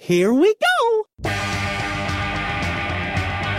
Here 0.00 0.32
we 0.32 0.54
go! 0.54 1.06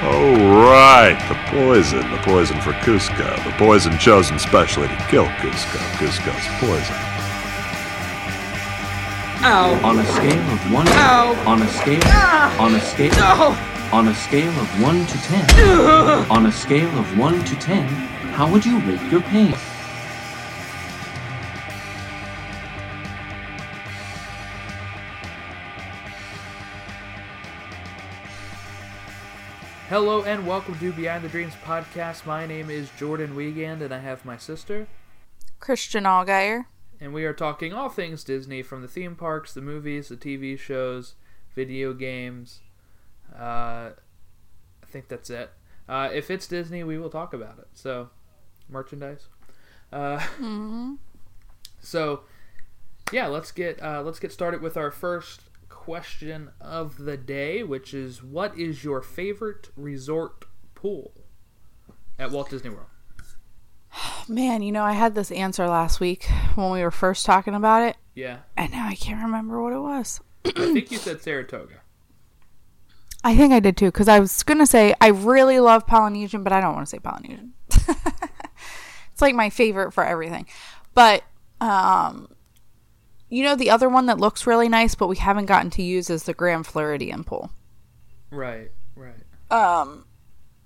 Oh, 0.01 0.35
right. 0.65 1.17
The 1.27 1.35
poison. 1.51 1.99
The 2.09 2.17
poison 2.23 2.61
for 2.61 2.71
Kuzco. 2.71 3.43
The 3.43 3.51
poison 3.57 3.97
chosen 3.99 4.39
specially 4.39 4.87
to 4.87 4.95
kill 5.09 5.25
Kuzco. 5.25 5.77
Kuzco's 5.99 6.47
poison. 6.61 6.95
Ow. 9.43 9.81
On 9.83 9.99
a 9.99 10.05
scale 10.05 10.49
of 10.53 10.71
one. 10.71 10.87
Ow. 10.87 11.43
On 11.45 11.61
a 11.61 11.67
scale. 11.67 11.99
Ah. 12.05 12.63
On 12.63 12.73
a 12.73 12.79
scale. 12.79 13.11
No. 13.11 13.57
On 13.97 14.07
a 14.07 14.15
scale 14.15 14.59
of 14.61 14.81
one 14.81 15.05
to 15.07 15.17
ten. 15.23 16.25
on 16.31 16.45
a 16.45 16.51
scale 16.53 16.97
of 16.97 17.17
one 17.17 17.43
to 17.43 17.55
ten, 17.57 17.85
how 18.31 18.49
would 18.49 18.65
you 18.65 18.79
rate 18.79 19.11
your 19.11 19.21
pain? 19.21 19.53
Hello 29.89 30.21
and 30.23 30.45
welcome 30.45 30.77
to 30.79 30.91
Behind 30.93 31.23
the 31.23 31.29
Dreams 31.29 31.53
podcast. 31.65 32.25
My 32.25 32.45
name 32.45 32.69
is 32.69 32.89
Jordan 32.97 33.35
Wiegand 33.35 33.81
and 33.81 33.93
I 33.93 33.99
have 33.99 34.23
my 34.23 34.37
sister, 34.37 34.87
Christian 35.59 36.03
Allgaier. 36.03 36.65
and 37.01 37.13
we 37.13 37.25
are 37.25 37.33
talking 37.33 37.73
all 37.73 37.89
things 37.89 38.23
Disney 38.23 38.61
from 38.61 38.81
the 38.81 38.87
theme 38.87 39.15
parks, 39.15 39.53
the 39.53 39.61
movies, 39.61 40.09
the 40.09 40.15
TV 40.17 40.57
shows, 40.59 41.15
video 41.55 41.93
games. 41.93 42.59
Uh, 43.35 43.91
I 44.83 44.85
think 44.87 45.07
that's 45.07 45.29
it. 45.29 45.51
Uh, 45.87 46.09
if 46.13 46.29
it's 46.29 46.45
Disney, 46.47 46.83
we 46.83 46.97
will 46.99 47.09
talk 47.09 47.33
about 47.33 47.57
it. 47.57 47.67
So, 47.73 48.09
merchandise. 48.69 49.27
Uh, 49.91 50.19
So, 51.81 52.23
yeah, 53.13 53.27
let's 53.27 53.53
get 53.53 53.81
uh, 53.81 54.01
let's 54.01 54.19
get 54.19 54.33
started 54.33 54.61
with 54.61 54.75
our 54.75 54.91
first 54.91 55.43
question 55.79 56.49
of 56.59 56.97
the 56.97 57.15
day, 57.15 57.63
which 57.63 57.93
is, 57.93 58.21
what 58.21 58.57
is 58.57 58.83
your 58.83 59.01
favorite 59.01 59.69
resort 59.77 60.45
pool 60.75 61.13
at 62.19 62.31
Walt 62.31 62.49
Disney 62.49 62.69
World? 62.69 62.89
Man, 64.27 64.61
you 64.61 64.71
know, 64.73 64.83
I 64.83 64.91
had 64.91 65.15
this 65.15 65.31
answer 65.31 65.67
last 65.67 65.99
week 65.99 66.25
when 66.55 66.69
we 66.71 66.83
were 66.83 66.91
first 66.91 67.25
talking 67.25 67.55
about 67.55 67.83
it, 67.83 67.95
Yeah, 68.13 68.39
and 68.57 68.71
now 68.71 68.87
I 68.87 68.95
can't 68.95 69.23
remember 69.23 69.61
what 69.61 69.73
it 69.73 69.79
was. 69.79 70.19
I 70.45 70.51
think 70.51 70.91
you 70.91 70.97
said 70.97 71.21
Saratoga. 71.21 71.75
I 73.23 73.35
think 73.35 73.53
I 73.53 73.59
did 73.59 73.77
too, 73.77 73.87
because 73.87 74.07
I 74.09 74.19
was 74.19 74.43
going 74.43 74.59
to 74.59 74.65
say 74.65 74.93
I 74.99 75.07
really 75.07 75.59
love 75.59 75.87
Polynesian, 75.87 76.43
but 76.43 76.53
I 76.53 76.61
don't 76.61 76.73
want 76.75 76.85
to 76.87 76.89
say 76.89 76.99
Polynesian. 76.99 77.53
it's 79.11 79.21
like 79.21 79.33
my 79.33 79.49
favorite 79.49 79.91
for 79.91 80.03
everything. 80.03 80.45
But, 80.93 81.23
um, 81.61 82.29
you 83.29 83.43
know, 83.43 83.55
the 83.55 83.69
other 83.69 83.89
one 83.89 84.07
that 84.07 84.19
looks 84.19 84.47
really 84.47 84.69
nice, 84.69 84.95
but 84.95 85.07
we 85.07 85.17
haven't 85.17 85.45
gotten 85.45 85.69
to 85.71 85.83
use 85.83 86.09
is 86.09 86.23
the 86.23 86.33
Grand 86.33 86.65
Floridian 86.65 87.23
pool. 87.23 87.51
Right, 88.31 88.71
right. 88.95 89.13
Um, 89.51 90.05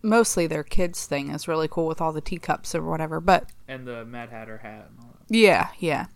mostly 0.02 0.47
their 0.47 0.64
kids 0.64 1.06
thing 1.06 1.30
is 1.30 1.47
really 1.47 1.67
cool 1.67 1.88
with 1.88 2.02
all 2.02 2.11
the 2.14 2.22
teacups 2.22 2.75
or 2.75 2.84
whatever, 2.84 3.19
but 3.19 3.50
And 3.67 3.88
the 3.88 4.06
Mad 4.06 4.30
Hatter 4.30 4.58
hat 4.59 4.89
and 4.89 5.00
all 5.00 5.16
that. 5.19 5.36
Yeah, 5.36 5.69
yeah. 5.80 6.08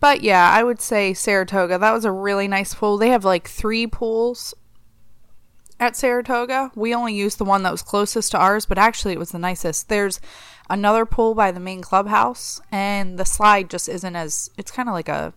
But 0.00 0.22
yeah, 0.22 0.50
I 0.50 0.62
would 0.62 0.80
say 0.80 1.12
Saratoga. 1.12 1.78
That 1.78 1.92
was 1.92 2.04
a 2.04 2.12
really 2.12 2.48
nice 2.48 2.74
pool. 2.74 2.98
They 2.98 3.10
have 3.10 3.24
like 3.24 3.48
three 3.48 3.86
pools 3.86 4.54
at 5.80 5.96
Saratoga. 5.96 6.70
We 6.74 6.94
only 6.94 7.14
used 7.14 7.38
the 7.38 7.44
one 7.44 7.62
that 7.64 7.72
was 7.72 7.82
closest 7.82 8.30
to 8.32 8.38
ours, 8.38 8.64
but 8.64 8.78
actually 8.78 9.12
it 9.12 9.18
was 9.18 9.32
the 9.32 9.38
nicest. 9.38 9.88
There's 9.88 10.20
another 10.70 11.04
pool 11.04 11.34
by 11.34 11.50
the 11.50 11.60
main 11.60 11.82
clubhouse, 11.82 12.60
and 12.70 13.18
the 13.18 13.24
slide 13.24 13.70
just 13.70 13.88
isn't 13.88 14.16
as. 14.16 14.50
It's 14.56 14.70
kind 14.70 14.88
of 14.88 14.94
like 14.94 15.08
a 15.08 15.34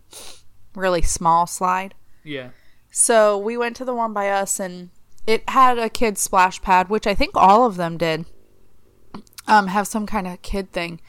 really 0.75 1.01
small 1.01 1.47
slide. 1.47 1.93
Yeah, 2.23 2.49
So 2.91 3.37
we 3.37 3.57
went 3.57 3.75
to 3.77 3.85
the 3.85 3.95
one 3.95 4.13
by 4.13 4.29
us, 4.29 4.59
and 4.59 4.89
it 5.25 5.49
had 5.49 5.79
a 5.79 5.89
kid 5.89 6.17
splash 6.17 6.61
pad, 6.61 6.89
which 6.89 7.07
I 7.07 7.15
think 7.15 7.31
all 7.35 7.65
of 7.65 7.77
them 7.77 7.97
did. 7.97 8.25
Um, 9.47 9.67
have 9.67 9.87
some 9.87 10.05
kind 10.05 10.27
of 10.27 10.41
kid 10.43 10.71
thing. 10.71 11.01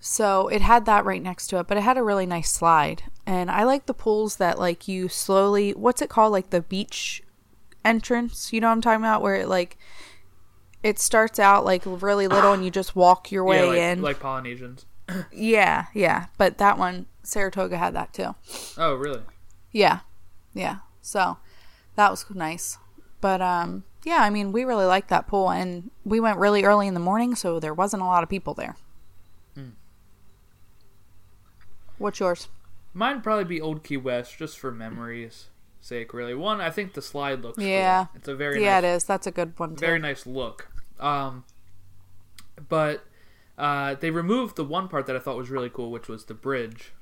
So 0.00 0.48
it 0.48 0.62
had 0.62 0.86
that 0.86 1.04
right 1.04 1.22
next 1.22 1.48
to 1.48 1.58
it, 1.58 1.66
but 1.66 1.76
it 1.76 1.82
had 1.82 1.96
a 1.98 2.02
really 2.02 2.26
nice 2.26 2.50
slide. 2.50 3.04
And 3.26 3.50
I 3.50 3.64
like 3.64 3.86
the 3.86 3.94
pools 3.94 4.36
that 4.36 4.58
like 4.58 4.88
you 4.88 5.08
slowly. 5.08 5.72
What's 5.72 6.02
it 6.02 6.10
called? 6.10 6.32
Like 6.32 6.50
the 6.50 6.60
beach 6.60 7.22
entrance. 7.84 8.52
You 8.52 8.60
know 8.60 8.68
what 8.68 8.72
I'm 8.72 8.80
talking 8.80 9.02
about? 9.02 9.22
Where 9.22 9.36
it 9.36 9.48
like 9.48 9.78
it 10.82 10.98
starts 10.98 11.38
out 11.38 11.64
like 11.64 11.82
really 11.86 12.28
little, 12.28 12.52
and 12.52 12.64
you 12.64 12.70
just 12.70 12.94
walk 12.94 13.32
your 13.32 13.44
way 13.44 13.60
yeah, 13.60 13.68
like, 13.68 13.78
in. 13.78 14.02
like 14.02 14.20
Polynesians. 14.20 14.86
yeah, 15.32 15.86
yeah. 15.94 16.26
But 16.36 16.58
that 16.58 16.78
one, 16.78 17.06
Saratoga 17.24 17.76
had 17.78 17.94
that 17.94 18.12
too. 18.12 18.34
Oh, 18.76 18.94
really? 18.94 19.22
Yeah. 19.72 20.00
Yeah. 20.54 20.78
So 21.02 21.38
that 21.96 22.10
was 22.10 22.24
nice. 22.30 22.78
But 23.20 23.40
um 23.42 23.84
yeah, 24.04 24.22
I 24.22 24.30
mean, 24.30 24.52
we 24.52 24.64
really 24.64 24.84
liked 24.84 25.08
that 25.08 25.26
pool 25.26 25.50
and 25.50 25.90
we 26.04 26.20
went 26.20 26.38
really 26.38 26.64
early 26.64 26.86
in 26.86 26.94
the 26.94 27.00
morning, 27.00 27.34
so 27.34 27.58
there 27.58 27.74
wasn't 27.74 28.02
a 28.02 28.06
lot 28.06 28.22
of 28.22 28.28
people 28.28 28.52
there. 28.54 28.76
Hmm. 29.54 29.70
What's 31.98 32.20
yours? 32.20 32.48
Mine 32.92 33.16
would 33.16 33.24
probably 33.24 33.44
be 33.44 33.60
Old 33.60 33.82
Key 33.82 33.96
West, 33.96 34.38
just 34.38 34.58
for 34.58 34.70
memories' 34.70 35.48
sake. 35.80 36.12
Really, 36.12 36.34
one. 36.34 36.60
I 36.60 36.70
think 36.70 36.92
the 36.94 37.02
slide 37.02 37.42
looks. 37.42 37.58
cool. 37.58 37.66
Yeah. 37.66 38.06
it's 38.14 38.28
a 38.28 38.34
very 38.34 38.62
yeah, 38.62 38.80
nice, 38.80 38.84
it 38.84 38.96
is. 38.96 39.04
That's 39.04 39.26
a 39.26 39.30
good 39.32 39.58
one 39.58 39.70
too. 39.70 39.86
very 39.86 39.98
nice 39.98 40.26
look. 40.26 40.68
Um, 41.00 41.44
but 42.68 43.04
uh, 43.58 43.94
they 43.94 44.10
removed 44.10 44.56
the 44.56 44.64
one 44.64 44.88
part 44.88 45.06
that 45.06 45.16
I 45.16 45.18
thought 45.18 45.36
was 45.36 45.50
really 45.50 45.70
cool, 45.70 45.90
which 45.90 46.08
was 46.08 46.26
the 46.26 46.34
bridge 46.34 46.92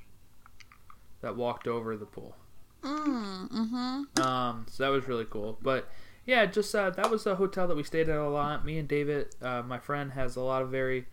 that 1.23 1.35
walked 1.37 1.67
over 1.67 1.97
the 1.97 2.05
pool. 2.05 2.35
Mm, 2.83 3.49
mm-hmm. 3.49 4.21
Um, 4.21 4.65
so 4.69 4.83
that 4.83 4.89
was 4.89 5.07
really 5.07 5.25
cool. 5.25 5.57
But 5.61 5.89
yeah, 6.25 6.45
just 6.45 6.75
uh, 6.75 6.89
that 6.91 7.09
was 7.09 7.25
a 7.25 7.35
hotel 7.35 7.67
that 7.67 7.77
we 7.77 7.83
stayed 7.83 8.09
at 8.09 8.17
a 8.17 8.29
lot. 8.29 8.63
Me 8.65 8.77
and 8.77 8.87
David, 8.87 9.33
uh, 9.41 9.63
my 9.63 9.79
friend, 9.79 10.11
has 10.11 10.35
a 10.35 10.41
lot 10.41 10.61
of 10.61 10.69
very 10.69 11.05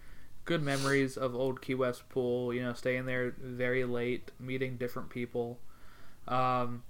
good 0.44 0.62
memories 0.62 1.16
of 1.16 1.34
Old 1.34 1.62
Key 1.62 1.76
West 1.76 2.09
pool. 2.09 2.53
You 2.53 2.62
know, 2.62 2.72
staying 2.72 3.06
there 3.06 3.34
very 3.41 3.84
late, 3.84 4.32
meeting 4.41 4.76
different 4.76 5.10
people, 5.10 5.59
um, 6.26 6.82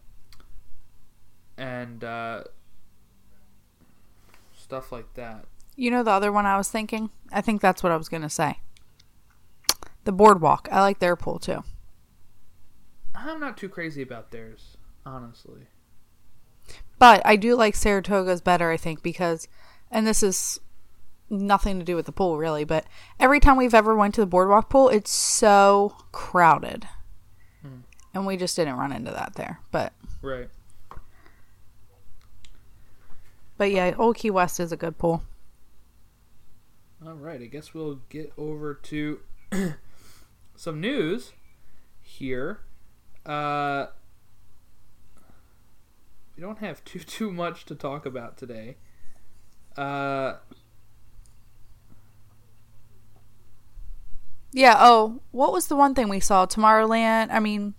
and 1.58 2.02
uh, 2.02 2.44
stuff 4.56 4.90
like 4.90 5.12
that. 5.14 5.44
You 5.76 5.90
know 5.90 6.02
the 6.02 6.10
other 6.10 6.32
one 6.32 6.46
I 6.46 6.56
was 6.56 6.70
thinking? 6.70 7.10
I 7.30 7.42
think 7.42 7.60
that's 7.60 7.82
what 7.82 7.92
I 7.92 7.96
was 7.96 8.08
going 8.08 8.22
to 8.22 8.30
say. 8.30 8.60
The 10.04 10.12
boardwalk. 10.12 10.68
I 10.72 10.80
like 10.80 11.00
their 11.00 11.16
pool 11.16 11.38
too. 11.38 11.64
I'm 13.26 13.40
not 13.40 13.56
too 13.56 13.68
crazy 13.68 14.02
about 14.02 14.30
theirs, 14.30 14.76
honestly. 15.04 15.62
But 16.98 17.22
I 17.24 17.36
do 17.36 17.54
like 17.56 17.74
Saratoga's 17.74 18.40
better, 18.40 18.70
I 18.70 18.76
think, 18.76 19.02
because, 19.02 19.48
and 19.90 20.06
this 20.06 20.22
is 20.22 20.60
nothing 21.28 21.78
to 21.78 21.84
do 21.84 21.96
with 21.96 22.06
the 22.06 22.12
pool 22.12 22.36
really, 22.38 22.64
but 22.64 22.84
every 23.18 23.40
time 23.40 23.56
we've 23.56 23.74
ever 23.74 23.94
went 23.94 24.14
to 24.16 24.20
the 24.20 24.26
boardwalk 24.26 24.68
pool, 24.68 24.88
it's 24.88 25.10
so 25.10 25.96
crowded, 26.12 26.86
hmm. 27.62 27.80
and 28.12 28.26
we 28.26 28.36
just 28.36 28.56
didn't 28.56 28.76
run 28.76 28.92
into 28.92 29.10
that 29.12 29.34
there. 29.36 29.60
But 29.70 29.92
Right. 30.22 30.50
but 33.56 33.70
yeah, 33.70 33.94
Old 33.96 34.16
Key 34.16 34.30
West 34.30 34.60
is 34.60 34.72
a 34.72 34.76
good 34.76 34.98
pool. 34.98 35.22
All 37.04 37.14
right. 37.14 37.40
I 37.40 37.46
guess 37.46 37.72
we'll 37.72 38.00
get 38.10 38.32
over 38.36 38.74
to 38.74 39.20
some 40.56 40.80
news 40.80 41.32
here. 42.02 42.60
Uh, 43.26 43.86
we 46.36 46.40
don't 46.42 46.58
have 46.58 46.84
too 46.84 47.00
too 47.00 47.30
much 47.32 47.64
to 47.66 47.74
talk 47.74 48.06
about 48.06 48.36
today. 48.36 48.76
Uh, 49.76 50.34
Yeah. 54.52 54.76
Oh, 54.80 55.20
what 55.30 55.52
was 55.52 55.68
the 55.68 55.76
one 55.76 55.94
thing 55.94 56.08
we 56.08 56.18
saw? 56.20 56.44
Tomorrowland. 56.44 57.28
I 57.30 57.38
mean, 57.38 57.74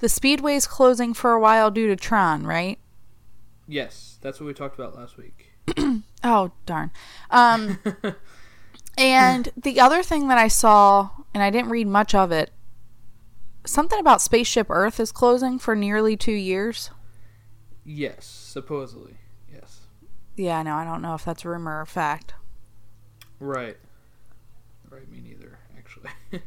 the 0.00 0.08
Speedway's 0.08 0.66
closing 0.66 1.14
for 1.14 1.32
a 1.32 1.40
while 1.40 1.70
due 1.70 1.86
to 1.88 1.96
Tron, 1.96 2.44
right? 2.46 2.78
yes, 3.70 4.16
that's 4.22 4.40
what 4.40 4.46
we 4.46 4.54
talked 4.54 4.78
about 4.78 4.96
last 4.96 5.16
week. 5.16 5.52
Oh 6.24 6.50
darn. 6.66 6.90
Um 7.30 7.78
and 8.98 9.48
the 9.56 9.78
other 9.78 10.02
thing 10.02 10.26
that 10.28 10.36
I 10.38 10.48
saw 10.48 11.10
and 11.32 11.42
I 11.44 11.50
didn't 11.50 11.70
read 11.70 11.86
much 11.86 12.12
of 12.12 12.32
it 12.32 12.50
something 13.68 13.98
about 13.98 14.22
Spaceship 14.22 14.66
Earth 14.70 14.98
is 15.00 15.12
closing 15.12 15.58
for 15.58 15.74
nearly 15.74 16.16
2 16.16 16.32
years. 16.32 16.90
Yes, 17.84 18.26
supposedly. 18.26 19.16
Yes. 19.52 19.80
Yeah, 20.36 20.62
no, 20.62 20.74
I 20.74 20.84
don't 20.84 21.02
know 21.02 21.14
if 21.14 21.24
that's 21.24 21.44
rumor 21.44 21.80
or 21.80 21.86
fact. 21.86 22.34
Right. 23.40 23.76
Right. 24.90 25.08
Me 25.10 25.20
neither. 25.20 25.58
Actually. 25.76 26.10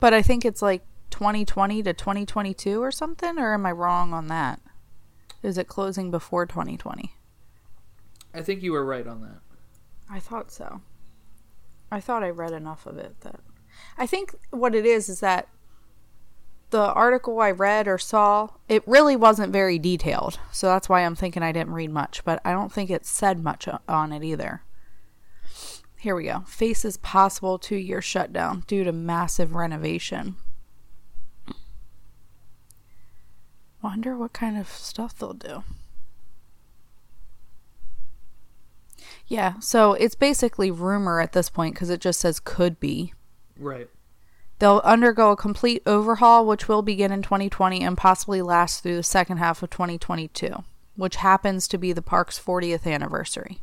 But 0.00 0.12
I 0.12 0.20
think 0.20 0.44
it's 0.44 0.60
like 0.60 0.82
2020 1.10 1.82
to 1.84 1.94
2022 1.94 2.82
or 2.82 2.90
something 2.90 3.38
or 3.38 3.54
am 3.54 3.64
I 3.64 3.72
wrong 3.72 4.12
on 4.12 4.28
that? 4.28 4.60
Is 5.42 5.56
it 5.56 5.66
closing 5.66 6.10
before 6.10 6.44
2020? 6.44 7.14
I 8.34 8.42
think 8.42 8.62
you 8.62 8.72
were 8.72 8.84
right 8.84 9.06
on 9.06 9.22
that. 9.22 9.38
I 10.10 10.20
thought 10.20 10.50
so. 10.50 10.82
I 11.90 12.00
thought 12.00 12.22
I 12.22 12.28
read 12.28 12.52
enough 12.52 12.84
of 12.84 12.98
it 12.98 13.20
that 13.22 13.40
I 13.96 14.06
think 14.06 14.34
what 14.50 14.74
it 14.74 14.84
is 14.84 15.08
is 15.08 15.20
that 15.20 15.48
the 16.74 16.92
article 16.92 17.40
I 17.40 17.52
read 17.52 17.86
or 17.86 17.98
saw, 17.98 18.48
it 18.68 18.82
really 18.84 19.14
wasn't 19.14 19.52
very 19.52 19.78
detailed. 19.78 20.40
So 20.50 20.66
that's 20.66 20.88
why 20.88 21.02
I'm 21.02 21.14
thinking 21.14 21.40
I 21.40 21.52
didn't 21.52 21.72
read 21.72 21.92
much, 21.92 22.24
but 22.24 22.40
I 22.44 22.50
don't 22.50 22.72
think 22.72 22.90
it 22.90 23.06
said 23.06 23.44
much 23.44 23.68
on 23.88 24.12
it 24.12 24.24
either. 24.24 24.64
Here 25.96 26.16
we 26.16 26.24
go. 26.24 26.40
Faces 26.48 26.96
possible 26.96 27.60
two 27.60 27.76
year 27.76 28.02
shutdown 28.02 28.64
due 28.66 28.82
to 28.82 28.90
massive 28.90 29.54
renovation. 29.54 30.34
Wonder 33.80 34.16
what 34.16 34.32
kind 34.32 34.58
of 34.58 34.68
stuff 34.68 35.16
they'll 35.16 35.32
do. 35.32 35.62
Yeah, 39.28 39.60
so 39.60 39.92
it's 39.92 40.16
basically 40.16 40.72
rumor 40.72 41.20
at 41.20 41.34
this 41.34 41.50
point 41.50 41.76
because 41.76 41.88
it 41.88 42.00
just 42.00 42.18
says 42.18 42.40
could 42.40 42.80
be. 42.80 43.14
Right. 43.56 43.88
They'll 44.58 44.80
undergo 44.84 45.32
a 45.32 45.36
complete 45.36 45.82
overhaul, 45.84 46.46
which 46.46 46.68
will 46.68 46.82
begin 46.82 47.12
in 47.12 47.22
2020 47.22 47.82
and 47.82 47.96
possibly 47.96 48.40
last 48.40 48.82
through 48.82 48.96
the 48.96 49.02
second 49.02 49.38
half 49.38 49.62
of 49.62 49.70
2022, 49.70 50.62
which 50.96 51.16
happens 51.16 51.66
to 51.68 51.78
be 51.78 51.92
the 51.92 52.02
park's 52.02 52.38
40th 52.38 52.86
anniversary. 52.86 53.58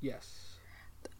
Yes. 0.00 0.42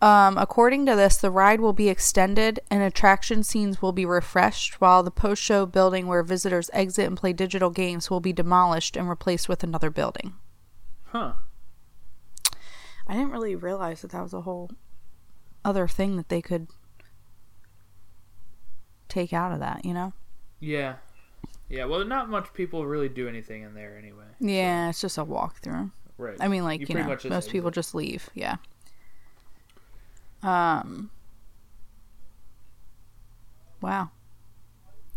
Um, 0.00 0.36
according 0.36 0.86
to 0.86 0.96
this, 0.96 1.16
the 1.16 1.30
ride 1.30 1.60
will 1.60 1.72
be 1.72 1.88
extended 1.88 2.58
and 2.68 2.82
attraction 2.82 3.44
scenes 3.44 3.80
will 3.80 3.92
be 3.92 4.04
refreshed, 4.04 4.80
while 4.80 5.04
the 5.04 5.12
post 5.12 5.40
show 5.40 5.64
building 5.64 6.08
where 6.08 6.24
visitors 6.24 6.70
exit 6.72 7.06
and 7.06 7.16
play 7.16 7.32
digital 7.32 7.70
games 7.70 8.10
will 8.10 8.18
be 8.18 8.32
demolished 8.32 8.96
and 8.96 9.08
replaced 9.08 9.48
with 9.48 9.62
another 9.62 9.90
building. 9.90 10.34
Huh. 11.04 11.34
I 13.06 13.14
didn't 13.14 13.30
really 13.30 13.54
realize 13.54 14.02
that 14.02 14.10
that 14.10 14.22
was 14.22 14.32
a 14.32 14.40
whole 14.40 14.70
other 15.64 15.86
thing 15.86 16.16
that 16.16 16.28
they 16.28 16.42
could 16.42 16.66
take 19.12 19.32
out 19.32 19.52
of 19.52 19.60
that, 19.60 19.84
you 19.84 19.92
know? 19.92 20.12
Yeah. 20.60 20.94
Yeah. 21.68 21.84
Well, 21.84 22.04
not 22.04 22.30
much 22.30 22.52
people 22.54 22.86
really 22.86 23.08
do 23.08 23.28
anything 23.28 23.62
in 23.62 23.74
there 23.74 23.96
anyway. 23.98 24.24
Yeah, 24.40 24.88
it's 24.88 25.00
just 25.00 25.18
a 25.18 25.24
walkthrough. 25.24 25.90
Right. 26.18 26.36
I 26.40 26.48
mean, 26.48 26.64
like 26.64 26.80
you, 26.80 26.86
pretty 26.86 27.02
know, 27.02 27.08
much 27.08 27.24
most 27.24 27.50
people 27.50 27.68
exit. 27.68 27.74
just 27.74 27.94
leave. 27.94 28.30
Yeah. 28.34 28.56
Um. 30.42 31.10
Wow. 33.80 34.10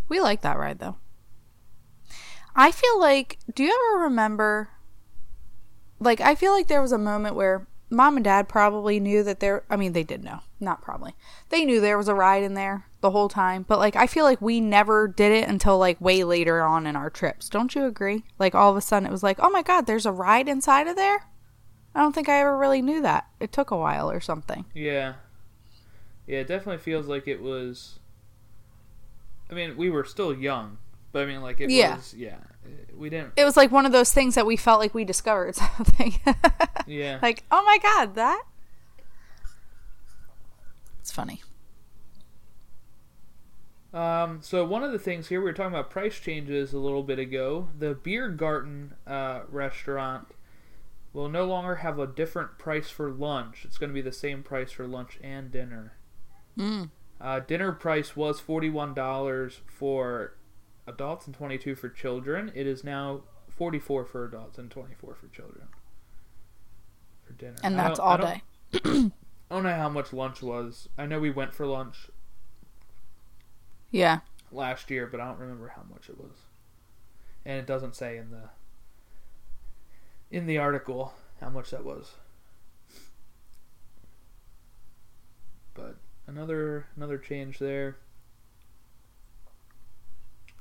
We 0.10 0.20
like 0.20 0.42
that 0.42 0.58
ride 0.58 0.80
though. 0.80 0.98
I 2.56 2.72
feel 2.72 3.00
like. 3.00 3.38
Do 3.54 3.64
you 3.64 3.92
ever 3.94 4.04
remember? 4.04 4.70
Like, 6.00 6.20
I 6.20 6.36
feel 6.36 6.52
like 6.52 6.68
there 6.68 6.82
was 6.82 6.92
a 6.92 6.98
moment 6.98 7.36
where 7.36 7.68
mom 7.90 8.18
and 8.18 8.24
dad 8.24 8.50
probably 8.50 9.00
knew 9.00 9.24
that 9.24 9.40
there. 9.40 9.64
I 9.70 9.76
mean, 9.76 9.94
they 9.94 10.04
did 10.04 10.24
know. 10.24 10.40
Not 10.60 10.82
probably. 10.82 11.14
They 11.50 11.66
knew 11.66 11.80
there 11.80 11.98
was 11.98 12.08
a 12.08 12.16
ride 12.16 12.44
in 12.44 12.54
there 12.54 12.86
the 13.06 13.12
whole 13.12 13.30
time. 13.30 13.64
But 13.68 13.78
like, 13.78 13.96
I 13.96 14.08
feel 14.08 14.26
like 14.26 14.42
we 14.42 14.60
never 14.60 15.08
did 15.08 15.32
it 15.32 15.48
until 15.48 15.78
like 15.78 16.02
way 16.02 16.24
later 16.24 16.64
on 16.64 16.88
in 16.88 16.96
our 16.96 17.10
trips. 17.12 17.50
Don't 17.50 17.76
you 17.76 17.86
agree? 17.86 18.24
Like, 18.40 18.56
all 18.56 18.72
of 18.72 18.78
a 18.78 18.82
sudden, 18.82 19.08
it 19.08 19.12
was 19.12 19.22
like, 19.24 19.38
oh 19.40 19.50
my 19.52 19.62
god, 19.62 19.86
there's 19.86 20.06
a 20.08 20.12
ride 20.12 20.48
inside 20.50 20.88
of 20.88 20.96
there. 20.96 21.28
I 21.94 22.00
don't 22.02 22.14
think 22.14 22.28
I 22.28 22.40
ever 22.42 22.58
really 22.58 22.82
knew 22.82 23.02
that. 23.04 23.28
It 23.40 23.52
took 23.52 23.70
a 23.72 23.78
while 23.78 24.10
or 24.12 24.20
something. 24.20 24.66
Yeah. 24.74 25.14
Yeah, 26.28 26.40
it 26.40 26.48
definitely 26.48 26.80
feels 26.82 27.06
like 27.08 27.28
it 27.28 27.42
was. 27.42 28.00
I 29.50 29.54
mean, 29.54 29.78
we 29.78 29.92
were 29.92 30.04
still 30.06 30.34
young, 30.36 30.80
but 31.12 31.22
I 31.22 31.26
mean, 31.28 31.42
like 31.42 31.62
it 31.62 31.70
Yeah. 31.70 31.98
was. 31.98 32.14
Yeah. 32.16 32.38
We 32.98 33.10
didn't. 33.12 33.34
It 33.38 33.46
was 33.46 33.56
like 33.56 33.72
one 33.72 33.86
of 33.86 33.92
those 33.92 34.12
things 34.12 34.34
that 34.36 34.48
we 34.48 34.58
felt 34.58 34.80
like 34.80 34.96
we 34.96 35.06
discovered 35.06 35.54
something. 35.56 36.16
Yeah. 36.88 37.20
like, 37.22 37.44
oh 37.52 37.64
my 37.64 37.78
god, 37.78 38.16
that. 38.16 38.42
It's 41.00 41.12
funny. 41.12 41.44
Um, 43.96 44.42
so 44.42 44.66
one 44.66 44.84
of 44.84 44.92
the 44.92 45.00
things 45.00 45.30
here 45.30 45.40
we 45.40 45.46
were 45.46 45.54
talking 45.54 45.72
about 45.74 45.90
price 45.90 46.20
changes 46.20 46.74
a 46.74 46.78
little 46.78 47.02
bit 47.02 47.18
ago. 47.18 47.70
The 47.80 47.94
Beer 47.94 48.28
Garden 48.28 48.94
uh, 49.08 49.44
restaurant 49.50 50.28
will 51.14 51.30
no 51.30 51.46
longer 51.46 51.76
have 51.76 51.98
a 51.98 52.06
different 52.06 52.58
price 52.58 52.90
for 52.90 53.10
lunch. 53.10 53.64
It's 53.64 53.78
going 53.78 53.90
to 53.90 53.94
be 53.94 54.02
the 54.02 54.12
same 54.12 54.44
price 54.44 54.74
for 54.74 54.86
lunch 54.86 55.18
and 55.24 55.50
dinner. 55.50 55.94
Mm. 56.58 56.90
Uh, 57.22 57.40
dinner 57.40 57.72
price 57.72 58.18
was 58.18 58.42
forty 58.42 58.70
one 58.70 58.94
dollars 58.94 59.62
for 59.66 60.36
adults 60.86 61.26
and 61.26 61.34
twenty 61.34 61.58
two 61.58 61.74
for 61.74 61.88
children. 61.88 62.52
It 62.54 62.68
is 62.68 62.84
now 62.84 63.22
forty 63.48 63.80
four 63.80 64.04
for 64.04 64.26
adults 64.26 64.58
and 64.58 64.70
twenty 64.70 64.96
four 64.96 65.16
for 65.16 65.28
children 65.30 65.68
for 67.26 67.32
dinner. 67.32 67.56
And 67.64 67.80
that's 67.80 67.98
don't- 67.98 68.08
I 68.08 68.12
all 68.12 68.18
day. 68.18 68.42
I 69.50 69.54
don't 69.56 69.64
know 69.64 69.76
how 69.76 69.90
much 69.90 70.12
lunch 70.12 70.42
was. 70.42 70.90
I 70.98 71.06
know 71.06 71.20
we 71.20 71.32
went 71.32 71.54
for 71.54 71.66
lunch 71.66 72.10
Yeah. 73.96 74.20
last 74.52 74.92
year, 74.92 75.08
but 75.08 75.22
I 75.22 75.26
don't 75.26 75.40
remember 75.40 75.72
how 75.74 75.84
much 75.90 76.10
it 76.10 76.18
was. 76.18 76.34
And 77.46 77.58
it 77.60 77.66
doesn't 77.66 77.96
say 77.96 78.18
in 78.18 78.30
the 78.30 78.50
in 80.30 80.48
the 80.48 80.58
article 80.58 81.14
how 81.40 81.50
much 81.50 81.72
that 81.72 81.86
was. 81.86 82.12
But 85.74 85.96
another 86.28 86.88
another 86.98 87.18
change 87.18 87.58
there. 87.60 87.98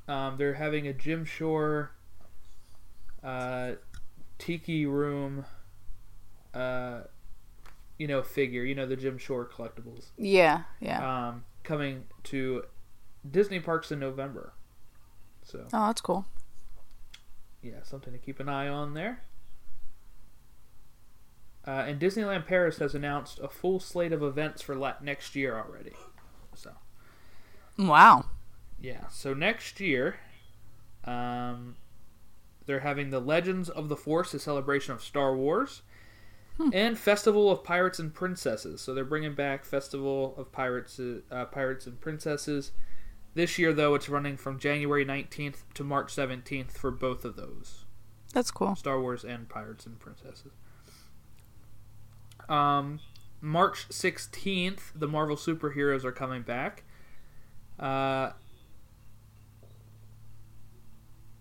Um, 0.06 0.36
they're 0.36 0.54
having 0.54 0.86
a 0.86 0.92
Jim 0.92 1.24
Shore 1.24 1.90
uh, 3.24 3.72
tiki 4.38 4.86
room 4.86 5.44
uh, 6.52 7.00
you 7.98 8.06
know 8.06 8.22
figure, 8.22 8.62
you 8.62 8.74
know 8.76 8.86
the 8.86 8.96
Jim 8.96 9.18
Shore 9.18 9.44
collectibles 9.48 10.06
Yeah. 10.16 10.62
Yeah. 10.80 11.28
um, 11.28 11.44
coming 11.64 12.04
to 12.24 12.64
Disney 13.28 13.60
parks 13.60 13.90
in 13.92 13.98
November. 13.98 14.52
So 15.42 15.60
oh, 15.72 15.86
that's 15.86 16.00
cool. 16.00 16.26
yeah, 17.62 17.82
something 17.82 18.12
to 18.12 18.18
keep 18.18 18.40
an 18.40 18.48
eye 18.48 18.68
on 18.68 18.94
there. 18.94 19.22
Uh, 21.66 21.84
and 21.86 21.98
Disneyland 21.98 22.46
Paris 22.46 22.78
has 22.78 22.94
announced 22.94 23.38
a 23.38 23.48
full 23.48 23.80
slate 23.80 24.12
of 24.12 24.22
events 24.22 24.60
for 24.60 24.74
la- 24.74 24.94
next 25.02 25.34
year 25.34 25.56
already. 25.56 25.92
So 26.54 26.72
Wow. 27.78 28.26
yeah, 28.80 29.08
so 29.08 29.32
next 29.32 29.80
year, 29.80 30.16
um, 31.04 31.76
they're 32.66 32.80
having 32.80 33.10
the 33.10 33.20
Legends 33.20 33.68
of 33.70 33.88
the 33.88 33.96
Force, 33.96 34.34
a 34.34 34.38
celebration 34.38 34.92
of 34.94 35.02
Star 35.02 35.34
Wars, 35.34 35.82
and 36.72 36.96
Festival 36.98 37.50
of 37.50 37.64
Pirates 37.64 37.98
and 37.98 38.14
Princesses. 38.14 38.80
So 38.80 38.94
they're 38.94 39.04
bringing 39.04 39.34
back 39.34 39.64
Festival 39.64 40.34
of 40.36 40.52
Pirates, 40.52 41.00
uh, 41.00 41.44
Pirates 41.46 41.86
and 41.86 42.00
Princesses. 42.00 42.70
This 43.34 43.58
year, 43.58 43.72
though, 43.72 43.94
it's 43.94 44.08
running 44.08 44.36
from 44.36 44.58
January 44.58 45.04
19th 45.04 45.64
to 45.74 45.84
March 45.84 46.14
17th 46.14 46.72
for 46.72 46.90
both 46.90 47.24
of 47.24 47.36
those. 47.36 47.84
That's 48.32 48.50
cool. 48.50 48.76
Star 48.76 49.00
Wars 49.00 49.24
and 49.24 49.48
Pirates 49.48 49.86
and 49.86 49.98
Princesses. 49.98 50.52
Um, 52.48 53.00
March 53.40 53.88
16th, 53.88 54.92
the 54.94 55.08
Marvel 55.08 55.36
superheroes 55.36 56.04
are 56.04 56.12
coming 56.12 56.42
back. 56.42 56.84
Uh, 57.78 58.30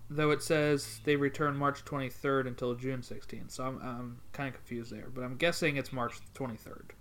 though 0.10 0.32
it 0.32 0.42
says 0.42 1.00
they 1.04 1.16
return 1.16 1.56
March 1.56 1.86
23rd 1.86 2.48
until 2.48 2.74
June 2.76 3.02
16th, 3.02 3.52
so 3.52 3.66
I'm, 3.66 3.82
I'm 3.82 4.20
kind 4.32 4.50
of 4.50 4.56
confused 4.56 4.92
there, 4.92 5.10
but 5.14 5.24
I'm 5.24 5.36
guessing 5.36 5.78
it's 5.78 5.94
March 5.94 6.16
23rd. 6.36 6.92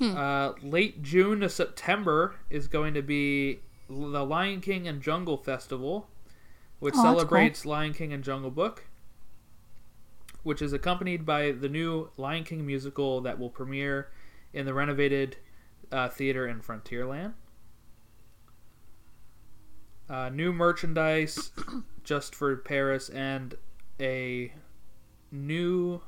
Uh, 0.00 0.52
late 0.62 1.02
June 1.02 1.40
to 1.40 1.48
September 1.48 2.36
is 2.50 2.68
going 2.68 2.94
to 2.94 3.02
be 3.02 3.58
the 3.88 4.24
Lion 4.24 4.60
King 4.60 4.86
and 4.86 5.00
Jungle 5.02 5.36
Festival, 5.36 6.08
which 6.78 6.94
Oh, 6.94 7.02
that's 7.02 7.04
cool. 7.06 7.18
celebrates 7.18 7.66
Lion 7.66 7.92
King 7.94 8.12
and 8.12 8.22
Jungle 8.22 8.50
Book, 8.50 8.86
which 10.42 10.60
is 10.62 10.72
accompanied 10.72 11.24
by 11.26 11.52
the 11.52 11.68
new 11.68 12.10
Lion 12.16 12.44
King 12.44 12.66
musical 12.66 13.20
that 13.22 13.38
will 13.38 13.50
premiere 13.50 14.10
in 14.52 14.66
the 14.66 14.74
renovated 14.74 15.36
uh, 15.90 16.08
theater 16.08 16.46
in 16.46 16.60
Frontierland. 16.60 17.32
Uh, 20.08 20.30
new 20.30 20.52
merchandise 20.52 21.50
just 22.04 22.34
for 22.34 22.56
Paris 22.56 23.10
and 23.10 23.56
a 24.00 24.52
new 25.30 26.00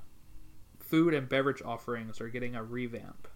food 0.79 1.13
and 1.13 1.29
beverage 1.29 1.61
offerings 1.63 2.19
are 2.21 2.29
getting 2.29 2.55
a 2.57 2.65
revamp. 2.65 3.29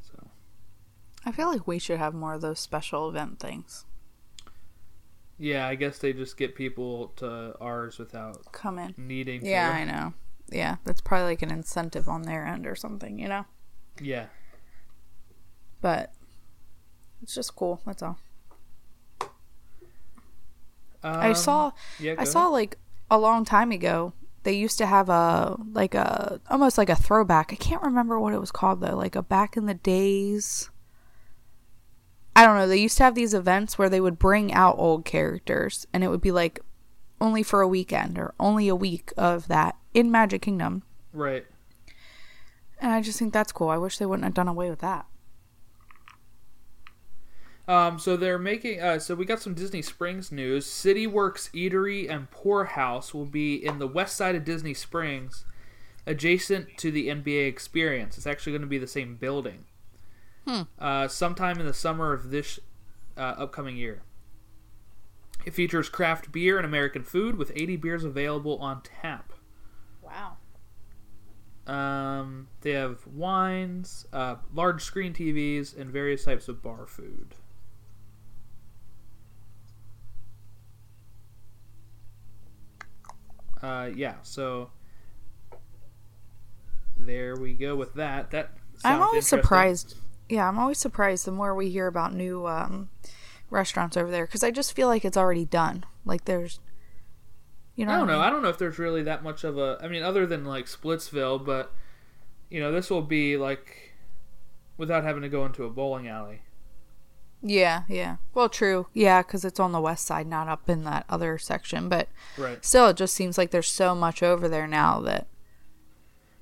So 0.00 0.28
I 1.26 1.32
feel 1.32 1.48
like 1.48 1.66
we 1.66 1.78
should 1.78 1.98
have 1.98 2.14
more 2.14 2.34
of 2.34 2.40
those 2.40 2.58
special 2.60 3.08
event 3.08 3.38
things. 3.40 3.84
yeah, 5.38 5.66
I 5.68 5.74
guess 5.76 5.98
they 5.98 6.12
just 6.12 6.36
get 6.36 6.54
people 6.54 7.08
to 7.16 7.54
ours 7.60 7.98
without 7.98 8.50
coming 8.52 8.94
in. 8.96 9.06
needing 9.08 9.40
to. 9.42 9.48
Yeah, 9.48 9.70
I 9.70 9.84
know. 9.84 10.14
Yeah, 10.50 10.76
that's 10.84 11.00
probably 11.00 11.26
like 11.26 11.42
an 11.42 11.50
incentive 11.50 12.08
on 12.08 12.22
their 12.22 12.44
end 12.46 12.66
or 12.66 12.74
something, 12.74 13.18
you 13.18 13.28
know? 13.28 13.44
Yeah. 14.00 14.26
But 15.80 16.12
it's 17.22 17.34
just 17.34 17.54
cool. 17.54 17.80
That's 17.84 18.02
all. 18.02 18.18
I 21.02 21.28
Um, 21.28 21.34
saw 21.34 21.70
Yeah, 22.00 22.14
I 22.18 22.24
saw 22.24 22.40
ahead. 22.42 22.52
like 22.52 22.78
a 23.10 23.18
long 23.18 23.44
time 23.44 23.70
ago 23.70 24.12
they 24.42 24.52
used 24.52 24.78
to 24.78 24.86
have 24.86 25.08
a 25.08 25.56
like 25.72 25.94
a 25.94 26.40
almost 26.50 26.78
like 26.78 26.88
a 26.88 26.96
throwback. 26.96 27.52
I 27.52 27.56
can't 27.56 27.82
remember 27.82 28.18
what 28.18 28.32
it 28.34 28.40
was 28.40 28.50
called 28.50 28.80
though, 28.80 28.96
like 28.96 29.14
a 29.14 29.22
back 29.22 29.56
in 29.56 29.66
the 29.66 29.74
days. 29.74 30.70
I 32.38 32.46
don't 32.46 32.56
know. 32.56 32.68
They 32.68 32.76
used 32.76 32.96
to 32.98 33.02
have 33.02 33.16
these 33.16 33.34
events 33.34 33.78
where 33.78 33.88
they 33.88 34.00
would 34.00 34.16
bring 34.16 34.52
out 34.52 34.76
old 34.78 35.04
characters, 35.04 35.88
and 35.92 36.04
it 36.04 36.08
would 36.08 36.20
be 36.20 36.30
like 36.30 36.60
only 37.20 37.42
for 37.42 37.62
a 37.62 37.66
weekend 37.66 38.16
or 38.16 38.32
only 38.38 38.68
a 38.68 38.76
week 38.76 39.12
of 39.16 39.48
that 39.48 39.74
in 39.92 40.08
Magic 40.08 40.42
Kingdom. 40.42 40.84
Right. 41.12 41.46
And 42.80 42.92
I 42.92 43.00
just 43.00 43.18
think 43.18 43.32
that's 43.32 43.50
cool. 43.50 43.70
I 43.70 43.76
wish 43.76 43.98
they 43.98 44.06
wouldn't 44.06 44.22
have 44.22 44.34
done 44.34 44.46
away 44.46 44.70
with 44.70 44.78
that. 44.78 45.06
Um, 47.66 47.98
so 47.98 48.16
they're 48.16 48.38
making. 48.38 48.80
Uh, 48.80 49.00
so 49.00 49.16
we 49.16 49.24
got 49.24 49.40
some 49.40 49.54
Disney 49.54 49.82
Springs 49.82 50.30
news. 50.30 50.64
City 50.64 51.08
Works 51.08 51.50
Eatery 51.52 52.08
and 52.08 52.30
Pour 52.30 52.66
House 52.66 53.12
will 53.12 53.26
be 53.26 53.56
in 53.56 53.80
the 53.80 53.88
west 53.88 54.16
side 54.16 54.36
of 54.36 54.44
Disney 54.44 54.74
Springs, 54.74 55.44
adjacent 56.06 56.78
to 56.78 56.92
the 56.92 57.08
NBA 57.08 57.48
Experience. 57.48 58.16
It's 58.16 58.28
actually 58.28 58.52
going 58.52 58.62
to 58.62 58.68
be 58.68 58.78
the 58.78 58.86
same 58.86 59.16
building. 59.16 59.64
Uh, 60.78 61.08
sometime 61.08 61.60
in 61.60 61.66
the 61.66 61.74
summer 61.74 62.12
of 62.12 62.30
this 62.30 62.58
uh, 63.16 63.34
upcoming 63.36 63.76
year. 63.76 64.02
It 65.44 65.54
features 65.54 65.88
craft 65.88 66.32
beer 66.32 66.56
and 66.56 66.66
American 66.66 67.02
food 67.02 67.36
with 67.36 67.52
80 67.54 67.76
beers 67.76 68.04
available 68.04 68.58
on 68.58 68.82
tap. 68.82 69.32
Wow. 70.02 70.36
Um, 71.66 72.48
they 72.62 72.72
have 72.72 73.06
wines, 73.06 74.06
uh, 74.12 74.36
large 74.54 74.82
screen 74.82 75.12
TVs, 75.12 75.78
and 75.78 75.90
various 75.90 76.24
types 76.24 76.48
of 76.48 76.62
bar 76.62 76.86
food. 76.86 77.34
Uh, 83.62 83.90
yeah, 83.94 84.14
so 84.22 84.70
there 86.96 87.36
we 87.36 87.54
go 87.54 87.76
with 87.76 87.94
that. 87.94 88.30
That 88.30 88.52
I'm 88.84 89.02
always 89.02 89.26
surprised. 89.26 89.96
Yeah, 90.28 90.48
I'm 90.48 90.58
always 90.58 90.78
surprised 90.78 91.24
the 91.24 91.32
more 91.32 91.54
we 91.54 91.70
hear 91.70 91.86
about 91.86 92.14
new 92.14 92.46
um, 92.46 92.90
restaurants 93.50 93.96
over 93.96 94.10
there 94.10 94.26
because 94.26 94.42
I 94.44 94.50
just 94.50 94.74
feel 94.74 94.88
like 94.88 95.04
it's 95.04 95.16
already 95.16 95.44
done. 95.44 95.84
Like 96.04 96.24
there's, 96.26 96.60
you 97.76 97.86
know, 97.86 97.92
I 97.92 97.96
don't 97.98 98.06
know. 98.06 98.12
mean? 98.14 98.22
I 98.22 98.30
don't 98.30 98.42
know 98.42 98.48
if 98.48 98.58
there's 98.58 98.78
really 98.78 99.02
that 99.04 99.22
much 99.22 99.44
of 99.44 99.56
a. 99.58 99.78
I 99.82 99.88
mean, 99.88 100.02
other 100.02 100.26
than 100.26 100.44
like 100.44 100.66
Splitsville, 100.66 101.44
but 101.44 101.72
you 102.50 102.60
know, 102.60 102.72
this 102.72 102.90
will 102.90 103.02
be 103.02 103.36
like 103.36 103.94
without 104.76 105.04
having 105.04 105.22
to 105.22 105.28
go 105.28 105.44
into 105.46 105.64
a 105.64 105.70
bowling 105.70 106.08
alley. 106.08 106.42
Yeah, 107.40 107.82
yeah. 107.88 108.16
Well, 108.34 108.48
true. 108.48 108.88
Yeah, 108.92 109.22
because 109.22 109.44
it's 109.44 109.60
on 109.60 109.70
the 109.72 109.80
west 109.80 110.04
side, 110.06 110.26
not 110.26 110.48
up 110.48 110.68
in 110.68 110.82
that 110.84 111.04
other 111.08 111.38
section. 111.38 111.88
But 111.88 112.08
Right. 112.36 112.64
still, 112.64 112.88
it 112.88 112.96
just 112.96 113.14
seems 113.14 113.38
like 113.38 113.50
there's 113.52 113.68
so 113.68 113.94
much 113.94 114.22
over 114.22 114.48
there 114.48 114.66
now 114.66 115.00
that. 115.02 115.28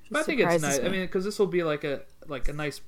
But 0.09 0.19
I 0.21 0.23
think 0.23 0.39
it's 0.41 0.61
nice. 0.61 0.79
I 0.79 0.89
mean, 0.89 1.01
because 1.01 1.23
this 1.23 1.37
will 1.37 1.47
be 1.47 1.63
like 1.63 1.83
a 1.83 2.01
like 2.27 2.47
a 2.47 2.53
nice 2.53 2.81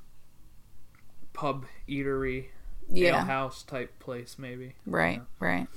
pub 1.34 1.66
eatery, 1.88 2.48
Yeah. 2.90 3.20
ale 3.20 3.26
house 3.26 3.64
type 3.64 3.98
place, 4.00 4.38
maybe. 4.38 4.76
Right, 4.86 5.22
right. 5.40 5.68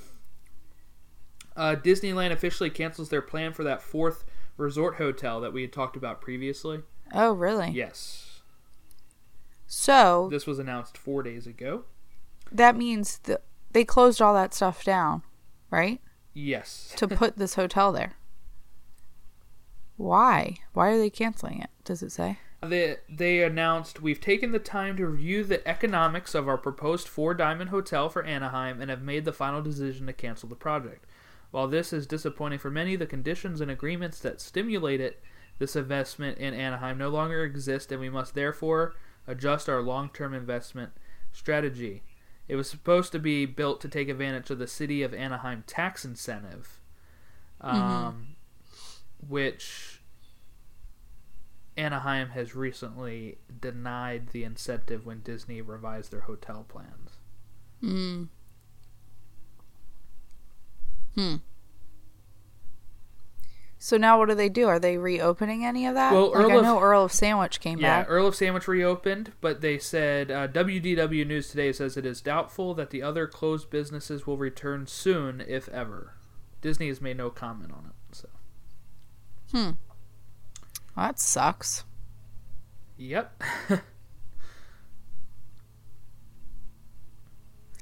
Uh, 1.57 1.77
Disneyland 1.77 2.31
officially 2.33 2.71
cancels 2.71 3.11
their 3.11 3.21
plan 3.23 3.53
for 3.53 3.63
that 3.65 3.83
fourth 3.83 4.25
resort 4.57 4.97
hotel 4.97 5.41
that 5.41 5.53
we 5.53 5.63
had 5.63 5.73
talked 5.73 5.97
about 5.97 6.21
previously. 6.21 6.81
Oh, 7.13 7.33
really? 7.35 7.71
Yes, 7.71 8.41
So 9.67 10.29
this 10.31 10.47
was 10.47 10.59
announced 10.59 10.97
four 10.97 11.23
days 11.23 11.47
ago. 11.47 11.85
that 12.51 12.77
means 12.77 13.19
that 13.25 13.43
they 13.71 13.85
closed 13.85 14.21
all 14.23 14.33
that 14.35 14.55
stuff 14.55 14.83
down, 14.85 15.23
right? 15.71 16.01
Yes, 16.35 16.93
To 16.97 17.07
put 17.23 17.37
this 17.37 17.55
hotel 17.57 17.93
there. 17.93 18.15
Why? 19.97 20.57
Why 20.73 20.89
are 20.91 20.99
they 20.99 21.11
canceling 21.11 21.61
it? 21.61 21.71
Does 21.85 22.03
it 22.03 22.13
say? 22.13 22.39
They 22.63 22.99
they 23.09 23.43
announced 23.43 24.01
we've 24.01 24.21
taken 24.21 24.53
the 24.53 24.61
time 24.61 24.97
to 24.97 25.07
review 25.07 25.43
the 25.43 25.67
economics 25.67 26.35
of 26.35 26.47
our 26.47 26.59
proposed 26.59 27.09
four 27.09 27.35
diamond 27.35 27.71
hotel 27.71 28.09
for 28.09 28.23
Anaheim 28.23 28.81
and 28.81 28.89
have 28.89 29.03
made 29.03 29.25
the 29.25 29.33
final 29.33 29.61
decision 29.61 30.07
to 30.07 30.13
cancel 30.13 30.49
the 30.49 30.55
project. 30.55 31.05
While 31.51 31.67
this 31.67 31.93
is 31.93 32.07
disappointing 32.07 32.61
for 32.61 32.71
many, 32.71 32.95
the 32.97 33.05
conditions 33.05 33.61
and 33.61 33.71
agreements 33.71 34.21
that 34.21 34.41
stimulated 34.41 35.17
this 35.59 35.77
investment 35.77 36.39
in 36.39 36.55
Anaheim 36.55 36.99
no 36.99 37.09
longer 37.09 37.45
exist, 37.45 37.93
and 37.93 38.01
we 38.01 38.09
must 38.09 38.35
therefore 38.35 38.95
adjust 39.27 39.69
our 39.69 39.83
long-term 39.83 40.33
investment 40.33 40.93
strategy. 41.33 42.03
It 42.49 42.57
was 42.57 42.71
supposed 42.71 43.13
to 43.13 43.19
be 43.19 43.45
built 43.45 43.81
to 43.83 43.89
take 43.89 44.09
advantage 44.09 44.51
of 44.51 44.59
the 44.59 44.67
city 44.67 45.03
of 45.03 45.13
Anaheim 45.13 45.65
tax 45.67 46.05
incentive, 46.05 46.81
um, 47.61 48.29
which 49.29 49.92
Anaheim 51.77 52.31
has 52.31 52.55
recently 52.55 53.39
denied 53.61 54.29
the 54.29 54.45
incentive 54.45 55.07
when 55.07 55.21
Disney 55.21 55.61
revised 55.63 56.11
their 56.11 56.21
hotel 56.21 56.65
plans. 56.69 57.19
Hmm. 57.81 58.25
Hmm. 61.15 61.37
So 63.79 63.97
now 63.97 64.17
what 64.19 64.29
do 64.29 64.37
they 64.37 64.49
do? 64.49 64.69
Are 64.69 64.79
they 64.79 64.97
reopening 64.97 65.65
any 65.65 65.87
of 65.87 65.95
that? 65.97 66.13
Well, 66.13 66.31
like 66.31 66.37
Earl 66.45 66.51
I 66.53 66.55
of- 66.57 66.63
know 66.63 66.81
Earl 66.81 67.05
of 67.07 67.13
Sandwich 67.13 67.59
came 67.61 67.81
Yeah, 67.81 67.99
back. 68.03 68.07
Yeah, 68.07 68.13
Earl 68.13 68.27
of 68.29 68.37
Sandwich 68.37 68.69
reopened, 68.69 69.33
but 69.41 69.61
they 69.61 69.77
said 69.79 70.31
uh, 70.31 70.47
WDW 70.49 71.27
News 71.27 71.49
today 71.49 71.73
says 71.73 71.97
it 71.97 72.07
is 72.07 72.21
doubtful 72.21 72.75
that 72.75 72.91
the 72.91 73.03
other 73.03 73.27
closed 73.27 73.71
businesses 73.71 74.25
will 74.27 74.37
return 74.37 74.87
soon, 74.87 75.43
if 75.49 75.69
ever. 75.71 76.15
Disney 76.61 76.87
has 76.89 77.01
made 77.01 77.17
no 77.17 77.29
comment 77.31 77.73
on 77.73 77.91
it. 77.91 78.17
So, 79.53 79.75
Well, 80.97 81.07
that 81.07 81.19
sucks. 81.19 81.85
yep. 82.97 83.43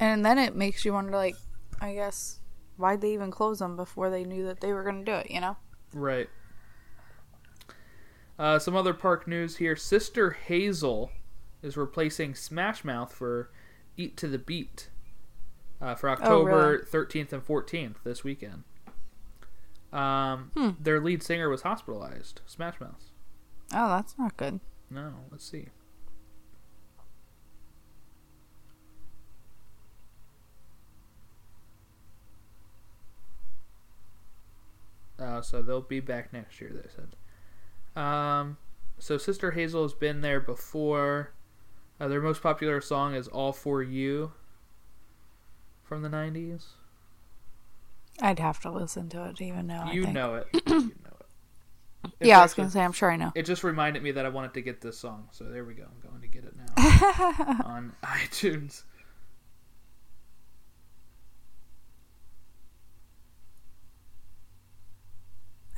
And 0.01 0.25
then 0.25 0.39
it 0.39 0.57
makes 0.57 0.87
you 0.87 0.95
wonder, 0.95 1.13
like, 1.13 1.37
I 1.79 1.93
guess, 1.93 2.41
why'd 2.79 3.03
they 3.03 3.13
even 3.13 3.31
close 3.31 3.59
them 3.59 3.77
before 3.77 4.09
they 4.09 4.25
knew 4.25 4.47
that 4.47 4.61
they 4.61 4.73
were 4.73 4.83
going 4.83 5.05
to 5.05 5.13
do 5.13 5.19
it, 5.19 5.31
you 5.31 5.43
know? 5.43 5.59
Right. 5.93 6.31
Uh, 8.39 8.59
some 8.59 8.75
other 8.75 8.95
park 8.95 9.29
news 9.29 9.59
here. 9.59 9.77
Sister 9.77 10.31
Hazel 10.31 11.13
is 11.63 11.77
replacing 11.77 12.35
Smash 12.35 12.83
Mouth 12.83 13.13
for 13.13 13.51
Eat 13.99 14.17
to 14.17 14.27
the 14.27 14.39
Beat 14.39 14.89
uh, 15.83 15.95
for 15.95 16.09
October 16.09 16.83
really? 16.93 17.07
13th 17.07 17.35
and 17.35 17.47
14th 17.47 17.97
this 18.03 18.25
weekend. 18.25 18.65
Um, 19.93 20.77
Their 20.81 21.01
lead 21.01 21.23
singer 21.23 21.49
was 21.49 21.63
hospitalized. 21.63 22.41
Smash 22.47 22.81
Mouth. 22.81 23.11
Oh, 23.75 23.89
that's 23.89 24.17
not 24.19 24.37
good. 24.37 24.61
No, 24.91 25.15
let's 25.31 25.45
see. 25.49 25.69
Uh, 35.19 35.43
so 35.43 35.61
they'll 35.61 35.83
be 35.83 36.01
back 36.01 36.33
next 36.33 36.61
year. 36.61 36.71
They 36.73 36.89
said. 36.89 38.03
Um, 38.03 38.57
so 38.99 39.19
Sister 39.19 39.51
Hazel 39.51 39.83
has 39.83 39.93
been 39.93 40.23
there 40.23 40.41
before. 40.41 41.33
Uh, 42.01 42.09
their 42.09 42.23
most 42.23 42.43
popular 42.43 42.81
song 42.81 43.15
is 43.15 43.29
"All 43.29 43.53
for 43.53 43.83
You" 43.83 44.33
from 45.83 46.03
the 46.03 46.09
'90s. 46.09 46.69
I'd 48.21 48.39
have 48.39 48.61
to 48.61 48.71
listen 48.71 49.09
to 49.11 49.25
it 49.27 49.37
to 49.37 49.45
even 49.45 49.67
know. 49.67 49.83
I 49.87 49.93
you 49.93 50.07
know 50.07 50.35
it. 50.37 50.47
you 50.67 50.79
know 50.79 51.17
it. 51.21 52.13
Yeah, 52.21 52.39
I 52.41 52.43
was 52.43 52.55
going 52.55 52.69
to 52.69 52.73
say, 52.73 52.83
I'm 52.83 52.93
sure 52.93 53.11
I 53.11 53.17
know. 53.17 53.33
It 53.35 53.45
just 53.45 53.63
reminded 53.65 54.03
me 54.03 54.13
that 54.13 54.25
I 54.27 54.29
wanted 54.31 54.55
to 54.55 54.63
get 54.63 54.81
this 54.81 54.99
song, 54.99 55.29
so 55.33 55.45
there 55.45 55.65
we 55.65 55.75
go. 55.75 55.85
I'm 55.85 56.09
going 56.11 56.21
to 56.23 56.29
get 56.29 56.45
it 56.45 56.55
now 56.57 57.63
on 57.65 57.93
iTunes. 58.03 58.85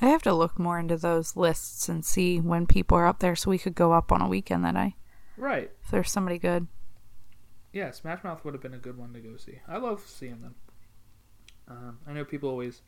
I 0.01 0.07
have 0.07 0.23
to 0.23 0.33
look 0.33 0.59
more 0.59 0.79
into 0.79 0.97
those 0.97 1.37
lists 1.37 1.87
and 1.87 2.03
see 2.03 2.39
when 2.39 2.67
people 2.67 2.97
are 2.97 3.05
up 3.07 3.19
there 3.19 3.35
so 3.35 3.49
we 3.49 3.57
could 3.57 3.75
go 3.75 3.93
up 3.93 4.11
on 4.11 4.21
a 4.21 4.27
weekend 4.27 4.65
that 4.65 4.75
I, 4.75 4.95
Right. 5.37 5.71
if 5.83 5.91
there's 5.91 6.11
somebody 6.11 6.37
good. 6.37 6.67
Yeah, 7.71 7.91
Smash 7.91 8.23
Mouth 8.23 8.43
would 8.43 8.53
have 8.53 8.61
been 8.61 8.73
a 8.73 8.79
good 8.79 8.97
one 8.97 9.13
to 9.13 9.19
go 9.19 9.37
see. 9.37 9.59
I 9.67 9.77
love 9.77 10.03
seeing 10.05 10.41
them. 10.41 10.55
Um, 11.67 11.99
I 12.07 12.13
know 12.13 12.25
people 12.25 12.49
always 12.49 12.81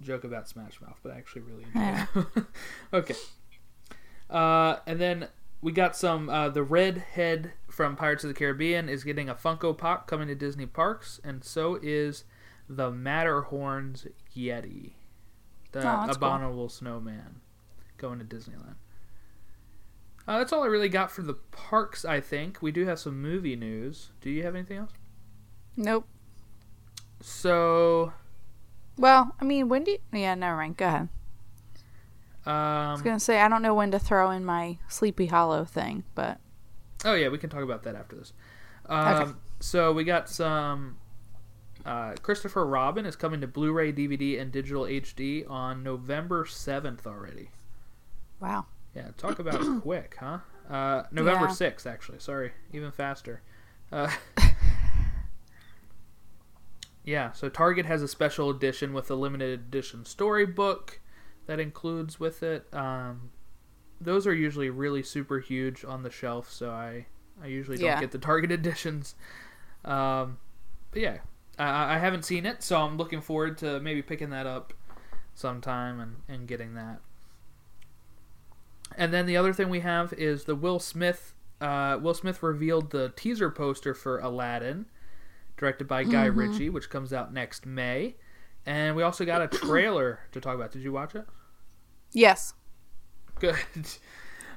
joke 0.00 0.24
about 0.24 0.48
Smash 0.48 0.80
Mouth, 0.80 0.98
but 1.02 1.12
I 1.12 1.16
actually 1.18 1.42
really 1.42 1.64
enjoy 1.74 2.06
them. 2.14 2.46
okay. 2.92 3.14
Uh, 4.30 4.76
and 4.86 5.00
then 5.00 5.28
we 5.60 5.72
got 5.72 5.96
some. 5.96 6.28
Uh, 6.28 6.48
the 6.48 6.62
Redhead 6.62 7.52
from 7.70 7.96
Pirates 7.96 8.24
of 8.24 8.28
the 8.28 8.34
Caribbean 8.34 8.88
is 8.88 9.04
getting 9.04 9.28
a 9.28 9.34
Funko 9.34 9.76
Pop 9.76 10.06
coming 10.06 10.28
to 10.28 10.34
Disney 10.34 10.66
parks, 10.66 11.20
and 11.24 11.42
so 11.42 11.78
is 11.82 12.24
the 12.68 12.90
Matterhorn's 12.90 14.06
Yeti, 14.36 14.92
the 15.72 15.80
Oh, 15.80 15.82
that's 15.82 16.16
cool. 16.18 16.28
abominable 16.28 16.68
snowman, 16.68 17.40
going 17.96 18.18
to 18.18 18.24
Disneyland. 18.24 18.76
Uh, 20.26 20.36
that's 20.38 20.52
all 20.52 20.62
I 20.62 20.66
really 20.66 20.90
got 20.90 21.10
for 21.10 21.22
the 21.22 21.32
parks. 21.32 22.04
I 22.04 22.20
think 22.20 22.60
we 22.60 22.70
do 22.70 22.84
have 22.84 22.98
some 22.98 23.20
movie 23.20 23.56
news. 23.56 24.10
Do 24.20 24.28
you 24.28 24.42
have 24.44 24.54
anything 24.54 24.76
else? 24.76 24.92
Nope. 25.74 26.06
So, 27.20 28.12
Well, 28.96 29.34
I 29.40 29.44
mean, 29.44 29.68
when 29.68 29.84
do 29.84 29.92
you, 29.92 29.98
yeah, 30.12 30.34
never 30.34 30.56
mind. 30.56 30.76
Go 30.76 30.86
ahead. 30.86 31.08
I 32.46 32.92
was 32.92 33.00
um, 33.00 33.04
going 33.04 33.16
to 33.16 33.20
say, 33.24 33.40
I 33.40 33.48
don't 33.48 33.60
know 33.62 33.74
when 33.74 33.90
to 33.90 33.98
throw 33.98 34.30
in 34.30 34.44
my 34.44 34.78
Sleepy 34.88 35.26
Hollow 35.26 35.64
thing, 35.64 36.04
but 36.14 36.38
oh 37.04 37.14
yeah, 37.14 37.28
we 37.28 37.36
can 37.38 37.50
talk 37.50 37.62
about 37.62 37.82
that 37.82 37.94
after 37.94 38.16
this. 38.16 38.32
Um, 38.86 39.08
Okay. 39.22 39.32
So 39.60 39.92
we 39.92 40.04
got 40.04 40.28
some. 40.28 40.96
Uh, 41.84 42.14
Christopher 42.22 42.66
Robin 42.66 43.06
is 43.06 43.16
coming 43.16 43.40
to 43.40 43.46
Blu-ray, 43.46 43.92
DVD, 43.92 44.40
and 44.40 44.50
digital 44.52 44.82
HD 44.84 45.48
on 45.48 45.82
November 45.82 46.44
seventh 46.46 47.06
already. 47.06 47.50
Wow. 48.40 48.66
Yeah, 48.94 49.08
talk 49.16 49.38
about 49.38 49.60
quick, 49.82 50.16
huh? 50.20 50.38
Uh, 50.70 51.04
November 51.10 51.46
Yeah. 51.46 51.52
sixth, 51.52 51.86
actually. 51.86 52.18
Sorry, 52.20 52.52
even 52.72 52.90
faster. 52.92 53.42
Uh, 53.92 54.10
yeah, 57.08 57.32
so 57.32 57.48
Target 57.48 57.86
has 57.86 58.02
a 58.02 58.08
special 58.08 58.50
edition 58.50 58.92
with 58.92 59.10
a 59.10 59.14
limited 59.14 59.48
edition 59.58 60.04
storybook 60.04 61.00
that 61.46 61.58
includes 61.58 62.20
with 62.20 62.42
it. 62.42 62.66
Um, 62.74 63.30
those 64.00 64.26
are 64.26 64.34
usually 64.34 64.68
really 64.68 65.02
super 65.02 65.38
huge 65.40 65.84
on 65.84 66.02
the 66.02 66.10
shelf, 66.10 66.50
so 66.50 66.70
I 66.70 67.06
I 67.42 67.46
usually 67.46 67.78
don't 67.78 67.86
Yeah. 67.86 68.00
get 68.00 68.10
the 68.10 68.18
Target 68.18 68.52
editions. 68.60 69.14
Um, 69.84 70.38
but 70.90 71.00
yeah, 71.00 71.18
I, 71.58 71.94
I 71.94 71.98
haven't 71.98 72.24
seen 72.24 72.44
it, 72.44 72.62
so 72.62 72.80
I'm 72.82 72.96
looking 72.98 73.20
forward 73.22 73.56
to 73.58 73.80
maybe 73.80 74.02
picking 74.02 74.30
that 74.30 74.46
up 74.46 74.74
sometime 75.34 76.00
and, 76.00 76.16
and 76.28 76.46
getting 76.46 76.74
that. 76.74 77.00
And 78.96 79.12
then 79.14 79.26
the 79.26 79.36
other 79.36 79.52
thing 79.52 79.68
we 79.70 79.80
have 79.80 80.12
is 80.12 80.44
the 80.44 80.54
Will 80.56 80.78
Smith. 80.78 81.34
Uh, 81.60 81.98
Will 82.00 82.14
Smith 82.14 82.42
revealed 82.42 82.90
the 82.90 83.12
teaser 83.16 83.50
poster 83.50 83.94
for 83.94 84.18
Aladdin, 84.18 84.86
directed 85.58 85.86
by 85.86 86.04
Guy 86.04 86.24
Ritchie, 86.26 86.70
which 86.70 86.88
comes 86.88 87.12
out 87.12 87.32
next 87.32 87.66
May. 87.66 88.14
And 88.64 88.96
we 88.96 89.02
also 89.02 89.24
got 89.24 89.42
a 89.42 89.48
trailer 89.58 90.20
to 90.32 90.40
talk 90.40 90.54
about. 90.54 90.72
Did 90.72 90.82
you 90.82 90.92
watch 90.92 91.14
it? 91.14 91.26
Yes. 92.12 92.54
Good. 93.38 93.56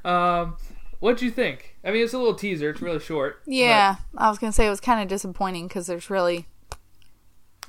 Um, 0.03 0.57
what'd 0.99 1.21
you 1.21 1.29
think? 1.29 1.75
I 1.83 1.91
mean, 1.91 2.03
it's 2.03 2.13
a 2.13 2.17
little 2.17 2.33
teaser. 2.33 2.71
It's 2.71 2.81
really 2.81 2.97
short. 2.99 3.43
but- 3.45 3.53
Yeah, 3.53 3.97
I 4.17 4.29
was 4.29 4.39
gonna 4.39 4.51
say 4.51 4.65
it 4.65 4.71
was 4.71 4.79
kind 4.79 4.99
of 4.99 5.07
disappointing 5.07 5.67
because 5.67 5.85
there's 5.85 6.09
really 6.09 6.47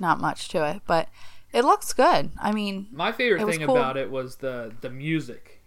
not 0.00 0.18
much 0.18 0.48
to 0.48 0.66
it, 0.66 0.80
but 0.86 1.08
it 1.52 1.62
looks 1.62 1.92
good. 1.92 2.30
I 2.40 2.52
mean, 2.52 2.86
My 2.90 3.12
favorite 3.12 3.44
thing 3.46 3.66
cool. 3.66 3.76
about 3.76 3.98
it 3.98 4.10
was 4.10 4.36
the 4.36 4.72
the 4.80 4.88
music, 4.88 5.60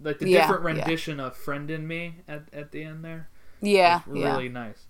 like 0.00 0.20
the 0.20 0.28
Yeah, 0.28 0.42
different 0.46 0.62
yeah. 0.76 0.82
rendition 0.84 1.18
of 1.18 1.36
"Friend 1.36 1.68
in 1.68 1.88
Me" 1.88 2.14
at 2.28 2.44
at 2.52 2.70
the 2.70 2.84
end 2.84 3.04
there. 3.04 3.28
yeah, 3.60 4.02
was 4.06 4.20
yeah. 4.20 4.30
really 4.30 4.48
nice. 4.48 4.86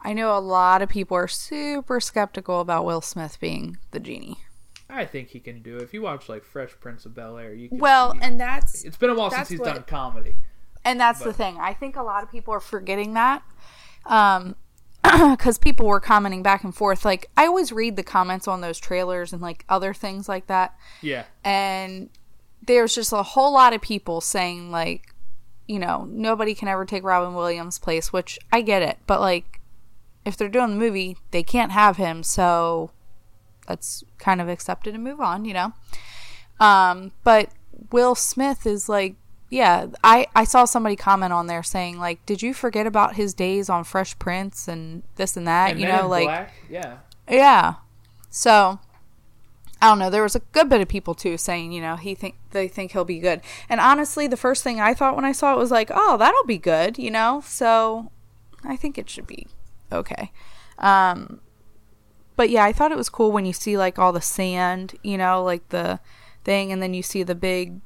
I 0.00 0.12
know 0.12 0.36
a 0.36 0.40
lot 0.40 0.80
of 0.82 0.88
people 0.88 1.16
are 1.16 1.28
super 1.28 2.00
skeptical 2.00 2.60
about 2.60 2.84
Will 2.84 3.00
Smith 3.00 3.38
being 3.40 3.78
the 3.90 4.00
genie. 4.00 4.38
I 4.90 5.04
think 5.04 5.28
he 5.28 5.40
can 5.40 5.60
do 5.60 5.76
it. 5.76 5.82
If 5.82 5.92
you 5.92 6.02
watch 6.02 6.28
like 6.28 6.44
Fresh 6.44 6.70
Prince 6.80 7.04
of 7.04 7.14
Bel 7.14 7.36
Air, 7.36 7.52
you 7.52 7.68
can, 7.68 7.78
Well, 7.78 8.12
he- 8.12 8.20
and 8.22 8.40
that's 8.40 8.84
it's 8.84 8.96
been 8.96 9.10
a 9.10 9.14
while 9.14 9.30
since 9.30 9.48
he's 9.50 9.58
what- 9.60 9.74
done 9.74 9.82
comedy. 9.84 10.36
and 10.84 10.98
that's 10.98 11.20
the 11.20 11.32
thing. 11.32 11.58
I 11.60 11.74
think 11.74 11.96
a 11.96 12.02
lot 12.02 12.22
of 12.22 12.30
people 12.30 12.54
are 12.54 12.60
forgetting 12.60 13.14
that. 13.14 13.42
Um 14.06 14.56
because 15.30 15.58
people 15.58 15.86
were 15.86 16.00
commenting 16.00 16.42
back 16.42 16.64
and 16.64 16.74
forth 16.74 17.04
like 17.04 17.30
I 17.36 17.46
always 17.46 17.70
read 17.72 17.94
the 17.96 18.02
comments 18.02 18.48
on 18.48 18.60
those 18.62 18.78
trailers 18.78 19.32
and 19.32 19.40
like 19.40 19.64
other 19.68 19.94
things 19.94 20.28
like 20.28 20.48
that 20.48 20.76
Yeah, 21.02 21.24
and 21.44 22.10
there's 22.66 22.94
just 22.96 23.12
a 23.12 23.22
whole 23.22 23.52
lot 23.52 23.72
of 23.72 23.80
people 23.80 24.20
saying 24.20 24.70
like 24.72 25.14
you 25.66 25.78
know 25.78 26.04
nobody 26.10 26.52
can 26.54 26.66
ever 26.66 26.84
take 26.84 27.04
robin 27.04 27.34
williams 27.34 27.78
place 27.78 28.12
which 28.12 28.38
i 28.52 28.60
get 28.60 28.82
it 28.82 28.98
but 29.06 29.20
like 29.20 29.57
if 30.28 30.36
they're 30.36 30.48
doing 30.48 30.70
the 30.70 30.76
movie 30.76 31.16
they 31.30 31.42
can't 31.42 31.72
have 31.72 31.96
him 31.96 32.22
so 32.22 32.90
let's 33.68 34.04
kind 34.18 34.40
of 34.40 34.48
accept 34.48 34.86
it 34.86 34.94
and 34.94 35.02
move 35.02 35.20
on 35.20 35.44
you 35.44 35.54
know 35.54 35.72
um 36.60 37.12
but 37.24 37.50
will 37.90 38.14
smith 38.14 38.66
is 38.66 38.88
like 38.88 39.14
yeah 39.50 39.86
i 40.04 40.26
i 40.34 40.44
saw 40.44 40.64
somebody 40.64 40.94
comment 40.94 41.32
on 41.32 41.46
there 41.46 41.62
saying 41.62 41.98
like 41.98 42.24
did 42.26 42.42
you 42.42 42.52
forget 42.52 42.86
about 42.86 43.16
his 43.16 43.32
days 43.34 43.68
on 43.70 43.82
fresh 43.82 44.18
prince 44.18 44.68
and 44.68 45.02
this 45.16 45.36
and 45.36 45.46
that 45.46 45.72
and 45.72 45.80
you 45.80 45.86
know 45.86 46.06
like 46.06 46.26
Black, 46.26 46.52
yeah, 46.68 46.98
yeah. 47.28 47.74
So 48.30 48.78
I 49.80 49.88
don't 49.88 49.98
know. 49.98 50.10
There 50.10 50.22
was 50.22 50.34
a 50.34 50.40
good 50.52 50.68
bit 50.68 50.80
of 50.80 50.88
people 50.88 51.14
too 51.14 51.38
saying, 51.38 51.72
you 51.72 51.80
know, 51.80 51.96
he 51.96 52.14
think 52.14 52.34
they 52.50 52.66
think 52.68 52.92
he'll 52.92 53.04
be 53.04 53.20
good. 53.20 53.40
And 53.68 53.80
honestly, 53.80 54.26
the 54.26 54.36
first 54.36 54.64
thing 54.64 54.80
I 54.80 54.92
thought 54.92 55.14
when 55.14 55.24
I 55.24 55.32
saw 55.32 55.54
it 55.54 55.58
was 55.58 55.70
like, 55.70 55.90
oh, 55.94 56.16
that'll 56.16 56.44
be 56.44 56.58
good, 56.58 56.98
you 56.98 57.10
know. 57.10 57.42
So 57.44 58.10
I 58.64 58.76
think 58.76 58.98
it 58.98 59.08
should 59.08 59.26
be 59.26 59.46
okay. 59.92 60.32
Um, 60.78 61.40
but 62.36 62.50
yeah, 62.50 62.64
I 62.64 62.72
thought 62.72 62.92
it 62.92 62.96
was 62.98 63.08
cool 63.08 63.32
when 63.32 63.44
you 63.46 63.52
see 63.52 63.76
like 63.76 63.98
all 63.98 64.12
the 64.12 64.20
sand, 64.20 64.94
you 65.02 65.18
know, 65.18 65.42
like 65.42 65.68
the 65.70 66.00
thing, 66.44 66.70
and 66.72 66.80
then 66.82 66.94
you 66.94 67.02
see 67.02 67.22
the 67.22 67.34
big. 67.34 67.80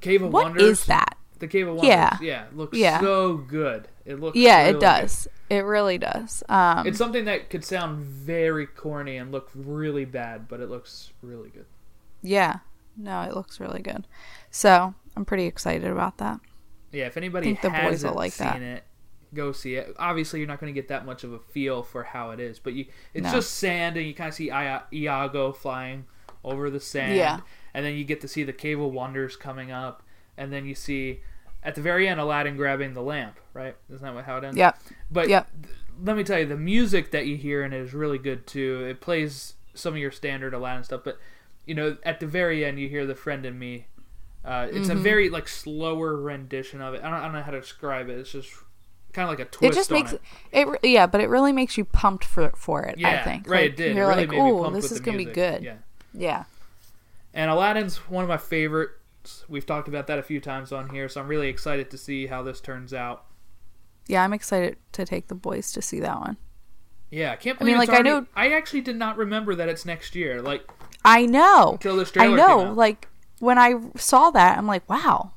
Cave 0.00 0.22
of 0.22 0.32
What 0.32 0.44
Wonders. 0.44 0.62
is 0.62 0.84
that? 0.86 1.16
The 1.38 1.46
Cave 1.48 1.68
of 1.68 1.74
Wonders. 1.76 1.88
Yeah. 1.88 2.18
yeah, 2.20 2.44
it 2.46 2.56
looks 2.56 2.76
Yeah. 2.78 3.00
so 3.00 3.36
good. 3.36 3.88
It 4.04 4.18
looks. 4.20 4.36
Yeah, 4.36 4.64
really 4.64 4.76
it 4.76 4.80
does. 4.80 5.28
It 5.50 5.60
really 5.64 5.98
does. 5.98 6.42
Um, 6.48 6.86
It's 6.86 6.98
something 6.98 7.26
that 7.26 7.50
could 7.50 7.64
sound 7.64 8.02
very 8.04 8.66
corny 8.66 9.18
and 9.18 9.30
look 9.30 9.50
really 9.54 10.04
bad, 10.06 10.48
but 10.48 10.60
it 10.60 10.70
looks 10.70 11.12
really 11.22 11.50
good. 11.50 11.66
yeah. 12.22 12.60
No, 12.96 13.22
it 13.22 13.34
looks 13.34 13.58
really 13.58 13.80
good. 13.80 14.06
So 14.50 14.94
I'm 15.16 15.24
pretty 15.24 15.46
excited 15.46 15.88
about 15.90 16.18
that. 16.18 16.40
Yeah, 16.90 17.06
if 17.06 17.16
anybody 17.16 17.50
I 17.50 17.54
think 17.54 17.62
the 17.62 17.80
boys 17.88 18.04
will 18.04 18.12
like 18.14 18.32
seen 18.32 18.48
that. 18.48 18.62
it, 18.62 18.84
go 19.34 19.52
see 19.52 19.74
it. 19.76 19.94
Obviously, 19.98 20.40
you're 20.40 20.48
not 20.48 20.60
going 20.60 20.72
to 20.72 20.78
get 20.78 20.88
that 20.88 21.04
much 21.06 21.24
of 21.24 21.32
a 21.32 21.38
feel 21.38 21.82
for 21.82 22.02
how 22.04 22.30
it 22.30 22.40
is, 22.40 22.58
but 22.58 22.72
you 22.74 22.86
it's 23.14 23.24
No. 23.24 23.32
just 23.32 23.54
sand, 23.54 23.96
and 23.96 24.06
you 24.06 24.14
kind 24.14 24.28
of 24.28 24.34
see 24.34 24.50
I- 24.50 24.82
Iago 24.92 25.52
flying 25.52 26.06
over 26.44 26.68
the 26.70 26.80
sand, 26.80 27.16
Yeah. 27.16 27.40
and 27.74 27.84
then 27.86 27.94
you 27.94 28.04
get 28.04 28.20
to 28.22 28.28
see 28.28 28.42
the 28.42 28.52
Cave 28.52 28.80
of 28.80 28.92
Wonders 28.92 29.36
coming 29.36 29.70
up, 29.70 30.02
and 30.36 30.52
then 30.52 30.66
you 30.66 30.74
see 30.74 31.20
at 31.62 31.74
the 31.76 31.80
very 31.80 32.08
end 32.08 32.18
Aladdin 32.20 32.56
grabbing 32.56 32.94
the 32.94 33.02
lamp. 33.02 33.38
Right? 33.54 33.76
Isn't 33.90 34.02
that 34.02 34.14
what 34.14 34.24
how 34.24 34.38
it 34.38 34.44
ends? 34.44 34.56
Yeah. 34.56 34.72
But 35.10 35.28
Yep. 35.28 35.48
th- 35.62 35.74
let 36.04 36.16
me 36.16 36.24
tell 36.24 36.38
you, 36.38 36.46
the 36.46 36.56
music 36.56 37.10
that 37.10 37.26
you 37.26 37.36
hear 37.36 37.62
in 37.62 37.72
it 37.72 37.80
is 37.80 37.92
really 37.94 38.18
good 38.18 38.46
too. 38.46 38.84
It 38.88 39.00
plays 39.00 39.54
some 39.74 39.94
of 39.94 39.98
your 40.00 40.10
standard 40.10 40.54
Aladdin 40.54 40.84
stuff, 40.84 41.02
but 41.04 41.18
you 41.64 41.74
know, 41.74 41.96
at 42.02 42.18
the 42.18 42.26
very 42.26 42.64
end, 42.64 42.80
you 42.80 42.88
hear 42.88 43.06
"The 43.06 43.14
Friend 43.14 43.46
in 43.46 43.58
Me." 43.58 43.86
Uh, 44.44 44.66
it's 44.72 44.88
Mm-hmm. 44.88 44.98
a 44.98 45.00
very 45.00 45.28
like 45.30 45.46
slower 45.46 46.16
rendition 46.16 46.80
of 46.80 46.94
it. 46.94 47.02
I 47.04 47.10
don't, 47.10 47.20
I 47.20 47.22
don't 47.24 47.34
know 47.34 47.42
how 47.42 47.52
to 47.52 47.60
describe 47.60 48.08
it. 48.08 48.18
It's 48.18 48.32
just 48.32 48.50
kind 49.12 49.24
of 49.28 49.30
like 49.30 49.46
a 49.46 49.50
twist. 49.50 49.72
it 49.72 49.74
just 49.76 49.90
makes 49.90 50.12
it. 50.12 50.20
it. 50.52 50.84
yeah, 50.84 51.06
but 51.06 51.20
it 51.20 51.28
really 51.28 51.52
makes 51.52 51.76
you 51.76 51.84
pumped 51.84 52.24
for 52.24 52.50
for 52.56 52.82
it. 52.82 52.98
Yeah, 52.98 53.20
I 53.20 53.24
think. 53.24 53.48
right. 53.48 53.62
Like, 53.62 53.70
it 53.72 53.76
did. 53.76 53.96
You're 53.96 54.10
it 54.10 54.14
really 54.14 54.26
like, 54.26 54.66
oh, 54.66 54.70
this 54.70 54.92
is 54.92 55.00
gonna 55.00 55.18
be 55.18 55.24
good. 55.24 55.62
Yeah. 55.62 55.76
Yeah. 56.14 56.44
And 57.34 57.50
Aladdin's 57.50 57.96
one 58.10 58.22
of 58.24 58.28
my 58.28 58.36
favorites. 58.36 59.44
We've 59.48 59.64
talked 59.64 59.88
about 59.88 60.06
that 60.08 60.18
a 60.18 60.22
few 60.22 60.40
times 60.40 60.72
on 60.72 60.90
here, 60.90 61.08
so 61.08 61.20
I'm 61.20 61.28
really 61.28 61.48
excited 61.48 61.90
to 61.90 61.98
see 61.98 62.26
how 62.26 62.42
this 62.42 62.60
turns 62.60 62.92
out. 62.92 63.24
Yeah, 64.06 64.24
I'm 64.24 64.32
excited 64.32 64.76
to 64.92 65.04
take 65.04 65.28
the 65.28 65.34
boys 65.34 65.72
to 65.72 65.82
see 65.82 66.00
that 66.00 66.18
one. 66.18 66.36
Yeah, 67.10 67.32
I 67.32 67.36
can't 67.36 67.58
believe. 67.58 67.76
I 67.76 67.78
mean, 67.78 67.88
like, 67.88 67.98
I 67.98 68.02
know- 68.02 68.26
I 68.34 68.52
actually 68.52 68.80
did 68.80 68.96
not 68.96 69.16
remember 69.16 69.54
that 69.54 69.68
it's 69.68 69.84
next 69.84 70.14
year. 70.14 70.42
Like 70.42 70.68
I 71.04 71.26
know. 71.26 71.72
until 71.72 71.96
this 71.96 72.10
I 72.10 72.12
trailer 72.12 72.36
know. 72.36 72.58
came 72.58 72.68
out. 72.68 72.76
Like 72.76 73.08
when 73.38 73.58
I 73.58 73.74
saw 73.96 74.30
that, 74.30 74.58
I'm 74.58 74.66
like, 74.66 74.88
wow, 74.88 75.32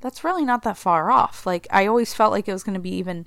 that's 0.00 0.24
really 0.24 0.44
not 0.44 0.62
that 0.62 0.76
far 0.76 1.10
off. 1.10 1.46
Like 1.46 1.66
I 1.70 1.86
always 1.86 2.14
felt 2.14 2.32
like 2.32 2.48
it 2.48 2.52
was 2.52 2.62
going 2.62 2.74
to 2.74 2.80
be 2.80 2.94
even 2.94 3.26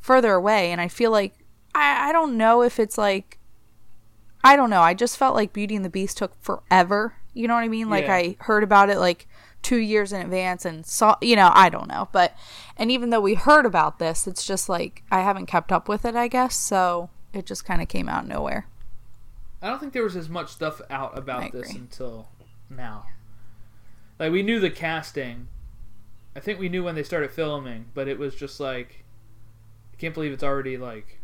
further 0.00 0.34
away, 0.34 0.70
and 0.72 0.80
I 0.80 0.88
feel 0.88 1.10
like 1.10 1.34
I 1.74 2.10
I 2.10 2.12
don't 2.12 2.36
know 2.36 2.62
if 2.62 2.78
it's 2.78 2.98
like 2.98 3.38
I 4.44 4.56
don't 4.56 4.70
know. 4.70 4.82
I 4.82 4.94
just 4.94 5.16
felt 5.16 5.34
like 5.34 5.52
Beauty 5.52 5.74
and 5.74 5.84
the 5.84 5.90
Beast 5.90 6.18
took 6.18 6.40
forever. 6.42 7.14
You 7.34 7.48
know 7.48 7.54
what 7.54 7.64
I 7.64 7.68
mean? 7.68 7.90
Like 7.90 8.06
Yeah. 8.06 8.14
I 8.14 8.36
heard 8.40 8.62
about 8.62 8.90
it 8.90 8.98
like 8.98 9.26
two 9.62 9.78
years 9.78 10.12
in 10.12 10.20
advance 10.20 10.64
and 10.64 10.86
saw. 10.86 11.16
You 11.20 11.36
know, 11.36 11.50
I 11.52 11.68
don't 11.68 11.88
know. 11.88 12.08
But 12.12 12.36
and 12.76 12.90
even 12.90 13.10
though 13.10 13.20
we 13.20 13.34
heard 13.34 13.66
about 13.66 13.98
this, 13.98 14.26
it's 14.26 14.46
just 14.46 14.68
like 14.68 15.02
I 15.10 15.20
haven't 15.22 15.46
kept 15.46 15.72
up 15.72 15.88
with 15.88 16.04
it. 16.04 16.14
I 16.14 16.28
guess 16.28 16.56
so. 16.56 17.10
It 17.32 17.44
just 17.46 17.64
kind 17.64 17.82
of 17.82 17.88
came 17.88 18.08
out 18.08 18.22
of 18.22 18.28
nowhere. 18.28 18.68
I 19.60 19.68
don't 19.68 19.80
think 19.80 19.92
there 19.92 20.04
was 20.04 20.16
as 20.16 20.28
much 20.28 20.52
stuff 20.52 20.80
out 20.90 21.18
about 21.18 21.50
this 21.50 21.74
until 21.74 22.28
now. 22.70 23.06
Like 24.18 24.32
we 24.32 24.42
knew 24.42 24.60
the 24.60 24.70
casting. 24.70 25.48
I 26.36 26.40
think 26.40 26.60
we 26.60 26.68
knew 26.68 26.84
when 26.84 26.94
they 26.94 27.02
started 27.02 27.30
filming, 27.30 27.86
but 27.94 28.06
it 28.08 28.18
was 28.18 28.34
just 28.34 28.60
like 28.60 29.04
I 29.92 29.96
can't 29.96 30.14
believe 30.14 30.32
it's 30.32 30.44
already 30.44 30.76
like 30.76 31.18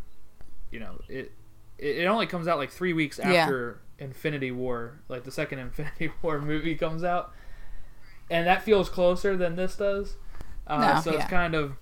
you 0.71 0.81
know, 0.81 1.01
it 1.09 1.33
it, 1.79 2.07
only 2.07 2.27
comes 2.27 2.49
out 2.49 2.59
like 2.59 2.71
3 2.71 2.93
weeks 2.95 3.19
Yeah. 3.23 3.31
after 3.33 3.81
Infinity 3.99 4.51
War, 4.53 5.01
like 5.09 5.25
the 5.25 5.31
second 5.31 5.59
Infinity 5.61 6.11
War 6.23 6.41
movie 6.41 6.75
comes 6.75 7.05
out. 7.05 7.33
And 8.31 8.47
that 8.47 8.63
feels 8.63 8.89
closer 8.89 9.37
than 9.37 9.57
this 9.57 9.77
does. 9.77 10.17
Uh, 10.67 10.95
No, 10.95 11.01
so 11.01 11.13
yeah. 11.13 11.19
it's 11.21 11.29
kind 11.31 11.55
of 11.55 11.75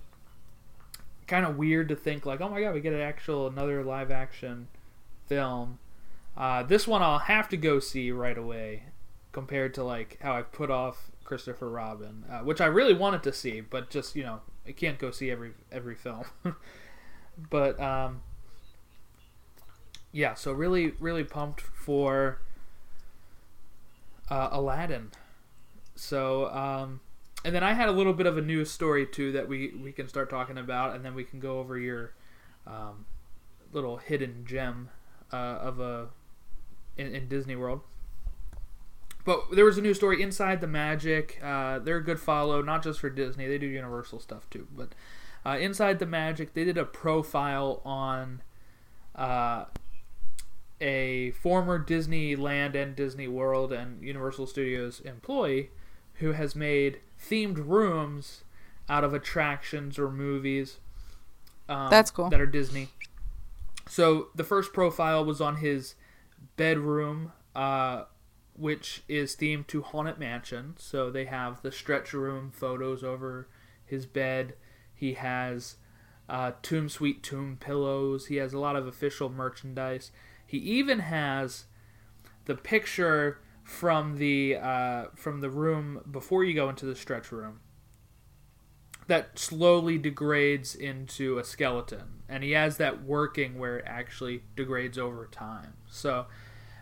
kind 1.27 1.45
of 1.45 1.55
weird 1.57 1.87
to 1.89 1.95
think 1.95 2.25
like, 2.25 2.41
"Oh 2.41 2.49
my 2.49 2.59
god, 2.61 2.73
we 2.73 2.81
get 2.81 2.93
an 2.93 2.99
actual 2.99 3.47
another 3.47 3.83
live 3.83 4.11
action 4.11 4.67
film." 5.27 5.79
Uh, 6.35 6.63
this 6.63 6.87
one 6.87 7.01
I'll 7.01 7.19
have 7.19 7.47
to 7.49 7.57
go 7.57 7.79
see 7.79 8.11
right 8.11 8.37
away, 8.37 8.83
compared 9.31 9.73
to 9.75 9.83
like 9.83 10.17
how 10.21 10.33
I 10.35 10.41
put 10.41 10.69
off 10.71 11.10
Christopher 11.31 11.69
Robin, 11.69 12.25
uh, 12.29 12.39
which 12.39 12.59
I 12.59 12.65
really 12.65 12.93
wanted 12.93 13.23
to 13.23 13.31
see, 13.31 13.61
but 13.61 13.89
just 13.89 14.17
you 14.17 14.23
know 14.23 14.41
I 14.67 14.73
can't 14.73 14.99
go 14.99 15.11
see 15.11 15.31
every 15.31 15.51
every 15.71 15.95
film. 15.95 16.25
but 17.49 17.79
um, 17.79 18.19
yeah, 20.11 20.33
so 20.33 20.51
really 20.51 20.91
really 20.99 21.23
pumped 21.23 21.61
for 21.61 22.41
uh, 24.29 24.49
Aladdin. 24.51 25.11
So 25.95 26.49
um, 26.49 26.99
and 27.45 27.55
then 27.55 27.63
I 27.63 27.75
had 27.75 27.87
a 27.87 27.93
little 27.93 28.11
bit 28.11 28.25
of 28.25 28.37
a 28.37 28.41
news 28.41 28.69
story 28.69 29.05
too 29.05 29.31
that 29.31 29.47
we 29.47 29.71
we 29.81 29.93
can 29.93 30.09
start 30.09 30.29
talking 30.29 30.57
about, 30.57 30.93
and 30.97 31.05
then 31.05 31.15
we 31.15 31.23
can 31.23 31.39
go 31.39 31.59
over 31.59 31.79
your 31.79 32.13
um, 32.67 33.05
little 33.71 33.95
hidden 33.95 34.43
gem 34.45 34.89
uh, 35.31 35.37
of 35.61 35.79
a 35.79 36.09
in, 36.97 37.15
in 37.15 37.29
Disney 37.29 37.55
World. 37.55 37.83
But 39.23 39.51
there 39.51 39.65
was 39.65 39.77
a 39.77 39.81
new 39.81 39.93
story 39.93 40.21
inside 40.21 40.61
the 40.61 40.67
Magic. 40.67 41.39
Uh, 41.43 41.79
they're 41.79 41.97
a 41.97 42.03
good 42.03 42.19
follow, 42.19 42.61
not 42.61 42.83
just 42.83 42.99
for 42.99 43.09
Disney. 43.09 43.47
They 43.47 43.57
do 43.57 43.67
Universal 43.67 44.19
stuff 44.19 44.49
too. 44.49 44.67
But 44.75 44.93
uh, 45.45 45.57
inside 45.59 45.99
the 45.99 46.05
Magic, 46.05 46.53
they 46.53 46.63
did 46.63 46.77
a 46.77 46.85
profile 46.85 47.81
on 47.85 48.41
uh, 49.15 49.65
a 50.79 51.31
former 51.31 51.83
Disneyland 51.83 52.75
and 52.75 52.95
Disney 52.95 53.27
World 53.27 53.71
and 53.71 54.03
Universal 54.03 54.47
Studios 54.47 54.99
employee 55.01 55.69
who 56.15 56.33
has 56.33 56.55
made 56.55 56.99
themed 57.19 57.57
rooms 57.67 58.43
out 58.89 59.03
of 59.03 59.13
attractions 59.13 59.97
or 59.97 60.09
movies. 60.09 60.77
Um, 61.69 61.89
That's 61.89 62.11
cool. 62.11 62.29
That 62.29 62.41
are 62.41 62.45
Disney. 62.45 62.89
So 63.87 64.27
the 64.35 64.43
first 64.43 64.73
profile 64.73 65.25
was 65.25 65.41
on 65.41 65.57
his 65.57 65.95
bedroom, 66.57 67.31
uh, 67.55 68.03
which 68.61 69.03
is 69.07 69.35
themed 69.35 69.67
to 69.67 69.81
Haunted 69.81 70.19
Mansion. 70.19 70.75
So 70.77 71.09
they 71.09 71.25
have 71.25 71.61
the 71.61 71.71
stretch 71.71 72.13
room 72.13 72.51
photos 72.51 73.03
over 73.03 73.49
his 73.83 74.05
bed. 74.05 74.53
He 74.93 75.13
has 75.13 75.77
uh, 76.29 76.51
Tomb 76.61 76.87
Sweet 76.87 77.23
Tomb 77.23 77.57
pillows. 77.59 78.27
He 78.27 78.35
has 78.35 78.53
a 78.53 78.59
lot 78.59 78.75
of 78.75 78.85
official 78.85 79.29
merchandise. 79.29 80.11
He 80.45 80.57
even 80.59 80.99
has 80.99 81.65
the 82.45 82.55
picture 82.55 83.39
from 83.63 84.17
the 84.17 84.57
uh, 84.57 85.05
from 85.15 85.41
the 85.41 85.49
room 85.49 86.01
before 86.09 86.43
you 86.43 86.53
go 86.53 86.69
into 86.69 86.85
the 86.85 86.95
stretch 86.95 87.31
room 87.31 87.61
that 89.07 89.37
slowly 89.37 89.97
degrades 89.97 90.75
into 90.75 91.37
a 91.37 91.43
skeleton, 91.43 92.23
and 92.29 92.43
he 92.43 92.51
has 92.51 92.77
that 92.77 93.03
working 93.03 93.57
where 93.57 93.79
it 93.79 93.85
actually 93.87 94.43
degrades 94.55 94.97
over 94.97 95.27
time. 95.27 95.73
So, 95.89 96.27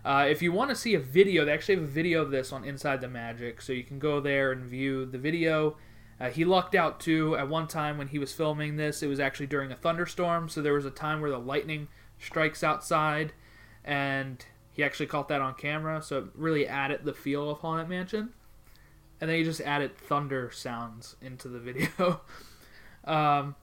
uh, 0.06 0.26
if 0.30 0.42
you 0.42 0.52
want 0.52 0.70
to 0.70 0.76
see 0.76 0.96
a 0.96 1.00
video, 1.00 1.46
they 1.46 1.52
actually 1.52 1.76
have 1.76 1.84
a 1.84 1.88
video 1.88 2.22
of 2.22 2.32
this 2.32 2.52
on 2.52 2.64
Inside 2.64 3.02
the 3.02 3.08
Magic, 3.08 3.62
so 3.62 3.74
you 3.74 3.84
can 3.84 4.00
go 4.00 4.20
there 4.20 4.52
and 4.52 4.64
view 4.64 5.06
the 5.06 5.18
video. 5.18 5.78
Uh, 6.20 6.30
he 6.30 6.46
lucked 6.46 6.76
out 6.76 7.00
too. 7.00 7.36
At 7.36 7.48
one 7.48 7.68
time 7.68 7.98
when 7.98 8.10
he 8.10 8.20
was 8.20 8.34
filming 8.34 8.76
this, 8.76 9.02
it 9.02 9.08
was 9.08 9.20
actually 9.20 9.48
during 9.48 9.72
a 9.72 9.76
thunderstorm, 9.76 10.50
so 10.50 10.62
there 10.62 10.74
was 10.74 10.86
a 10.86 10.92
time 10.92 11.22
where 11.22 11.32
the 11.32 11.40
lightning 11.40 11.88
strikes 12.18 12.64
outside, 12.64 13.34
and 13.84 14.46
he 14.72 14.84
actually 14.84 15.08
caught 15.08 15.28
that 15.30 15.42
on 15.42 15.54
camera, 15.54 16.02
so 16.02 16.20
it 16.20 16.26
really 16.36 16.68
added 16.68 17.04
the 17.04 17.14
feel 17.14 17.50
of 17.50 17.60
Haunted 17.60 17.90
Mansion 17.90 18.34
and 19.22 19.30
then 19.30 19.38
he 19.38 19.44
just 19.44 19.62
added 19.62 19.98
thunder 19.98 20.50
sounds 20.52 21.16
into 21.22 21.48
the 21.48 21.60
video. 22.00 22.22
um, 23.06 23.56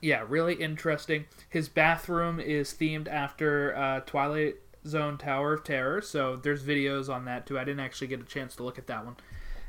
yeah, 0.00 0.24
really 0.28 0.54
interesting. 0.54 1.26
His 1.48 1.68
bathroom 1.68 2.38
is 2.38 2.72
themed 2.72 3.08
after 3.08 3.76
uh, 3.76 4.00
Twilight 4.00 4.56
Zone 4.86 5.18
Tower 5.18 5.54
of 5.54 5.64
Terror, 5.64 6.00
so 6.00 6.36
there's 6.36 6.62
videos 6.62 7.12
on 7.12 7.24
that 7.26 7.46
too. 7.46 7.58
I 7.58 7.64
didn't 7.64 7.80
actually 7.80 8.08
get 8.08 8.20
a 8.20 8.24
chance 8.24 8.56
to 8.56 8.62
look 8.62 8.78
at 8.78 8.86
that 8.86 9.04
one. 9.04 9.16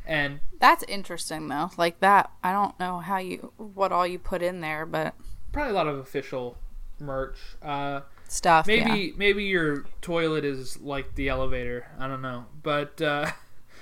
And 0.06 0.40
That's 0.60 0.84
interesting 0.84 1.48
though. 1.48 1.72
Like 1.78 2.00
that, 2.00 2.32
I 2.44 2.52
don't 2.52 2.80
know 2.80 3.00
how 3.00 3.18
you 3.18 3.54
what 3.58 3.92
all 3.92 4.08
you 4.08 4.20
put 4.20 4.42
in 4.42 4.62
there, 4.62 4.86
but 4.86 5.14
probably 5.52 5.72
a 5.72 5.76
lot 5.76 5.88
of 5.88 5.98
official 5.98 6.58
merch. 7.00 7.38
Uh, 7.62 8.02
stuff. 8.28 8.68
maybe 8.68 9.00
yeah. 9.00 9.14
maybe 9.18 9.44
your 9.44 9.86
toilet 10.02 10.46
is 10.46 10.80
like 10.82 11.16
the 11.16 11.30
elevator. 11.30 11.88
I 12.00 12.08
don't 12.08 12.22
know, 12.22 12.46
but 12.64 13.02
uh, 13.02 13.32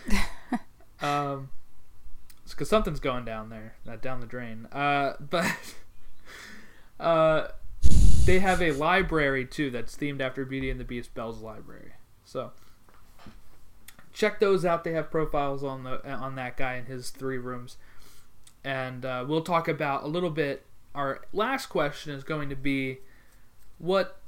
um, 1.01 1.49
because 2.49 2.69
something's 2.69 2.99
going 2.99 3.25
down 3.25 3.49
there, 3.49 3.75
not 3.85 4.01
down 4.01 4.19
the 4.19 4.25
drain. 4.25 4.67
Uh, 4.71 5.13
but 5.19 5.51
uh, 6.99 7.47
they 8.27 8.39
have 8.39 8.61
a 8.61 8.73
library 8.73 9.45
too 9.45 9.71
that's 9.71 9.95
themed 9.95 10.19
after 10.19 10.45
Beauty 10.45 10.69
and 10.69 10.79
the 10.79 10.83
Beast 10.83 11.15
Belle's 11.15 11.41
library. 11.41 11.93
So 12.25 12.51
check 14.13 14.39
those 14.39 14.65
out. 14.65 14.83
They 14.83 14.91
have 14.91 15.09
profiles 15.09 15.63
on 15.63 15.83
the 15.83 16.07
on 16.07 16.35
that 16.35 16.57
guy 16.57 16.75
in 16.75 16.85
his 16.85 17.09
three 17.09 17.37
rooms, 17.37 17.77
and 18.63 19.05
uh, 19.05 19.25
we'll 19.27 19.41
talk 19.41 19.67
about 19.67 20.03
a 20.03 20.07
little 20.07 20.29
bit. 20.29 20.65
Our 20.93 21.21
last 21.31 21.67
question 21.67 22.13
is 22.13 22.23
going 22.23 22.49
to 22.49 22.55
be, 22.55 22.97
what 23.77 24.19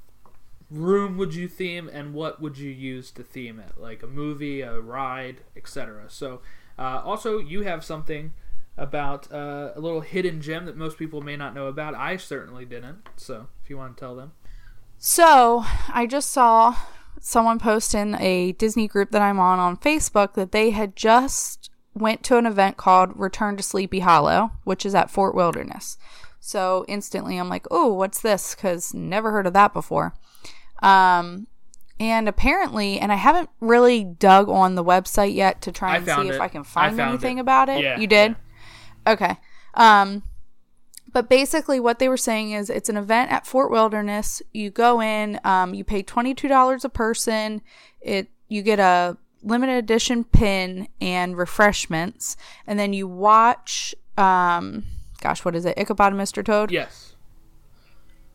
room 0.71 1.17
would 1.17 1.35
you 1.35 1.47
theme 1.47 1.89
and 1.91 2.13
what 2.13 2.41
would 2.41 2.57
you 2.57 2.69
use 2.69 3.11
to 3.11 3.23
theme 3.23 3.59
it 3.59 3.79
like 3.79 4.03
a 4.03 4.07
movie 4.07 4.61
a 4.61 4.79
ride 4.79 5.37
etc 5.57 6.03
so 6.07 6.41
uh, 6.77 7.01
also 7.03 7.39
you 7.39 7.63
have 7.63 7.83
something 7.83 8.31
about 8.77 9.31
uh, 9.31 9.71
a 9.75 9.79
little 9.79 10.01
hidden 10.01 10.41
gem 10.41 10.65
that 10.65 10.77
most 10.77 10.97
people 10.97 11.21
may 11.21 11.35
not 11.35 11.53
know 11.53 11.67
about 11.67 11.93
i 11.95 12.15
certainly 12.17 12.65
didn't 12.65 12.97
so 13.17 13.47
if 13.63 13.69
you 13.69 13.77
want 13.77 13.95
to 13.95 13.99
tell 13.99 14.15
them 14.15 14.31
So 15.01 15.63
I 15.93 16.05
just 16.07 16.29
saw 16.29 16.75
someone 17.21 17.57
post 17.57 17.95
in 17.95 18.15
a 18.15 18.51
Disney 18.53 18.87
group 18.87 19.11
that 19.11 19.21
I'm 19.21 19.39
on 19.39 19.57
on 19.57 19.77
Facebook 19.77 20.33
that 20.33 20.51
they 20.51 20.71
had 20.71 20.95
just 20.95 21.69
went 21.93 22.21
to 22.25 22.37
an 22.37 22.45
event 22.45 22.75
called 22.75 23.17
Return 23.17 23.55
to 23.57 23.63
Sleepy 23.63 23.99
Hollow, 23.99 24.51
which 24.65 24.85
is 24.85 24.93
at 24.93 25.09
Fort 25.09 25.35
Wilderness. 25.35 25.97
So 26.41 26.83
instantly 26.89 27.37
I'm 27.37 27.47
like, 27.47 27.65
oh, 27.71 27.93
what's 27.93 28.19
this? 28.21 28.55
Because 28.55 28.93
never 28.93 29.31
heard 29.31 29.47
of 29.47 29.53
that 29.53 29.73
before. 29.73 30.13
Um, 30.81 31.47
and 31.99 32.29
apparently, 32.29 32.99
and 32.99 33.11
I 33.11 33.15
haven't 33.15 33.49
really 33.59 34.03
dug 34.03 34.49
on 34.49 34.75
the 34.75 34.83
website 34.83 35.33
yet 35.33 35.61
to 35.61 35.71
try 35.71 35.97
and 35.97 36.05
see 36.05 36.11
found 36.11 36.29
if. 36.29 36.39
I 36.41 36.47
can 36.49 36.61
I 36.61 36.65
find 36.65 36.97
found 36.97 37.09
anything 37.09 37.37
it. 37.37 37.41
about 37.41 37.69
it. 37.69 37.81
Yeah, 37.81 37.99
you 37.99 38.07
did? 38.07 38.35
Okay. 39.09 39.35
Um, 39.73 40.23
but 41.11 41.27
basically, 41.27 41.79
what 41.79 41.99
they 41.99 42.07
were 42.07 42.17
saying 42.17 42.51
is 42.51 42.69
it's 42.69 42.89
an 42.89 42.97
event 42.97 43.31
at 43.31 43.47
Fort 43.47 43.71
Wilderness. 43.71 44.41
You 44.53 44.69
go 44.69 45.01
in, 45.01 45.39
um, 45.43 45.73
you 45.73 45.83
pay 45.83 46.03
twenty 46.03 46.33
two 46.35 46.47
dollars 46.47 46.85
a 46.85 46.89
person. 46.89 47.61
It 47.99 48.29
you 48.47 48.61
get 48.61 48.79
a 48.79 49.17
limited 49.41 49.75
edition 49.77 50.23
pin 50.23 50.87
and 51.01 51.35
refreshments, 51.37 52.37
and 52.67 52.77
then 52.79 52.93
you 52.93 53.07
watch. 53.07 53.95
Um, 54.17 54.85
gosh, 55.21 55.43
what 55.43 55.55
is 55.55 55.65
it? 55.65 55.77
Ichabod 55.77 56.13
and 56.13 56.21
Mr. 56.21 56.45
Toad 56.45 56.71
yes 56.71 57.15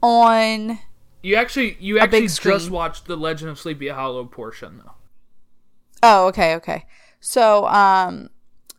on. 0.04 0.78
you 1.22 1.34
actually 1.34 1.76
you 1.80 1.98
actually 1.98 2.26
just 2.26 2.70
watched 2.70 3.06
the 3.06 3.16
legend 3.16 3.50
of 3.50 3.58
sleepy 3.58 3.88
hollow 3.88 4.24
portion 4.24 4.78
though 4.84 4.92
Oh, 6.06 6.26
okay, 6.26 6.54
okay. 6.56 6.84
So, 7.20 7.66
um, 7.66 8.28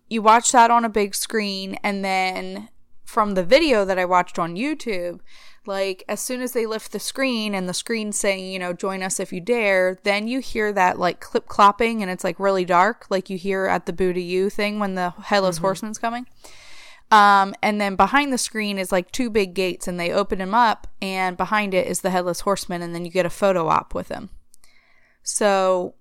you 0.08 0.22
watch 0.22 0.52
that 0.52 0.72
on 0.72 0.86
a 0.86 0.90
big 0.90 1.16
screen, 1.16 1.78
and 1.84 2.04
then 2.04 2.70
from 3.04 3.34
the 3.34 3.44
video 3.44 3.86
that 3.86 4.00
I 4.00 4.06
watched 4.06 4.40
on 4.40 4.56
YouTube, 4.56 5.20
like 5.68 6.04
as 6.08 6.20
soon 6.20 6.42
as 6.42 6.52
they 6.52 6.66
lift 6.66 6.92
the 6.92 7.00
screen 7.00 7.56
and 7.56 7.68
the 7.68 7.74
screen 7.74 8.12
saying, 8.12 8.52
you 8.52 8.60
know, 8.60 8.74
join 8.74 9.02
us 9.02 9.20
if 9.20 9.34
you 9.34 9.42
dare, 9.42 9.98
then 10.04 10.28
you 10.28 10.40
hear 10.40 10.72
that 10.74 11.00
like 11.00 11.20
clip 11.20 11.48
clopping, 11.48 12.02
and 12.02 12.12
it's 12.12 12.24
like 12.24 12.40
really 12.40 12.66
dark, 12.66 13.06
like 13.10 13.30
you 13.30 13.38
hear 13.38 13.66
at 13.66 13.86
the 13.86 13.94
Boo 13.94 14.14
to 14.14 14.22
You 14.22 14.50
thing 14.50 14.80
when 14.80 14.96
the 14.96 15.12
Headless 15.24 15.58
Horseman's 15.58 15.98
coming. 15.98 16.28
Um, 17.12 17.54
and 17.62 17.80
then 17.80 17.96
behind 17.96 18.34
the 18.34 18.38
screen 18.38 18.80
is 18.80 18.92
like 18.92 19.12
two 19.12 19.30
big 19.30 19.54
gates, 19.54 19.88
and 19.88 20.00
they 20.00 20.12
open 20.12 20.40
them 20.40 20.56
up, 20.56 20.88
and 21.02 21.38
behind 21.38 21.74
it 21.74 21.88
is 21.88 22.02
the 22.02 22.10
Headless 22.10 22.42
Horseman, 22.42 22.82
and 22.82 22.94
then 22.94 23.06
you 23.06 23.12
get 23.12 23.26
a 23.26 23.32
photo 23.32 23.68
op 23.68 23.94
with 23.94 24.10
him. 24.10 24.30
So 25.24 25.96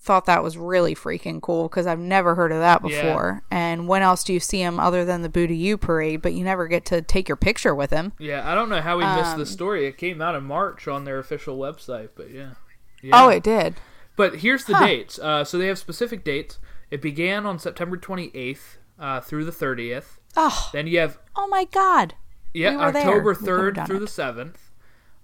thought 0.00 0.26
that 0.26 0.42
was 0.42 0.56
really 0.56 0.94
freaking 0.94 1.40
cool 1.42 1.64
because 1.68 1.86
I've 1.86 1.98
never 1.98 2.34
heard 2.34 2.52
of 2.52 2.58
that 2.60 2.80
before. 2.82 3.42
Yeah. 3.50 3.58
And 3.58 3.88
when 3.88 4.02
else 4.02 4.24
do 4.24 4.32
you 4.32 4.40
see 4.40 4.60
him 4.62 4.78
other 4.80 5.04
than 5.04 5.22
the 5.22 5.28
Boo 5.28 5.46
to 5.46 5.54
You 5.54 5.76
parade? 5.76 6.22
But 6.22 6.32
you 6.34 6.44
never 6.44 6.66
get 6.68 6.84
to 6.86 7.02
take 7.02 7.28
your 7.28 7.36
picture 7.36 7.74
with 7.74 7.90
him. 7.90 8.12
yeah 8.18 8.48
i 8.50 8.54
don't 8.54 8.68
know 8.68 8.80
how 8.80 8.96
we 8.96 9.04
missed 9.04 9.32
Um, 9.34 9.38
the 9.38 9.46
story 9.46 9.86
it 9.86 9.98
came 9.98 10.22
out 10.22 10.34
in 10.34 10.44
march 10.44 10.86
on 10.88 11.04
their 11.04 11.18
official 11.18 11.58
website 11.58 12.10
but 12.14 12.30
yeah, 12.30 12.52
yeah. 13.02 13.10
Oh, 13.12 13.28
it 13.28 13.42
did. 13.42 13.74
But 14.16 14.36
here's 14.36 14.64
the 14.64 14.74
Huh. 14.76 14.86
dates. 14.86 15.18
Uh, 15.18 15.44
so 15.44 15.58
they 15.58 15.66
have 15.68 15.78
specific 15.78 16.24
dates. 16.24 16.58
It 16.90 17.00
began 17.02 17.44
on 17.46 17.58
September 17.58 17.96
28th 17.96 18.78
uh, 18.98 19.20
through 19.20 19.44
the 19.44 19.52
30th. 19.52 20.18
Oh, 20.36 20.70
Then 20.72 20.86
you 20.86 20.98
have 21.00 21.18
oh 21.36 21.46
my 21.48 21.64
God. 21.66 22.14
yeah 22.54 22.70
We 22.70 22.76
were 22.76 22.92
there. 22.92 23.02
October 23.08 23.34
3rd 23.34 23.86
through 23.86 23.96
it. 23.96 24.00
the 24.00 24.06
7th, 24.06 24.56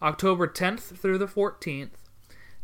October 0.02 0.46
10th 0.46 0.96
through 0.98 1.18
the 1.18 1.26
14th, 1.26 1.90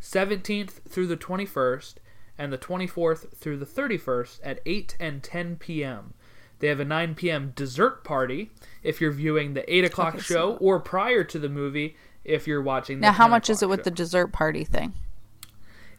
17th 0.00 0.88
through 0.88 1.06
the 1.06 1.16
21st, 1.16 1.94
and 2.38 2.52
the 2.52 2.58
24th 2.58 3.34
through 3.36 3.58
the 3.58 3.66
31st 3.66 4.40
at 4.42 4.60
8 4.64 4.96
and 4.98 5.22
10 5.22 5.56
p.m. 5.56 6.14
They 6.58 6.68
have 6.68 6.80
a 6.80 6.84
9 6.84 7.14
p.m. 7.14 7.52
dessert 7.54 8.04
party 8.04 8.50
if 8.82 9.00
you're 9.00 9.10
viewing 9.12 9.54
the 9.54 9.72
8 9.74 9.84
o'clock 9.84 10.14
Okay, 10.14 10.22
show, 10.22 10.52
so- 10.52 10.56
or 10.58 10.80
prior 10.80 11.24
to 11.24 11.38
the 11.38 11.48
movie 11.48 11.96
if 12.24 12.46
you're 12.46 12.62
watching 12.62 12.98
the 13.00 13.06
Now, 13.06 13.12
how 13.12 13.28
much 13.28 13.48
is 13.50 13.62
it 13.62 13.68
with 13.68 13.80
show. 13.80 13.84
the 13.84 13.90
dessert 13.90 14.28
party 14.28 14.64
thing? 14.64 14.92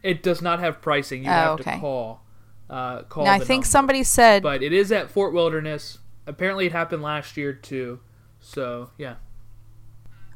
It 0.02 0.22
does 0.22 0.40
not 0.42 0.58
have 0.60 0.80
pricing. 0.80 1.24
You 1.24 1.30
Oh, 1.30 1.32
have 1.32 1.60
okay. 1.60 1.74
to 1.74 1.80
call. 1.80 2.22
Uh, 2.70 3.02
call. 3.02 3.24
Now, 3.24 3.32
I 3.32 3.38
think 3.38 3.50
number. 3.62 3.66
somebody 3.66 4.02
said, 4.04 4.42
But 4.42 4.62
it 4.62 4.72
is 4.72 4.90
at 4.92 5.10
Fort 5.10 5.32
Wilderness. 5.32 5.98
Apparently, 6.26 6.66
it 6.66 6.72
happened 6.72 7.02
last 7.02 7.36
year 7.36 7.52
too. 7.52 8.00
So 8.40 8.90
yeah, 8.98 9.16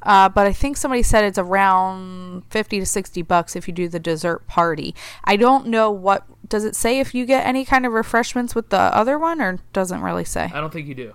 uh, 0.03 0.29
but 0.29 0.47
I 0.47 0.53
think 0.53 0.77
somebody 0.77 1.03
said 1.03 1.23
it's 1.23 1.37
around 1.37 2.43
50 2.49 2.79
to 2.79 2.85
60 2.85 3.21
bucks 3.23 3.55
if 3.55 3.67
you 3.67 3.73
do 3.73 3.87
the 3.87 3.99
dessert 3.99 4.47
party. 4.47 4.95
I 5.23 5.35
don't 5.37 5.67
know 5.67 5.91
what, 5.91 6.25
does 6.47 6.63
it 6.63 6.75
say 6.75 6.99
if 6.99 7.13
you 7.15 7.25
get 7.25 7.45
any 7.45 7.65
kind 7.65 7.85
of 7.85 7.93
refreshments 7.93 8.53
with 8.55 8.69
the 8.69 8.79
other 8.79 9.17
one 9.19 9.41
or 9.41 9.59
doesn't 9.73 10.01
really 10.01 10.25
say? 10.25 10.51
I 10.53 10.59
don't 10.61 10.71
think 10.73 10.87
you 10.87 10.95
do. 10.95 11.13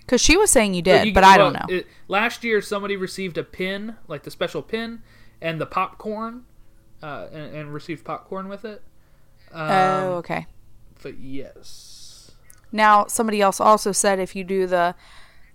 Because 0.00 0.20
she 0.20 0.36
was 0.36 0.50
saying 0.50 0.72
you 0.74 0.78
You 0.78 0.82
did, 0.82 1.04
get- 1.06 1.14
but 1.14 1.24
I 1.24 1.36
don't 1.36 1.52
know. 1.52 1.66
it- 1.68 1.86
last 2.08 2.42
year, 2.42 2.60
somebody 2.62 2.96
received 2.96 3.36
a 3.38 3.44
pin, 3.44 3.96
like 4.08 4.22
the 4.22 4.30
special 4.30 4.62
pin, 4.62 5.02
and 5.40 5.60
the 5.60 5.66
popcorn, 5.66 6.44
uh, 7.02 7.26
and, 7.32 7.54
and 7.54 7.74
received 7.74 8.04
popcorn 8.04 8.48
with 8.48 8.64
it. 8.64 8.82
Um, 9.52 9.70
oh, 9.70 10.12
okay. 10.16 10.46
But 11.02 11.18
yes. 11.20 12.32
Now, 12.72 13.06
somebody 13.06 13.40
else 13.40 13.60
also 13.60 13.92
said 13.92 14.18
if 14.18 14.34
you 14.34 14.44
do 14.44 14.66
the 14.66 14.94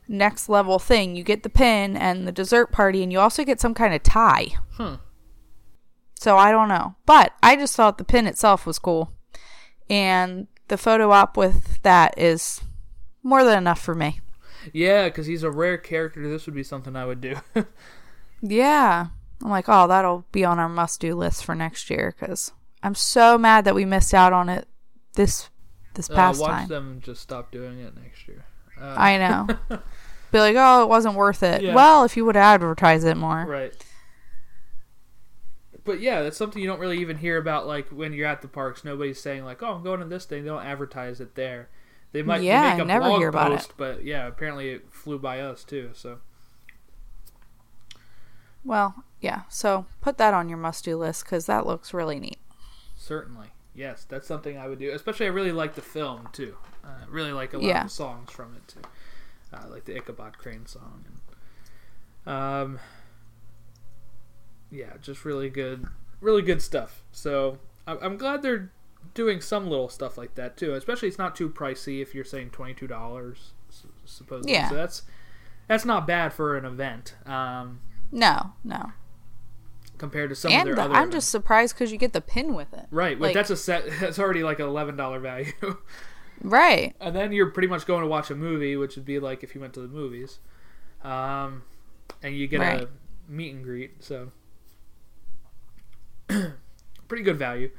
next 0.08 0.50
level 0.50 0.80
thing, 0.80 1.16
you 1.16 1.24
get 1.24 1.44
the 1.44 1.50
pin 1.50 1.96
and 1.98 2.28
the 2.28 2.32
dessert 2.32 2.72
party, 2.72 3.04
and 3.04 3.12
you 3.12 3.20
also 3.20 3.44
get 3.44 3.60
some 3.62 3.74
kind 3.74 3.94
of 3.94 4.04
tie. 4.04 4.48
Hmm. 4.74 4.96
So 6.20 6.38
I 6.38 6.52
don't 6.52 6.70
know. 6.70 6.96
But 7.06 7.34
I 7.42 7.56
just 7.56 7.76
thought 7.76 7.98
the 7.98 8.04
pin 8.04 8.28
itself 8.28 8.66
was 8.66 8.80
cool. 8.80 9.12
And 9.90 10.48
the 10.70 10.78
photo 10.78 11.12
op 11.12 11.36
with 11.36 11.82
that 11.84 12.18
is 12.18 12.62
more 13.22 13.44
than 13.44 13.58
enough 13.58 13.82
for 13.82 13.94
me. 13.94 14.22
Yeah, 14.72 15.10
because 15.10 15.26
he's 15.26 15.44
a 15.44 15.52
rare 15.52 15.78
character. 15.78 16.28
This 16.30 16.46
would 16.46 16.56
be 16.56 16.64
something 16.64 16.96
I 16.96 17.06
would 17.06 17.20
do. 17.22 17.36
Yeah. 18.44 19.08
I'm 19.42 19.50
like, 19.50 19.66
oh, 19.68 19.88
that'll 19.88 20.26
be 20.32 20.46
on 20.46 20.60
our 20.60 20.70
must 20.70 21.00
do 21.00 21.16
list 21.16 21.44
for 21.44 21.56
next 21.56 21.90
year 21.90 22.14
because 22.18 22.52
I'm 22.84 22.96
so 22.96 23.38
mad 23.38 23.66
that 23.66 23.76
we 23.76 23.86
missed 23.86 24.14
out 24.14 24.34
on 24.34 24.50
it 24.50 24.68
this 25.16 25.50
this 25.96 26.10
uh, 26.10 26.16
past 26.16 26.40
watch 26.40 26.50
time. 26.50 26.60
Watch 26.62 26.70
them 26.70 27.02
just 27.04 27.22
stop 27.22 27.52
doing 27.52 27.80
it 27.80 27.96
next 27.96 28.28
year. 28.28 28.46
Uh, 28.80 28.96
I 28.98 29.18
know. 29.18 29.48
Be 30.34 30.40
like, 30.40 30.56
oh, 30.58 30.84
it 30.84 30.90
wasn't 30.90 31.16
worth 31.16 31.44
it. 31.44 31.62
Yeah. 31.62 31.74
Well, 31.76 32.04
if 32.04 32.18
you 32.18 32.26
would 32.26 32.36
advertise 32.36 33.04
it 33.06 33.16
more. 33.16 33.46
Right. 33.48 33.74
But 35.86 36.00
yeah, 36.02 36.22
that's 36.24 36.38
something 36.38 36.62
you 36.62 36.68
don't 36.68 36.80
really 36.80 37.00
even 37.00 37.18
hear 37.18 37.38
about. 37.38 37.68
Like 37.68 37.90
when 37.90 38.14
you're 38.14 38.28
at 38.28 38.42
the 38.42 38.48
parks, 38.48 38.84
nobody's 38.84 39.20
saying 39.22 39.46
like, 39.46 39.62
"Oh, 39.62 39.74
I'm 39.74 39.84
going 39.84 40.00
to 40.00 40.06
this 40.08 40.26
thing." 40.26 40.44
They 40.44 40.50
don't 40.50 40.66
advertise 40.66 41.20
it 41.22 41.36
there. 41.36 41.70
They 42.14 42.24
might 42.24 42.40
they 42.40 42.46
Yeah, 42.48 42.78
make 42.78 42.84
a 42.90 43.00
blog 43.00 43.20
hear 43.20 43.28
about 43.28 43.52
it. 43.52 43.68
but 43.78 44.04
yeah, 44.04 44.26
apparently 44.28 44.70
it 44.72 44.86
flew 44.92 45.20
by 45.20 45.40
us 45.42 45.64
too. 45.64 45.92
So 45.94 46.20
Well, 48.64 49.04
yeah. 49.20 49.42
So 49.50 49.86
put 50.02 50.18
that 50.18 50.34
on 50.34 50.50
your 50.50 50.58
must 50.58 50.86
do 50.86 50.96
list 50.98 51.26
because 51.26 51.46
that 51.48 51.66
looks 51.68 51.94
really 51.94 52.20
neat. 52.20 52.38
certainly, 52.96 53.48
yes, 53.76 54.06
that's 54.08 54.26
something 54.28 54.58
I 54.58 54.68
would 54.68 54.80
do. 54.80 54.92
Especially, 54.92 55.26
I 55.26 55.30
really 55.30 55.52
like 55.52 55.76
the 55.76 55.82
film 55.82 56.30
too. 56.32 56.56
Uh, 56.84 57.06
really 57.10 57.34
like 57.34 57.54
a 57.54 57.58
lot 57.58 57.66
Yeah. 57.66 57.82
of 57.82 57.88
the 57.88 57.94
songs 57.94 58.32
from 58.32 58.56
it 58.56 58.68
too, 58.68 58.82
uh, 59.54 59.68
like 59.70 59.86
the 59.86 59.96
Ichabod 59.96 60.38
Crane 60.38 60.66
song. 60.66 61.06
And, 62.26 62.34
um, 62.36 62.80
yeah, 64.72 64.94
just 65.02 65.26
really 65.26 65.50
good, 65.50 65.86
really 66.22 66.42
good 66.42 66.62
stuff. 66.62 67.04
So 67.12 67.60
I- 67.88 67.98
I'm 67.98 68.18
glad 68.18 68.42
they're 68.42 68.72
doing 69.14 69.42
some 69.42 69.68
little 69.70 69.90
stuff 69.90 70.18
like 70.18 70.36
that 70.36 70.58
too. 70.58 70.74
Especially, 70.74 71.08
it's 71.08 71.18
not 71.18 71.36
too 71.36 71.50
pricey 71.50 72.02
if 72.02 72.16
you're 72.16 72.24
saying 72.24 72.50
twenty 72.52 72.74
two 72.74 72.88
dollars, 72.88 73.54
supposedly. 74.06 74.54
Yeah. 74.54 74.70
So 74.70 74.76
that's 74.76 75.04
that's 75.68 75.86
not 75.86 76.08
bad 76.08 76.34
for 76.34 76.58
an 76.58 76.66
event. 76.66 77.16
Um, 77.26 77.82
No, 78.12 78.54
no. 78.64 78.92
compared 79.98 80.30
to 80.30 80.36
some 80.36 80.52
and 80.52 80.68
of 80.70 80.76
the, 80.76 80.82
their 80.82 80.86
other 80.86 80.94
I'm 80.96 81.04
events. 81.10 81.16
just 81.26 81.30
surprised 81.30 81.76
because 81.76 81.92
you 81.92 81.98
get 81.98 82.14
the 82.14 82.22
pin 82.22 82.54
with 82.54 82.74
it. 82.74 82.86
Right, 82.92 83.18
but 83.20 83.28
Like- 83.28 83.34
that's 83.36 83.50
a 83.50 83.56
set. 83.58 83.86
That's 84.00 84.18
already 84.20 84.44
like 84.44 84.60
an 84.60 84.66
eleven 84.68 84.96
dollar 84.96 85.20
value, 85.20 85.54
Right. 86.44 86.94
and 87.00 87.16
then 87.16 87.32
you're 87.32 87.52
pretty 87.52 87.68
much 87.70 87.86
going 87.86 88.02
to 88.02 88.08
watch 88.08 88.30
a 88.30 88.36
movie, 88.36 88.76
which 88.76 88.96
would 88.98 89.06
be 89.06 89.20
like 89.20 89.44
if 89.44 89.56
you 89.56 89.62
went 89.62 89.74
to 89.76 89.80
the 89.82 89.88
movies, 89.88 90.40
um, 91.04 91.64
and 92.22 92.36
you 92.36 92.48
get 92.48 92.60
Right. 92.60 92.82
a 92.84 92.90
meet 93.28 93.54
and 93.56 93.64
greet. 93.64 94.04
So, 94.04 94.32
pretty 97.08 97.24
good 97.24 97.38
value. 97.38 97.72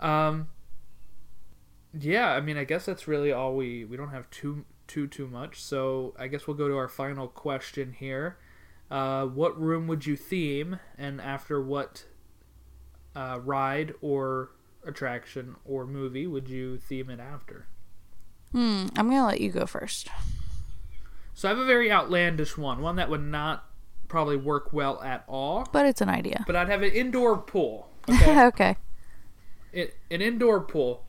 Um, 0.00 0.48
yeah, 1.98 2.32
I 2.32 2.40
mean, 2.40 2.56
I 2.56 2.64
guess 2.64 2.86
that's 2.86 3.08
really 3.08 3.32
all 3.32 3.56
we 3.56 3.84
we 3.84 3.96
don't 3.96 4.10
have 4.10 4.28
too 4.30 4.64
too 4.86 5.06
too 5.06 5.26
much. 5.26 5.60
So 5.62 6.14
I 6.18 6.28
guess 6.28 6.46
we'll 6.46 6.56
go 6.56 6.68
to 6.68 6.76
our 6.76 6.88
final 6.88 7.28
question 7.28 7.92
here. 7.98 8.36
Uh, 8.90 9.26
what 9.26 9.60
room 9.60 9.86
would 9.86 10.06
you 10.06 10.16
theme, 10.16 10.78
and 10.96 11.20
after 11.20 11.60
what 11.60 12.04
uh, 13.14 13.38
ride 13.42 13.94
or 14.00 14.50
attraction 14.86 15.56
or 15.64 15.86
movie 15.86 16.26
would 16.26 16.48
you 16.48 16.78
theme 16.78 17.10
it 17.10 17.20
after? 17.20 17.66
Hmm. 18.52 18.86
I'm 18.96 19.08
gonna 19.10 19.26
let 19.26 19.40
you 19.40 19.50
go 19.50 19.66
first. 19.66 20.08
So 21.34 21.48
I 21.48 21.50
have 21.50 21.58
a 21.58 21.66
very 21.66 21.90
outlandish 21.92 22.56
one, 22.58 22.80
one 22.80 22.96
that 22.96 23.08
would 23.10 23.22
not 23.22 23.64
probably 24.08 24.36
work 24.36 24.72
well 24.72 25.00
at 25.02 25.22
all. 25.28 25.68
But 25.72 25.86
it's 25.86 26.00
an 26.00 26.08
idea. 26.08 26.44
But 26.46 26.56
I'd 26.56 26.68
have 26.68 26.82
an 26.82 26.92
indoor 26.92 27.36
pool. 27.38 27.88
Okay, 28.10 28.44
okay. 28.46 28.76
it, 29.70 29.94
an 30.10 30.22
indoor 30.22 30.60
pool, 30.62 31.04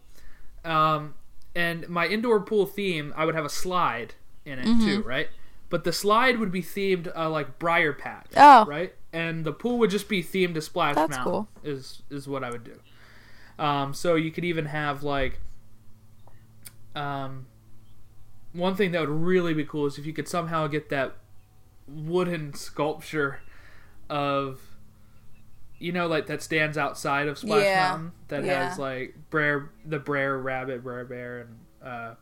um, 0.66 1.14
and 1.56 1.88
my 1.88 2.06
indoor 2.08 2.42
pool 2.42 2.66
theme, 2.66 3.14
I 3.16 3.24
would 3.26 3.36
have 3.36 3.46
a 3.46 3.50
slide 3.50 4.16
in 4.46 4.60
it 4.60 4.66
too, 4.66 5.02
right? 5.04 5.30
But 5.70 5.86
the 5.86 5.94
slide 5.94 6.40
would 6.40 6.52
be 6.52 6.62
themed 6.62 7.10
uh, 7.16 7.30
like 7.30 7.58
Briar 7.58 7.94
Patch, 7.94 8.28
Oh. 8.36 8.66
right? 8.66 8.94
And 9.14 9.46
the 9.46 9.54
pool 9.54 9.78
would 9.80 9.90
just 9.92 10.10
be 10.10 10.22
themed 10.22 10.56
to 10.56 10.62
Splash 10.62 10.96
That's 10.96 11.12
Mountain. 11.12 11.32
cool. 11.32 11.48
Is 11.64 12.02
is 12.10 12.28
what 12.28 12.44
I 12.44 12.50
would 12.52 12.66
do. 12.66 12.80
Um, 13.58 13.94
so 13.94 14.16
you 14.16 14.30
could 14.32 14.44
even 14.44 14.66
have 14.66 15.02
like, 15.02 15.40
um, 17.00 17.48
one 18.54 18.76
thing 18.76 18.92
that 18.92 19.00
would 19.02 19.10
really 19.10 19.54
be 19.54 19.64
cool 19.64 19.86
is 19.86 19.98
if 19.98 20.06
you 20.06 20.14
could 20.14 20.28
somehow 20.28 20.68
get 20.68 20.90
that 20.90 21.16
wooden 21.88 22.54
sculpture 22.54 23.42
of 24.10 24.60
you 25.80 25.92
know 25.92 26.08
like 26.08 26.28
that 26.28 26.42
stands 26.42 26.78
outside 26.78 27.28
of 27.28 27.38
Splash 27.38 27.64
Yeah, 27.64 27.90
Mountain 27.90 28.12
that 28.28 28.44
yeah. 28.44 28.70
has 28.70 28.78
like 28.78 29.16
Brer 29.30 29.72
the 29.86 30.00
Brer 30.00 30.38
Rabbit, 30.38 30.84
Brer 30.84 31.06
Bear 31.06 31.42
and 31.42 31.60
uh 31.84 32.16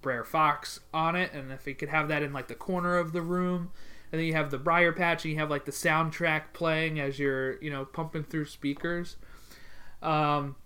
Brer 0.00 0.24
Fox 0.24 0.80
on 0.92 1.16
it 1.16 1.32
and 1.32 1.50
if 1.50 1.66
you 1.66 1.74
could 1.74 1.88
have 1.88 2.08
that 2.08 2.22
in 2.22 2.32
like 2.32 2.48
the 2.48 2.54
corner 2.54 2.96
of 2.98 3.12
the 3.12 3.22
room 3.22 3.70
and 4.12 4.18
then 4.18 4.26
you 4.26 4.34
have 4.34 4.50
the 4.50 4.58
Briar 4.58 4.92
Patch 4.92 5.24
and 5.24 5.32
you 5.32 5.38
have 5.38 5.50
like 5.50 5.64
the 5.64 5.72
soundtrack 5.72 6.52
playing 6.52 6.98
as 6.98 7.18
you're, 7.18 7.62
you 7.62 7.70
know, 7.70 7.84
pumping 7.84 8.24
through 8.24 8.44
speakers. 8.44 9.16
Um 10.02 10.56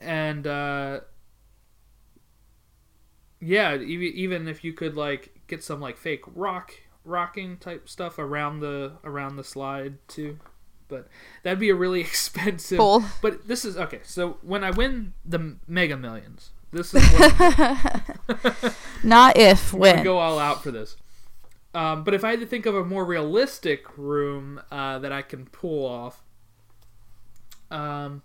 and 0.00 0.46
uh 0.46 1.00
yeah, 3.40 3.74
even 3.74 4.08
even 4.14 4.48
if 4.48 4.62
you 4.64 4.72
could 4.72 4.96
like 4.96 5.40
get 5.46 5.62
some 5.64 5.80
like 5.80 5.96
fake 5.96 6.22
rock 6.34 6.72
rocking 7.04 7.56
type 7.56 7.88
stuff 7.88 8.18
around 8.18 8.60
the 8.60 8.92
around 9.04 9.36
the 9.36 9.44
slide 9.44 9.96
too, 10.08 10.38
but 10.88 11.08
that'd 11.42 11.58
be 11.58 11.70
a 11.70 11.74
really 11.74 12.00
expensive. 12.10 12.78
Cool. 12.78 13.04
But 13.22 13.48
this 13.48 13.64
is 13.64 13.76
okay. 13.76 14.00
So 14.04 14.38
when 14.42 14.62
I 14.62 14.70
win 14.70 15.14
the 15.24 15.56
Mega 15.66 15.96
Millions, 15.96 16.50
this 16.72 16.94
is 16.94 17.02
what 17.12 18.76
Not 19.02 19.36
if 19.36 19.72
when. 19.72 20.04
go 20.04 20.18
all 20.18 20.38
out 20.38 20.62
for 20.62 20.70
this. 20.70 20.96
Um, 21.72 22.02
but 22.02 22.14
if 22.14 22.24
I 22.24 22.30
had 22.30 22.40
to 22.40 22.46
think 22.46 22.66
of 22.66 22.74
a 22.74 22.84
more 22.84 23.04
realistic 23.04 23.96
room 23.96 24.60
uh, 24.72 24.98
that 24.98 25.12
I 25.12 25.22
can 25.22 25.46
pull 25.46 25.86
off, 25.86 26.24
um, 27.70 28.22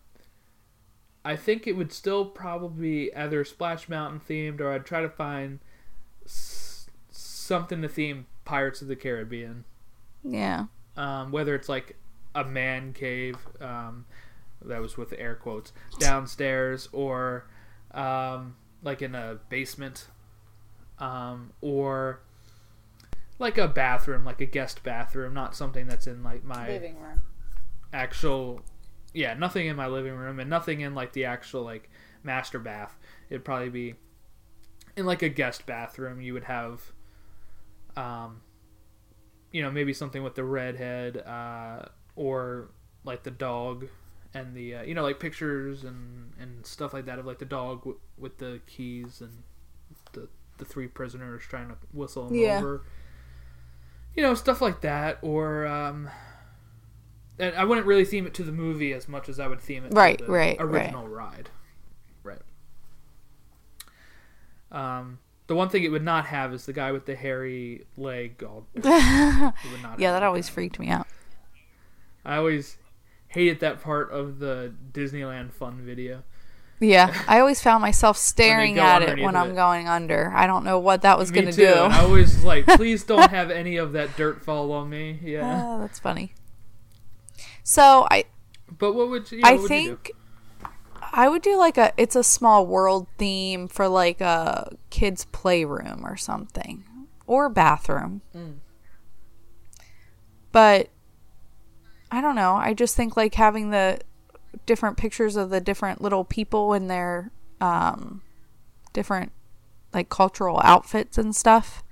I 1.26 1.36
think 1.36 1.66
it 1.68 1.74
would 1.74 1.92
still 1.92 2.24
probably 2.26 3.08
be 3.08 3.14
either 3.16 3.44
Splash 3.44 3.90
Mountain 3.90 4.22
themed, 4.30 4.62
or 4.62 4.72
I'd 4.72 4.86
try 4.86 5.02
to 5.02 5.10
find 5.10 5.60
s- 6.24 6.88
something 7.10 7.82
to 7.82 7.90
theme 7.90 8.28
Pirates 8.46 8.82
of 8.82 8.88
the 8.88 8.96
Caribbean. 8.96 9.66
Yeah. 10.24 10.66
Um, 10.96 11.32
whether 11.32 11.56
it's 11.56 11.68
like 11.68 11.98
a 12.36 12.44
man 12.44 12.94
cave, 12.94 13.38
um, 13.60 14.06
that 14.62 14.80
was 14.82 14.98
with 14.98 15.14
air 15.18 15.36
quotes, 15.36 15.74
downstairs, 16.00 16.90
or 16.92 17.48
um, 17.92 18.56
like 18.84 19.02
in 19.02 19.16
a 19.16 19.40
basement, 19.50 20.08
um, 21.00 21.52
or 21.62 22.22
like 23.40 23.58
a 23.58 23.68
bathroom, 23.68 24.24
like 24.24 24.42
a 24.42 24.46
guest 24.46 24.84
bathroom, 24.84 25.34
not 25.34 25.56
something 25.56 25.88
that's 25.88 26.08
in 26.08 26.24
like 26.24 26.44
my 26.44 26.68
living 26.68 27.00
room. 27.02 27.22
actual 27.92 28.62
yeah 29.15 29.34
nothing 29.34 29.65
in 29.67 29.75
my 29.75 29.88
living 29.88 30.13
room 30.13 30.39
and 30.39 30.49
nothing 30.49 30.82
in 30.82 30.93
like 30.93 31.13
the 31.13 31.25
actual 31.25 31.63
like 31.63 31.89
master 32.23 32.60
bath. 32.60 32.97
It'd 33.30 33.43
probably 33.45 33.69
be 33.69 33.95
in 34.95 35.06
like 35.08 35.23
a 35.23 35.30
guest 35.30 35.65
bathroom. 35.65 36.21
You 36.21 36.34
would 36.34 36.43
have 36.43 36.91
um 37.97 38.41
you 39.51 39.62
know 39.62 39.71
maybe 39.71 39.93
something 39.93 40.21
with 40.21 40.36
the 40.36 40.43
redhead 40.43 41.17
uh 41.25 41.86
or 42.15 42.69
like 43.06 43.23
the 43.23 43.32
dog 43.32 43.88
and 44.34 44.54
the 44.54 44.75
uh, 44.75 44.84
you 44.84 44.93
know 44.93 45.04
like 45.04 45.19
pictures 45.19 45.84
and 45.86 46.34
and 46.39 46.65
stuff 46.65 46.93
like 46.93 47.06
that 47.06 47.19
of 47.19 47.25
like 47.25 47.39
the 47.39 47.45
dog 47.45 47.80
w- 47.80 47.99
with 48.17 48.38
the 48.38 48.60
keys 48.67 49.21
and 49.21 49.43
the 50.12 50.28
the 50.58 50.65
three 50.65 50.88
prisoners 50.88 51.43
trying 51.47 51.69
to 51.69 51.75
whistle 51.93 52.28
him 52.28 52.36
Yeah. 52.36 52.58
over. 52.60 52.84
You 54.15 54.23
know 54.23 54.34
stuff 54.34 54.62
like 54.62 54.82
that 54.82 55.19
or 55.21 55.65
um 55.67 56.10
I 57.39 57.65
wouldn't 57.65 57.86
really 57.86 58.06
theme 58.06 58.26
it 58.26 58.34
to 58.36 58.43
the 58.43 58.52
movie 58.52 58.93
as 58.93 59.08
much 59.08 59.28
as 59.30 59.39
I 59.39 59.48
would 59.48 59.60
theme 59.60 59.86
it 59.86 59.93
Right, 59.93 60.17
to 60.19 60.26
the 60.26 60.32
right, 60.32 60.58
right. 60.60 60.84
original 60.84 61.08
ride. 61.08 61.50
Right. 62.24 62.41
Um, 64.71 65.19
the 65.48 65.56
one 65.56 65.69
thing 65.69 65.84
it 65.84 65.89
would 65.89 66.04
not 66.04 66.26
have 66.28 66.54
is 66.54 66.65
the 66.65 66.74
guy 66.74 66.91
with 66.91 67.06
the 67.06 67.15
hairy 67.15 67.86
leg. 67.98 68.43
All, 68.43 68.67
it 68.76 68.84
would 68.84 69.82
not 69.84 70.00
Yeah, 70.00 70.12
that 70.12 70.24
always 70.24 70.50
freaked 70.50 70.80
me 70.80 70.89
out. 70.89 71.08
I 72.24 72.38
always 72.38 72.78
hated 73.28 73.60
that 73.60 73.82
part 73.82 74.12
of 74.12 74.39
the 74.39 74.74
Disneyland 74.91 75.52
Fun 75.52 75.82
video. 75.84 76.24
Yeah, 76.80 77.13
I 77.28 77.39
always 77.39 77.62
found 77.62 77.82
myself 77.82 78.17
staring 78.32 78.80
at 78.80 79.02
it 79.02 79.19
when 79.21 79.36
I'm 79.36 79.52
it. 79.52 79.56
going 79.56 79.88
under. 79.88 80.32
I 80.36 80.45
don't 80.48 80.63
know 80.65 80.80
what 80.80 81.04
that 81.04 81.17
was 81.17 81.32
going 81.32 81.45
to 81.45 81.52
do. 81.52 81.74
I 81.74 82.00
always 82.02 82.43
like, 82.43 82.65
please 82.76 83.04
don't 83.04 83.30
have 83.30 83.50
any 83.52 83.78
of 83.78 83.93
that 83.93 84.17
dirt 84.17 84.43
fall 84.43 84.71
on 84.71 84.89
me. 84.89 85.19
Yeah. 85.24 85.62
Ah, 85.63 85.78
that's 85.78 86.00
funny. 86.00 86.34
So 87.65 88.08
I 88.12 88.25
But 88.78 88.93
what 88.93 89.10
would 89.10 89.30
you? 89.32 89.41
I 89.43 89.54
would 89.54 89.62
you 89.63 89.67
think 89.67 90.12
I 91.12 91.28
would 91.28 91.41
do 91.41 91.58
like 91.58 91.78
a 91.78 91.91
it's 91.97 92.15
a 92.15 92.23
small 92.23 92.65
world 92.65 93.08
theme 93.17 93.67
for 93.67 93.88
like 93.88 94.21
a 94.21 94.78
kids 94.91 95.25
playroom 95.25 96.06
or 96.06 96.15
something 96.15 96.86
or 97.25 97.49
bathroom. 97.49 98.21
Mm. 98.36 98.58
But 100.51 100.89
I 102.12 102.21
don't 102.21 102.36
know. 102.36 102.54
I 102.54 102.75
just 102.75 102.95
think 102.95 103.17
like 103.17 103.34
having 103.34 103.71
the 103.71 103.99
different 104.67 104.95
pictures 104.95 105.36
of 105.36 105.49
the 105.49 105.60
different 105.60 106.01
little 106.01 106.23
people 106.23 106.71
in 106.73 106.88
their 106.88 107.32
um 107.60 108.21
different 108.93 109.32
like 109.91 110.10
cultural 110.10 110.62
outfits 110.63 111.17
and 111.17 111.36
stuff. 111.36 111.84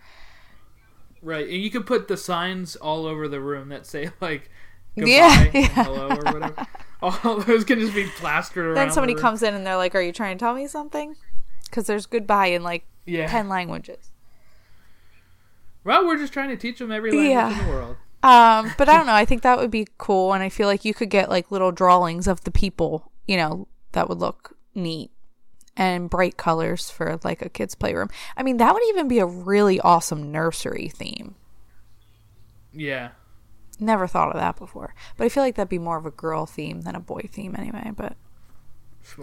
Right, 1.24 1.48
and 1.48 1.64
you 1.64 1.72
could 1.72 1.88
put 1.88 2.08
the 2.08 2.18
signs 2.18 2.76
all 2.76 3.08
over 3.08 3.28
the 3.28 3.40
room 3.40 3.70
that 3.70 3.88
say 3.88 4.12
like 4.22 4.52
Yeah, 4.96 5.50
yeah. 5.54 5.68
hello 5.84 6.10
or 6.10 6.16
whatever. 6.34 6.68
All 7.02 7.40
those 7.40 7.64
can 7.66 7.80
just 7.80 7.94
be 7.94 8.06
plastered 8.06 8.66
around. 8.66 8.76
Then 8.76 8.92
somebody 8.92 9.14
comes 9.16 9.44
in 9.44 9.54
and 9.54 9.66
they're 9.66 9.76
like, 9.78 9.94
"Are 9.96 10.02
you 10.02 10.12
trying 10.14 10.38
to 10.38 10.40
tell 10.44 10.54
me 10.54 10.68
something?" 10.68 11.16
Cuz 11.72 11.86
there's 11.88 12.06
goodbye 12.06 12.48
in 12.48 12.64
like 12.64 12.86
Yeah. 13.06 13.28
10 13.28 13.50
languages. 13.50 14.12
Well, 15.84 16.06
we're 16.06 16.18
just 16.18 16.32
trying 16.32 16.50
to 16.50 16.56
teach 16.58 16.80
them 16.80 16.92
every 16.92 17.12
language 17.12 17.30
Yeah. 17.32 17.60
in 17.60 17.66
the 17.66 17.72
world. 17.74 17.98
Um, 18.24 18.72
but 18.78 18.88
I 18.88 18.96
don't 18.96 19.06
know. 19.06 19.14
I 19.24 19.26
think 19.26 19.42
that 19.42 19.58
would 19.58 19.72
be 19.72 19.88
cool, 19.98 20.34
and 20.34 20.42
I 20.42 20.48
feel 20.50 20.68
like 20.68 20.86
you 20.86 20.94
could 20.94 21.10
get 21.10 21.30
like 21.30 21.52
little 21.52 21.72
drawings 21.74 22.28
of 22.28 22.44
the 22.46 22.52
people, 22.52 23.12
you 23.28 23.36
know, 23.36 23.68
that 23.92 24.08
would 24.08 24.20
look 24.20 24.56
neat 24.76 25.12
and 25.76 26.10
bright 26.10 26.38
colors 26.38 26.90
for 26.90 27.20
like 27.24 27.42
a 27.42 27.50
kid's 27.50 27.76
playroom. 27.76 28.08
I 28.38 28.44
mean, 28.44 28.58
that 28.58 28.74
would 28.74 28.84
even 28.90 29.08
be 29.10 29.20
a 29.20 29.26
really 29.26 29.80
awesome 29.82 30.32
nursery 30.32 30.88
theme. 30.96 31.36
Yeah. 32.72 33.10
Never 33.80 34.08
thought 34.08 34.30
of 34.30 34.36
that 34.36 34.58
before, 34.58 34.94
but 35.18 35.26
I 35.26 35.30
feel 35.30 35.44
like 35.44 35.56
that'd 35.56 35.68
be 35.70 35.80
more 35.80 35.98
of 35.98 36.06
a 36.06 36.12
girl 36.12 36.46
theme 36.46 36.82
than 36.82 36.96
a 36.96 37.00
boy 37.00 37.28
theme 37.32 37.56
anyway. 37.58 37.92
But 37.96 38.16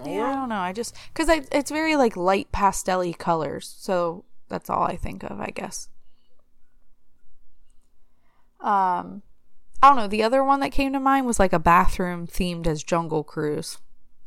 yeah, 0.04 0.26
I 0.30 0.34
don't 0.34 0.48
know. 0.48 0.56
I 0.58 0.72
just 0.72 0.94
because 1.14 1.28
it's 1.52 1.70
very 1.70 1.96
like 1.96 2.16
light 2.16 2.50
pastel 2.52 3.12
colors, 3.14 3.74
so 3.78 4.24
that's 4.48 4.68
all 4.68 4.82
I 4.82 4.96
think 4.96 5.22
of, 5.22 5.40
I 5.40 5.50
guess. 5.54 5.88
Um, 8.60 9.22
I 9.82 9.88
don't 9.88 9.96
know. 9.96 10.08
The 10.08 10.22
other 10.22 10.44
one 10.44 10.60
that 10.60 10.72
came 10.72 10.92
to 10.92 11.00
mind 11.00 11.26
was 11.26 11.38
like 11.38 11.52
a 11.52 11.58
bathroom 11.58 12.26
themed 12.26 12.66
as 12.66 12.82
Jungle 12.82 13.24
Cruise. 13.24 13.78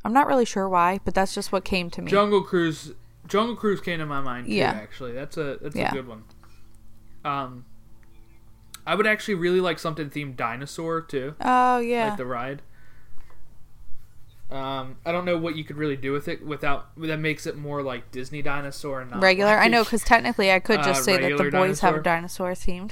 I'm 0.03 0.13
not 0.13 0.27
really 0.27 0.45
sure 0.45 0.67
why, 0.67 0.99
but 1.05 1.13
that's 1.13 1.35
just 1.35 1.51
what 1.51 1.63
came 1.63 1.89
to 1.91 2.01
me. 2.01 2.09
Jungle 2.09 2.41
Cruise. 2.41 2.93
Jungle 3.27 3.55
Cruise 3.55 3.79
came 3.79 3.99
to 3.99 4.05
my 4.05 4.21
mind 4.21 4.47
too. 4.47 4.53
Yeah. 4.53 4.71
Actually, 4.71 5.13
that's 5.13 5.37
a 5.37 5.57
that's 5.61 5.75
Yeah. 5.75 5.91
a 5.91 5.93
good 5.93 6.07
one. 6.07 6.23
Um, 7.23 7.65
I 8.85 8.95
would 8.95 9.07
actually 9.07 9.35
really 9.35 9.61
like 9.61 9.79
something 9.79 10.09
themed 10.09 10.35
dinosaur 10.35 11.01
too, 11.01 11.35
oh 11.41 11.79
yeah, 11.79 12.09
like 12.09 12.17
the 12.17 12.25
ride. 12.25 12.61
Um, 14.51 14.97
I 15.03 15.11
don't 15.11 15.25
know 15.25 15.37
what 15.37 15.55
you 15.55 15.63
could 15.63 15.77
really 15.77 15.95
do 15.95 16.11
with 16.11 16.27
it 16.27 16.45
without 16.45 16.89
that 16.97 17.17
makes 17.17 17.47
it 17.47 17.57
more 17.57 17.81
like 17.81 18.11
Disney 18.11 18.43
dinosaur 18.43 19.01
and 19.01 19.09
not 19.09 19.23
regular. 19.23 19.51
I 19.57 19.67
know 19.67 19.83
because 19.83 20.03
technically 20.03 20.51
I 20.51 20.59
could 20.59 20.83
just 20.83 21.01
Uh, 21.01 21.03
say 21.03 21.17
that 21.17 21.37
the 21.43 21.49
boys 21.49 21.79
have 21.79 21.95
a 21.95 22.01
dinosaur? 22.01 22.53
dinosaur 22.53 22.91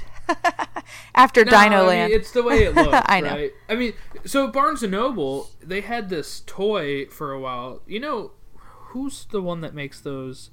after 1.14 1.44
No, 1.44 1.50
Dino 1.52 1.82
I 1.82 1.86
Land. 1.86 2.10
mean, 2.10 2.20
it's 2.20 2.32
the 2.32 2.42
way 2.42 2.64
it 2.64 2.74
looks. 2.74 2.98
I 3.06 3.20
know. 3.20 3.30
Right? 3.36 3.52
I 3.68 3.76
mean, 3.76 3.92
so 4.24 4.48
Barnes 4.48 4.82
and 4.82 4.90
Noble, 4.90 5.50
they 5.62 5.82
had 5.82 6.08
this 6.08 6.42
toy 6.46 7.06
for 7.06 7.30
a 7.32 7.38
while. 7.38 7.82
You 7.86 8.00
know, 8.00 8.32
who's 8.56 9.26
the 9.26 9.40
one 9.42 9.60
that 9.60 9.72
makes 9.74 10.00
those 10.00 10.50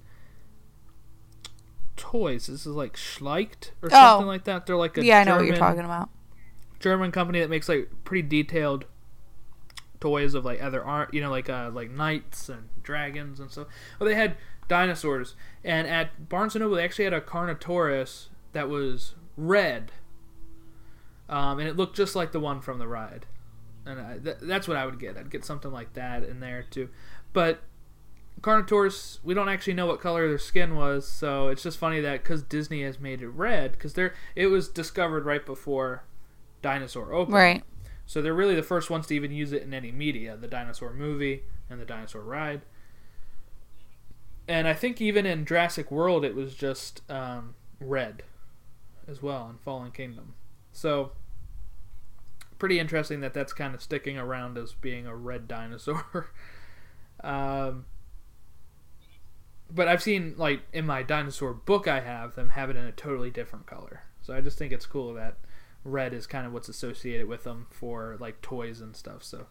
toys? 1.99 2.47
This 2.47 2.61
is 2.65 2.73
like 2.73 2.95
Schleich 2.95 3.71
or 3.83 3.89
Oh. 3.91 3.95
something 4.17 4.27
like 4.27 4.45
that. 4.45 4.65
They're 4.65 4.75
like 4.77 4.97
a 4.97 5.05
yeah, 5.05 5.19
I 5.19 5.23
know 5.25 5.35
what 5.35 5.45
you're 5.45 5.55
talking 5.55 5.85
about. 5.85 6.09
German 6.79 7.11
company 7.11 7.39
that 7.41 7.49
makes 7.49 7.67
like 7.69 7.89
pretty 8.05 8.27
detailed 8.27 8.85
toys 9.99 10.33
of 10.33 10.45
like 10.45 10.61
other 10.63 10.83
art, 10.83 11.13
you 11.13 11.21
know, 11.21 11.29
like 11.29 11.49
uh, 11.49 11.69
like 11.73 11.91
knights 11.91 12.47
and 12.49 12.69
dragons 12.81 13.39
and 13.39 13.51
stuff. 13.51 13.67
Well, 13.99 14.07
they 14.07 14.15
had 14.15 14.37
dinosaurs, 14.69 15.35
and 15.63 15.87
at 15.87 16.29
Barnes 16.29 16.55
and 16.55 16.63
Noble, 16.63 16.77
they 16.77 16.83
actually 16.85 17.03
had 17.05 17.13
a 17.13 17.19
Carnotaurus 17.21 18.27
that 18.53 18.69
was 18.69 19.15
red, 19.35 19.91
um, 21.27 21.59
and 21.59 21.67
it 21.67 21.75
looked 21.75 21.95
just 21.95 22.15
like 22.15 22.31
the 22.31 22.39
one 22.39 22.61
from 22.61 22.79
the 22.79 22.87
ride. 22.87 23.25
And 23.85 23.99
I, 23.99 24.17
th- 24.19 24.37
that's 24.41 24.67
what 24.67 24.77
I 24.77 24.85
would 24.85 24.99
get. 24.99 25.17
I'd 25.17 25.31
get 25.31 25.43
something 25.43 25.71
like 25.71 25.93
that 25.93 26.23
in 26.23 26.39
there 26.39 26.63
too. 26.63 26.89
But 27.33 27.59
Carnotaurus, 28.41 29.19
we 29.23 29.33
don't 29.33 29.49
actually 29.49 29.73
know 29.73 29.85
what 29.85 29.99
color 29.99 30.27
their 30.27 30.37
skin 30.37 30.75
was, 30.75 31.07
so 31.07 31.49
it's 31.49 31.63
just 31.63 31.77
funny 31.77 31.99
that 32.01 32.23
because 32.23 32.43
Disney 32.43 32.83
has 32.83 32.99
made 32.99 33.21
it 33.21 33.29
red, 33.29 33.73
because 33.73 33.93
they're 33.93 34.13
it 34.35 34.47
was 34.47 34.67
discovered 34.69 35.25
right 35.25 35.45
before 35.45 36.03
Dinosaur 36.61 37.13
opened. 37.13 37.35
Right. 37.35 37.63
So 38.05 38.21
they're 38.21 38.33
really 38.33 38.55
the 38.55 38.63
first 38.63 38.89
ones 38.89 39.07
to 39.07 39.15
even 39.15 39.31
use 39.31 39.51
it 39.51 39.61
in 39.61 39.73
any 39.73 39.91
media 39.91 40.35
the 40.35 40.47
dinosaur 40.47 40.93
movie 40.93 41.43
and 41.69 41.79
the 41.79 41.85
dinosaur 41.85 42.21
ride. 42.21 42.61
And 44.47 44.67
I 44.67 44.73
think 44.73 44.99
even 44.99 45.27
in 45.27 45.45
Jurassic 45.45 45.91
World, 45.91 46.25
it 46.25 46.33
was 46.33 46.55
just 46.55 47.03
um, 47.09 47.53
red 47.79 48.23
as 49.07 49.21
well 49.21 49.47
in 49.47 49.57
Fallen 49.57 49.91
Kingdom. 49.91 50.33
So, 50.71 51.11
pretty 52.57 52.79
interesting 52.79 53.19
that 53.19 53.35
that's 53.35 53.53
kind 53.53 53.75
of 53.75 53.81
sticking 53.83 54.17
around 54.17 54.57
as 54.57 54.73
being 54.73 55.05
a 55.05 55.15
red 55.15 55.47
dinosaur. 55.47 56.31
um, 57.23 57.85
but 59.79 59.87
I've 59.87 60.03
seen, 60.03 60.33
like, 60.35 60.59
in 60.73 60.85
my 60.85 61.03
dinosaur 61.03 61.53
book, 61.53 61.87
I 61.87 62.01
have 62.01 62.35
them 62.35 62.49
have 62.49 62.69
it 62.69 62.75
in 62.75 62.83
a 62.83 62.91
totally 62.91 63.29
different 63.31 63.65
color. 63.65 64.01
So 64.21 64.33
I 64.35 64.41
just 64.41 64.57
think 64.57 64.73
it's 64.73 64.85
cool 64.85 65.13
that 65.13 65.37
red 65.85 66.13
is 66.13 66.27
kind 66.27 66.45
of 66.45 66.51
what's 66.51 66.67
associated 66.67 67.29
with 67.29 67.45
them 67.45 67.65
for 67.69 68.17
like 68.19 68.41
toys 68.41 68.81
and 68.81 68.93
stuff. 68.93 69.23
So 69.23 69.45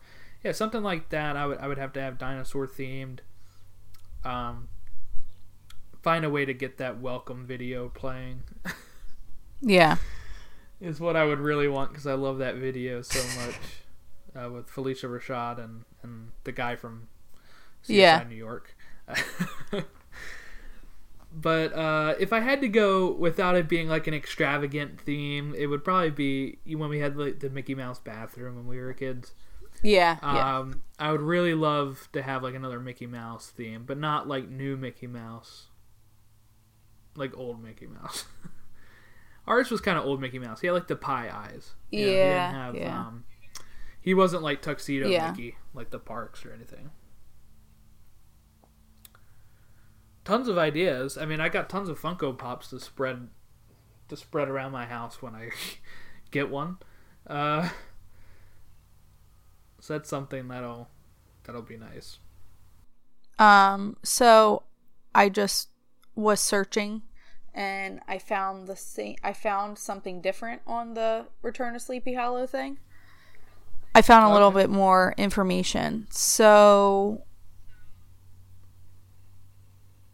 yeah, 0.45 0.53
something 0.53 0.83
like 0.83 1.09
that. 1.09 1.35
I 1.35 1.47
would 1.47 1.57
I 1.57 1.67
would 1.67 1.79
have 1.79 1.95
to 1.95 2.01
have 2.03 2.19
dinosaur 2.19 2.67
themed. 2.67 3.21
Um, 4.23 4.69
find 6.03 6.27
a 6.27 6.31
way 6.31 6.45
to 6.45 6.53
get 6.53 6.77
that 6.77 7.01
welcome 7.01 7.47
video 7.47 7.89
playing 7.89 8.43
Yeah. 9.63 9.97
is 10.83 11.01
what 11.01 11.17
I 11.17 11.25
would 11.25 11.41
really 11.41 11.69
want 11.69 11.89
because 11.93 12.07
I 12.07 12.13
love 12.13 12.37
that 12.37 12.57
video 12.57 13.01
so 13.01 13.25
much 13.41 13.57
uh, 14.37 14.51
with 14.51 14.69
Phylicia 14.69 15.09
Rashad 15.09 15.59
and 15.59 15.85
and 16.03 16.33
the 16.45 16.53
guy 16.53 16.77
from 16.77 17.09
CSI 17.83 17.95
Yeah. 17.97 18.25
New 18.29 18.37
York. 18.37 18.77
But 21.31 21.75
uh, 21.75 22.15
if 22.19 22.33
I 22.33 22.41
had 22.41 22.61
to 22.63 22.69
go 22.69 23.13
without 23.13 23.55
it 23.55 23.69
being 23.69 23.89
like 23.89 24.07
an 24.07 24.15
extravagant 24.15 25.01
theme, 25.01 25.55
it 25.57 25.67
would 25.67 25.85
probably 25.85 26.11
be 26.11 26.59
when 26.75 26.89
we 26.89 27.01
had 27.01 27.17
like, 27.17 27.41
the 27.41 27.51
Mickey 27.51 27.75
Mouse 27.75 27.99
bathroom 27.99 28.57
when 28.57 28.67
we 28.67 28.79
were 28.79 28.93
kids. 28.95 29.35
Yeah. 29.83 30.17
yeah. 30.23 30.59
Um, 30.59 30.83
I 30.99 31.13
would 31.13 31.21
really 31.21 31.55
love 31.55 32.09
to 32.13 32.23
have 32.23 32.43
like 32.43 32.55
another 32.55 32.81
Mickey 32.81 33.07
Mouse 33.07 33.51
theme, 33.51 33.85
but 33.87 33.99
not 33.99 34.27
like 34.27 34.49
new 34.49 34.77
Mickey 34.77 35.07
Mouse, 35.07 35.67
like 37.15 37.37
old 37.37 37.63
Mickey 37.63 37.87
Mouse. 37.87 38.25
Ours 39.47 39.71
was 39.71 39.81
kind 39.81 39.99
of 39.99 40.05
old 40.05 40.21
Mickey 40.21 40.39
Mouse. 40.39 40.61
He 40.61 40.67
had 40.67 40.75
like 40.75 40.89
the 40.89 40.97
pie 40.97 41.31
eyes. 41.33 41.75
You 41.91 42.01
know, 42.01 42.07
he 42.07 42.13
didn't 42.17 42.55
have, 42.55 42.75
yeah. 42.75 43.01
Um, 43.01 43.25
he 44.01 44.15
wasn't 44.15 44.43
like 44.43 44.63
tuxedo 44.63 45.09
Yeah. 45.09 45.31
Mickey, 45.31 45.57
like 45.75 45.91
the 45.91 45.99
parks 45.99 46.45
or 46.45 46.53
anything. 46.53 46.91
Tons 50.29 50.47
of 50.47 50.59
ideas. 50.59 51.17
I 51.17 51.25
mean, 51.25 51.41
I 51.41 51.49
got 51.49 51.71
tons 51.71 51.89
of 51.89 51.99
Funko 51.99 52.37
Pops 52.37 52.69
to 52.69 52.79
spread 52.79 53.29
to 54.11 54.17
spread 54.17 54.51
around 54.51 54.73
my 54.73 54.85
house 54.85 55.23
when 55.23 55.35
I 55.35 55.49
get 56.31 56.51
one. 56.51 56.77
Uh, 57.27 57.71
so 59.81 59.95
that's 59.95 60.11
something 60.11 60.47
that'll 60.49 60.91
that'll 61.45 61.63
be 61.63 61.79
nice. 61.79 62.19
Um, 63.39 63.97
so 64.03 64.65
I 65.15 65.31
just 65.31 65.71
was 66.15 66.41
searching 66.41 67.05
and 67.55 68.01
I 68.07 68.19
found 68.19 68.67
the 68.67 68.77
same 68.77 69.17
I 69.25 69.33
found 69.33 69.79
something 69.79 70.21
different 70.21 70.61
on 70.67 70.93
the 70.93 71.25
Return 71.41 71.73
to 71.73 71.81
Sleepy 71.81 72.13
Hollow 72.13 72.47
thing. 72.47 72.77
I 73.95 74.03
found 74.03 74.31
a 74.31 74.35
little 74.35 74.51
bit 74.51 74.69
more 74.69 75.15
information. 75.17 76.07
So 76.11 77.25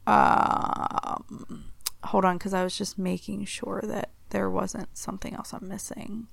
um 0.06 1.70
hold 2.04 2.24
on 2.24 2.38
cuz 2.38 2.52
I 2.52 2.62
was 2.62 2.76
just 2.76 2.98
making 2.98 3.44
sure 3.46 3.82
that 3.84 4.10
there 4.30 4.50
wasn't 4.50 4.96
something 4.96 5.34
else 5.34 5.52
I'm 5.52 5.68
missing. 5.68 6.28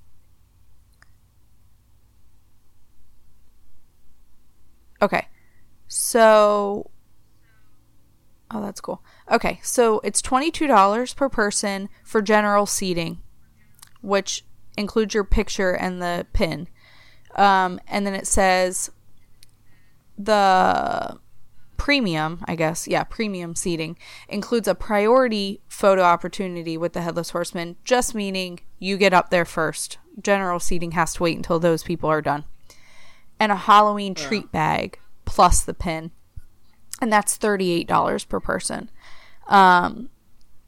Okay. 5.00 5.26
So 5.88 6.90
Oh, 8.54 8.60
that's 8.60 8.82
cool. 8.82 9.02
Okay, 9.30 9.60
so 9.62 10.00
it's 10.00 10.20
$22 10.20 11.16
per 11.16 11.28
person 11.30 11.88
for 12.04 12.20
general 12.20 12.66
seating, 12.66 13.22
which 14.02 14.44
includes 14.76 15.14
your 15.14 15.24
picture 15.24 15.72
and 15.72 16.02
the 16.02 16.26
pin. 16.34 16.68
Um, 17.34 17.80
and 17.88 18.06
then 18.06 18.14
it 18.14 18.26
says 18.26 18.90
the 20.18 21.18
premium, 21.82 22.38
I 22.44 22.54
guess, 22.54 22.86
yeah, 22.86 23.02
premium 23.02 23.56
seating 23.56 23.98
includes 24.28 24.68
a 24.68 24.74
priority 24.76 25.60
photo 25.66 26.02
opportunity 26.02 26.76
with 26.76 26.92
the 26.92 27.02
Headless 27.02 27.30
Horseman, 27.30 27.74
just 27.82 28.14
meaning 28.14 28.60
you 28.78 28.96
get 28.96 29.12
up 29.12 29.30
there 29.30 29.44
first. 29.44 29.98
General 30.22 30.60
seating 30.60 30.92
has 30.92 31.14
to 31.14 31.24
wait 31.24 31.36
until 31.36 31.58
those 31.58 31.82
people 31.82 32.08
are 32.08 32.22
done. 32.22 32.44
And 33.40 33.50
a 33.50 33.56
Halloween 33.56 34.14
treat 34.14 34.52
bag 34.52 35.00
plus 35.24 35.64
the 35.64 35.74
pin. 35.74 36.12
And 37.00 37.12
that's 37.12 37.36
$38 37.36 38.28
per 38.28 38.38
person. 38.38 38.88
Um, 39.48 40.08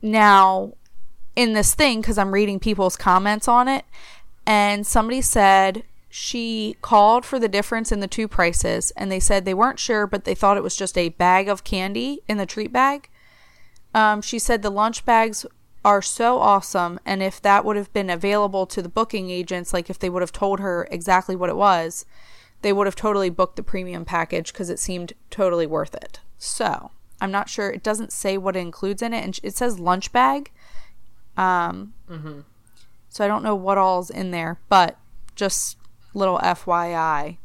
now, 0.02 0.72
in 1.36 1.52
this 1.52 1.76
thing, 1.76 2.00
because 2.00 2.18
I'm 2.18 2.34
reading 2.34 2.58
people's 2.58 2.96
comments 2.96 3.46
on 3.46 3.68
it, 3.68 3.84
and 4.48 4.84
somebody 4.84 5.20
said 5.20 5.84
she 6.16 6.76
called 6.80 7.24
for 7.24 7.40
the 7.40 7.48
difference 7.48 7.90
in 7.90 7.98
the 7.98 8.06
two 8.06 8.28
prices 8.28 8.92
and 8.92 9.10
they 9.10 9.18
said 9.18 9.44
they 9.44 9.52
weren't 9.52 9.80
sure 9.80 10.06
but 10.06 10.22
they 10.22 10.32
thought 10.32 10.56
it 10.56 10.62
was 10.62 10.76
just 10.76 10.96
a 10.96 11.08
bag 11.08 11.48
of 11.48 11.64
candy 11.64 12.20
in 12.28 12.36
the 12.36 12.46
treat 12.46 12.72
bag. 12.72 13.08
Um, 13.92 14.22
she 14.22 14.38
said 14.38 14.62
the 14.62 14.70
lunch 14.70 15.04
bags 15.04 15.44
are 15.84 16.00
so 16.00 16.38
awesome 16.38 17.00
and 17.04 17.20
if 17.20 17.42
that 17.42 17.64
would 17.64 17.74
have 17.74 17.92
been 17.92 18.10
available 18.10 18.64
to 18.64 18.80
the 18.80 18.88
booking 18.88 19.28
agents 19.28 19.72
like 19.74 19.90
if 19.90 19.98
they 19.98 20.08
would 20.08 20.22
have 20.22 20.30
told 20.30 20.60
her 20.60 20.86
exactly 20.88 21.34
what 21.34 21.50
it 21.50 21.56
was 21.56 22.06
they 22.62 22.72
would 22.72 22.86
have 22.86 22.94
totally 22.94 23.28
booked 23.28 23.56
the 23.56 23.64
premium 23.64 24.04
package 24.04 24.52
because 24.52 24.70
it 24.70 24.78
seemed 24.78 25.14
totally 25.30 25.66
worth 25.66 25.96
it. 25.96 26.20
So 26.38 26.92
i'm 27.20 27.32
not 27.32 27.48
sure. 27.48 27.70
It 27.70 27.82
doesn't 27.82 28.12
say 28.12 28.38
what 28.38 28.54
it 28.54 28.60
includes 28.60 29.02
in 29.02 29.12
it 29.12 29.24
and 29.24 29.40
it 29.42 29.56
says 29.56 29.80
lunch 29.80 30.12
bag. 30.12 30.52
Um, 31.36 31.92
so 33.08 33.24
i 33.24 33.26
don't 33.26 33.42
know 33.42 33.56
what 33.56 33.78
all's 33.78 34.10
in 34.10 34.30
there 34.30 34.60
but 34.68 34.96
just 35.34 35.76
little 36.14 36.38
FYI 36.38 37.36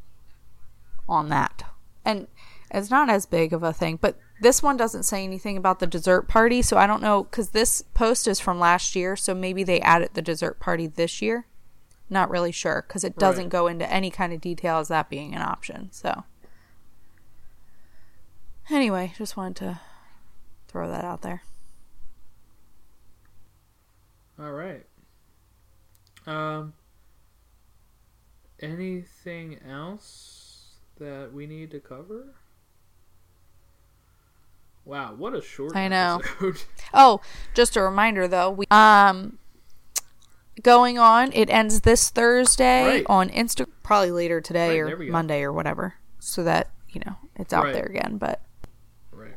on 1.08 1.30
that. 1.30 1.64
And 2.06 2.28
it's 2.72 2.90
not 2.90 3.10
as 3.10 3.26
big 3.26 3.52
of 3.52 3.64
a 3.64 3.74
thing, 3.74 3.98
but 4.00 4.18
this 4.42 4.64
one 4.64 4.78
doesn't 4.78 5.04
say 5.04 5.24
anything 5.24 5.58
about 5.58 5.80
the 5.80 5.88
dessert 5.88 6.28
party, 6.28 6.62
so 6.62 6.78
I 6.78 6.88
don't 6.88 7.02
know 7.02 7.26
cuz 7.26 7.50
this 7.50 7.82
post 7.94 8.28
is 8.28 8.40
from 8.40 8.60
last 8.60 8.96
year, 8.96 9.16
so 9.16 9.34
maybe 9.36 9.64
they 9.64 9.82
added 9.82 10.12
the 10.14 10.22
dessert 10.22 10.60
party 10.60 10.88
this 10.88 11.22
year. 11.22 11.46
Not 12.10 12.30
really 12.30 12.52
sure 12.52 12.82
cuz 12.84 13.04
it 13.04 13.18
doesn't 13.18 13.46
Right. 13.46 13.52
go 13.52 13.68
into 13.68 13.92
any 13.92 14.10
kind 14.10 14.32
of 14.34 14.40
detail 14.40 14.78
as 14.78 14.88
that 14.88 15.10
being 15.10 15.36
an 15.36 15.42
option. 15.42 15.90
So 15.92 16.24
Anyway, 18.72 19.14
just 19.18 19.36
wanted 19.36 19.56
to 19.56 19.80
throw 20.68 20.88
that 20.90 21.04
out 21.04 21.22
there. 21.24 21.42
All 24.40 24.52
right. 24.52 24.86
Um. 26.28 26.74
Anything 28.62 29.60
else 29.68 30.76
that 31.00 31.32
we 31.34 31.48
need 31.48 31.72
to 31.72 31.80
cover? 31.80 32.36
Wow, 34.86 35.14
what 35.16 35.34
a 35.36 35.42
short 35.42 35.76
I 35.76 35.88
know. 35.88 36.22
Oh, 36.94 37.22
just 37.54 37.76
a 37.78 37.82
reminder 37.82 38.28
though, 38.28 38.50
we 38.50 38.66
um 38.72 39.38
going 40.62 40.98
on, 40.98 41.32
it 41.34 41.50
ends 41.50 41.82
this 41.82 42.10
Thursday 42.10 42.86
Right. 42.86 43.06
on 43.08 43.30
Insta 43.30 43.68
probably 43.84 44.12
later 44.12 44.42
today 44.42 44.80
Right, 44.80 44.94
or. 44.94 44.98
Monday 45.12 45.44
or 45.44 45.54
whatever. 45.54 45.96
So 46.20 46.44
that, 46.44 46.70
you 46.90 47.02
know, 47.06 47.16
it's 47.36 47.54
out 47.54 47.66
Right. 47.66 47.74
there 47.76 47.86
again, 47.86 48.18
but 48.18 48.42
right. 49.12 49.36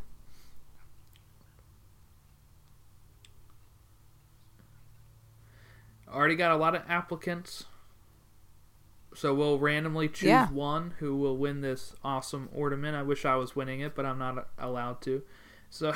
Already 6.09 6.37
got 6.37 6.51
a 6.53 6.57
lot 6.57 6.75
of 6.75 6.83
applicants. 6.89 7.65
So 9.15 9.35
we'll 9.35 9.59
randomly 9.59 10.09
choose 10.09 10.29
Yeah. 10.29 10.49
one 10.51 10.95
who 10.99 11.17
will 11.17 11.37
win 11.37 11.61
this 11.61 11.95
awesome 12.05 12.49
ornament. 12.53 12.97
I 12.97 13.03
wish 13.03 13.25
I 13.25 13.37
was 13.37 13.55
winning 13.55 13.81
it, 13.81 13.95
but 13.95 14.07
I'm 14.07 14.19
not 14.19 14.49
allowed 14.59 15.01
to. 15.03 15.23
So 15.71 15.93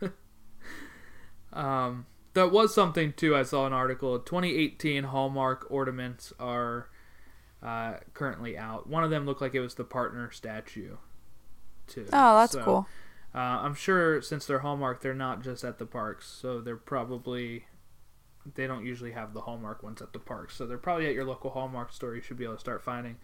um 1.52 2.06
that 2.34 2.50
was 2.50 2.74
something 2.74 3.12
too. 3.12 3.36
I 3.36 3.42
saw 3.42 3.66
an 3.66 3.74
article. 3.74 4.18
2018 4.18 5.04
Hallmark 5.04 5.66
ornaments 5.68 6.32
are 6.40 6.88
uh, 7.62 7.96
currently 8.14 8.56
out. 8.56 8.88
One 8.88 9.04
of 9.04 9.10
them 9.10 9.26
looked 9.26 9.42
like 9.42 9.54
it 9.54 9.60
was 9.60 9.74
the 9.74 9.84
partner 9.84 10.30
statue. 10.30 10.96
Too. 11.86 12.06
oh, 12.10 12.38
that's 12.38 12.52
So, 12.52 12.62
cool. 12.62 12.86
Uh, 13.34 13.38
I'm 13.38 13.74
sure 13.74 14.22
since 14.22 14.46
they're 14.46 14.60
Hallmark, 14.60 15.02
they're 15.02 15.12
not 15.14 15.42
just 15.42 15.62
at 15.62 15.78
the 15.78 15.84
parks, 15.84 16.26
so 16.26 16.60
they're 16.62 16.74
probably 16.76 17.66
they 18.54 18.66
don't 18.66 18.84
usually 18.84 19.12
have 19.12 19.34
the 19.34 19.42
Hallmark 19.42 19.82
ones 19.82 20.02
at 20.02 20.12
the 20.12 20.18
parks, 20.18 20.56
so 20.56 20.66
they're 20.66 20.78
probably 20.78 21.06
at 21.06 21.14
your 21.14 21.24
local 21.24 21.50
Hallmark 21.50 21.92
store. 21.92 22.14
You 22.14 22.20
should 22.22 22.36
be 22.36 22.44
able 22.44 22.54
to 22.54 22.60
start 22.60 22.82
finding 22.82 23.16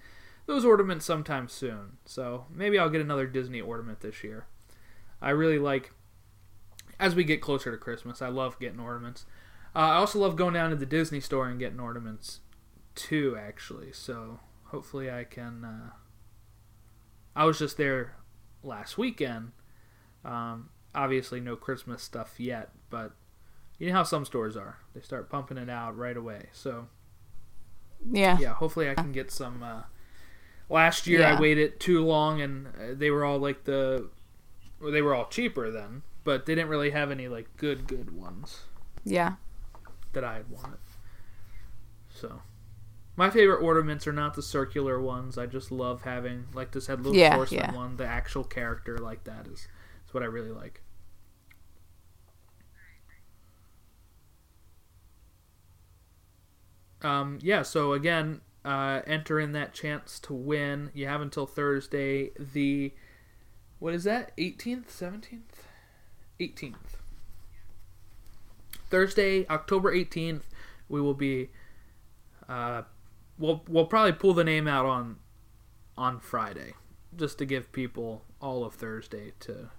those 0.47 0.65
ornaments 0.65 1.05
sometime 1.05 1.49
soon. 1.49 1.99
So 2.05 2.47
maybe 2.51 2.79
I'll 2.79 2.91
get 2.91 3.01
another 3.01 3.27
Disney 3.27 3.61
ornament 3.61 4.01
this 4.01 4.25
year. 4.25 4.47
I 5.21 5.31
really 5.31 5.59
like 5.59 5.93
as 6.99 7.15
we 7.15 7.25
get 7.25 7.41
closer 7.41 7.71
to 7.71 7.77
Christmas. 7.77 8.23
I 8.23 8.29
love 8.29 8.59
getting 8.59 8.81
ornaments. 8.81 9.27
Uh, 9.75 9.81
I 9.81 9.95
also 9.97 10.19
love 10.19 10.37
going 10.37 10.55
down 10.55 10.71
to 10.71 10.77
the 10.77 10.87
Disney 10.87 11.21
store 11.21 11.49
and 11.49 11.59
getting 11.59 11.81
ornaments 11.81 12.41
too, 12.95 13.37
actually. 13.39 13.93
So 13.93 14.41
hopefully 14.65 15.11
I 15.11 15.25
can. 15.25 15.65
Uh, 15.65 15.91
I 17.37 17.45
was 17.45 17.59
just 17.59 17.77
there 17.77 18.17
last 18.63 18.99
weekend. 18.99 19.53
Um, 20.25 20.71
obviously, 20.95 21.41
no 21.41 21.57
Christmas 21.57 22.03
stuff 22.03 22.41
yet, 22.41 22.71
but 22.91 23.13
you 23.79 23.89
know 23.89 23.93
how 23.95 24.03
some 24.03 24.25
stores 24.25 24.57
are. 24.57 24.79
They 24.95 25.01
start 25.01 25.31
pumping 25.31 25.57
it 25.59 25.71
out 25.71 25.97
right 25.97 26.17
away. 26.17 26.49
So, 26.53 26.89
Yeah. 28.11 28.39
yeah, 28.41 28.55
hopefully 28.55 28.91
I 28.91 28.95
can 28.95 29.13
get 29.13 29.31
some. 29.31 29.63
Uh, 29.63 29.83
last 30.69 31.07
year 31.07 31.21
Yeah. 31.21 31.37
I 31.37 31.41
waited 31.41 31.81
too 31.81 32.05
long, 32.05 32.41
and 32.41 32.67
uh, 32.69 32.71
they 32.95 33.11
were 33.11 33.25
all 33.25 33.39
like 33.39 33.65
the. 33.65 34.09
Well, 34.81 34.93
they 34.93 35.03
were 35.03 35.15
all 35.15 35.27
cheaper 35.27 35.71
then, 35.71 36.03
but 36.25 36.47
they 36.47 36.55
didn't 36.55 36.71
really 36.71 36.91
have 36.91 37.11
any 37.11 37.27
like 37.29 37.49
good, 37.57 37.87
good 37.89 38.11
ones 38.17 38.63
Yeah. 39.05 39.35
that 40.13 40.23
I 40.25 40.35
had 40.35 40.51
wanted. 40.51 40.79
So, 42.15 42.43
my 43.17 43.31
favorite 43.31 43.61
ornaments 43.63 44.07
are 44.07 44.13
not 44.13 44.35
the 44.35 44.43
circular 44.43 45.01
ones. 45.01 45.37
I 45.39 45.47
just 45.47 45.71
love 45.73 46.03
having 46.03 46.47
like 46.53 46.71
this 46.73 46.87
headless 46.87 47.17
Yeah, 47.17 47.35
horseman 47.35 47.61
yeah. 47.61 47.75
one. 47.75 47.97
The 47.97 48.07
actual 48.07 48.45
character 48.45 48.99
like 48.99 49.25
that 49.25 49.47
is 49.47 49.67
is 50.07 50.15
what 50.15 50.23
I 50.23 50.27
really 50.27 50.51
like. 50.53 50.83
Um, 57.03 57.39
yeah. 57.43 57.63
So 57.63 57.93
again, 57.93 58.41
uh, 58.65 59.03
enter 59.07 59.39
in 59.39 59.53
that 59.53 59.73
chance 59.73 60.19
to 60.21 60.35
win. 60.35 60.91
You 60.95 61.07
have 61.07 61.21
until 61.21 61.47
Thursday. 61.47 62.31
The 62.39 62.93
what 63.79 63.95
is 63.95 64.05
that? 64.05 64.33
Eighteenth, 64.37 64.91
seventeenth, 64.91 65.67
eighteenth. 66.41 66.97
Thursday, 68.91 69.47
October 69.49 69.95
18th, 69.95 70.43
we 70.89 71.01
will 71.01 71.15
be 71.15 71.51
uh 72.49 72.83
we'll 73.39 73.63
we'll 73.69 73.85
probably 73.85 74.13
pull 74.13 74.33
the 74.33 74.45
name 74.45 74.67
out 74.67 74.87
on 74.87 75.17
on 75.97 76.19
Friday 76.19 76.73
just 77.17 77.39
to 77.39 77.45
give 77.45 77.71
people 77.73 78.25
all 78.41 78.65
of 78.65 78.75
Thursday 78.75 79.33
to 79.41 79.71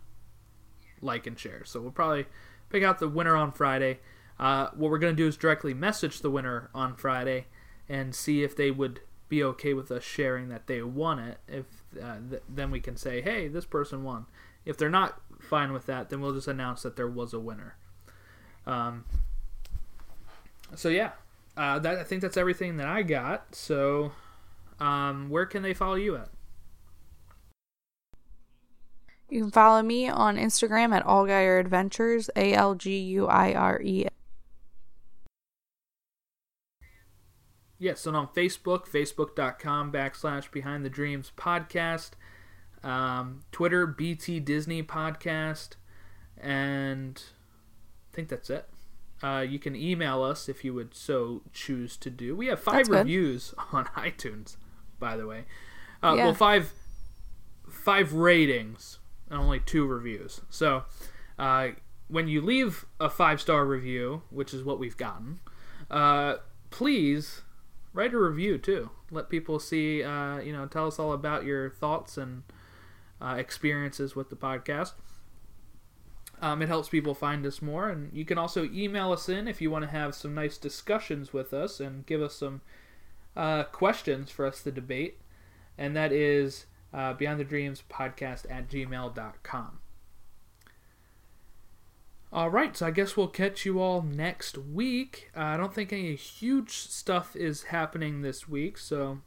like 1.01 1.26
and 1.26 1.39
share. 1.39 1.63
So 1.65 1.82
we'll 1.82 1.91
probably 1.91 2.26
pick 2.70 2.84
out 2.84 2.99
the 2.99 3.07
winner 3.07 3.36
on 3.36 3.51
Friday. 3.51 3.99
Uh, 4.39 4.69
what 4.73 4.89
we're 4.89 4.99
going 4.99 5.15
to 5.15 5.21
do 5.21 5.27
is 5.27 5.35
directly 5.35 5.73
message 5.73 6.21
the 6.21 6.31
winner 6.31 6.69
on 6.73 6.95
Friday 6.95 7.47
and 7.89 8.15
see 8.15 8.43
if 8.43 8.55
they 8.55 8.71
would 8.71 9.01
be 9.27 9.43
okay 9.43 9.73
with 9.73 9.91
us 9.91 10.03
sharing 10.03 10.49
that 10.49 10.67
they 10.67 10.81
won 10.81 11.19
it. 11.19 11.39
If 11.47 11.65
uh, 12.01 12.17
th- 12.29 12.43
then 12.47 12.71
we 12.71 12.79
can 12.79 12.95
say, 12.95 13.21
"Hey, 13.21 13.47
this 13.47 13.65
person 13.65 14.03
won." 14.03 14.25
If 14.65 14.77
they're 14.77 14.89
not 14.89 15.21
fine 15.39 15.73
with 15.73 15.85
that, 15.87 16.09
then 16.09 16.21
we'll 16.21 16.33
just 16.33 16.47
announce 16.47 16.83
that 16.83 16.95
there 16.95 17.07
was 17.07 17.33
a 17.33 17.39
winner. 17.39 17.75
Um, 18.65 19.05
so 20.75 20.89
yeah, 20.89 21.11
uh, 21.57 21.79
that 21.79 21.97
I 21.97 22.03
think 22.03 22.21
that's 22.21 22.37
everything 22.37 22.77
that 22.77 22.87
I 22.87 23.03
got. 23.03 23.55
So, 23.55 24.11
um, 24.79 25.29
where 25.29 25.45
can 25.45 25.63
they 25.63 25.73
follow 25.73 25.95
you 25.95 26.15
at? 26.15 26.29
You 29.29 29.41
can 29.41 29.51
follow 29.51 29.83
me 29.83 30.09
on 30.09 30.37
Instagram 30.37 30.95
at 30.95 31.05
Alguire 31.05 31.59
Adventures, 31.59 32.29
A 32.35 32.53
L 32.53 32.75
G 32.75 32.97
U 32.97 33.27
I 33.27 33.53
R 33.53 33.81
E. 33.81 34.07
Yes, 37.80 38.05
and 38.05 38.15
on 38.15 38.27
Facebook, 38.27 38.88
facebook.com 38.88 39.91
backslash 39.91 40.51
Behind 40.51 40.84
the 40.84 40.89
Dreams 40.89 41.32
podcast, 41.38 42.11
um, 42.84 43.41
Twitter, 43.53 43.88
BT 43.88 44.41
Disney 44.41 44.84
podcast, 44.84 45.69
and 46.38 47.23
I 48.11 48.15
think 48.15 48.27
that's 48.27 48.49
it. 48.49 48.67
Uh, 49.23 49.45
you 49.47 49.59
can 49.59 49.75
email 49.75 50.23
us 50.23 50.47
if 50.49 50.63
you 50.65 50.73
would 50.73 50.93
so 50.93 51.41
choose 51.53 51.95
to 51.97 52.09
do. 52.09 52.36
We 52.36 52.47
have 52.47 52.59
five 52.59 52.88
reviews 52.89 53.53
on 53.71 53.86
iTunes, 53.95 54.57
by 54.99 55.15
the 55.17 55.25
way. 55.25 55.45
Uh, 56.03 56.15
Yeah. 56.17 56.25
Well, 56.25 56.34
five 56.34 56.73
five 57.69 58.13
ratings 58.13 58.99
and 59.30 59.39
only 59.39 59.59
two 59.59 59.86
reviews. 59.86 60.41
So, 60.49 60.84
uh, 61.38 61.69
when 62.07 62.27
you 62.27 62.41
leave 62.41 62.86
a 62.99 63.09
five 63.09 63.39
star 63.39 63.65
review, 63.65 64.23
which 64.30 64.53
is 64.53 64.63
what 64.63 64.80
we've 64.80 64.97
gotten, 64.97 65.39
uh, 65.91 66.36
please 66.71 67.41
write 67.93 68.13
a 68.13 68.17
review 68.17 68.57
too. 68.57 68.89
Let 69.11 69.29
people 69.29 69.59
see, 69.59 70.03
uh, 70.03 70.39
you 70.39 70.53
know, 70.53 70.65
tell 70.67 70.87
us 70.87 70.99
all 70.99 71.13
about 71.13 71.43
your 71.43 71.69
thoughts 71.69 72.17
and 72.17 72.43
uh, 73.21 73.35
experiences 73.37 74.15
with 74.15 74.29
the 74.29 74.35
podcast. 74.35 74.93
Um, 76.41 76.61
it 76.61 76.69
helps 76.69 76.87
people 76.87 77.13
find 77.13 77.45
us 77.45 77.61
more, 77.61 77.89
and 77.89 78.13
you 78.13 78.23
can 78.23 78.37
also 78.37 78.63
email 78.63 79.11
us 79.11 79.27
in 79.27 79.47
if 79.47 79.61
you 79.61 79.69
want 79.69 79.83
to 79.83 79.91
have 79.91 80.15
some 80.15 80.33
nice 80.33 80.57
discussions 80.57 81.33
with 81.33 81.53
us 81.53 81.81
and 81.81 82.05
give 82.05 82.21
us 82.21 82.35
some 82.35 82.61
uh, 83.35 83.63
questions 83.63 84.31
for 84.31 84.45
us 84.45 84.63
to 84.63 84.71
debate. 84.71 85.19
And 85.77 85.95
that 85.97 86.13
is 86.13 86.65
uh, 86.93 87.13
Beyond 87.13 87.41
the 87.41 87.43
Dreams 87.43 87.83
podcast 87.89 88.49
at 88.49 88.69
gmail.com. 88.69 89.79
All 92.32 92.51
right, 92.51 92.77
so 92.77 92.86
I 92.86 92.91
guess 92.91 93.17
we'll 93.17 93.27
catch 93.27 93.65
you 93.65 93.82
all 93.82 94.03
next 94.03 94.55
week. 94.55 95.32
Uh, 95.36 95.41
I 95.41 95.57
don't 95.57 95.73
think 95.73 95.91
any 95.91 96.15
huge 96.15 96.73
stuff 96.73 97.36
is 97.36 97.63
happening 97.63 98.21
this 98.21 98.47
week, 98.47 98.77
so 98.77 99.21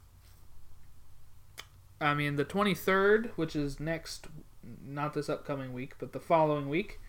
I 2.00 2.14
mean 2.14 2.36
the 2.36 2.44
23rd, 2.44 3.30
which 3.34 3.56
is 3.56 3.80
next 3.80 4.28
not 4.86 5.14
this 5.14 5.28
upcoming 5.28 5.72
week, 5.72 5.94
but 5.98 6.12
the 6.12 6.20
following 6.20 6.68
week, 6.68 7.00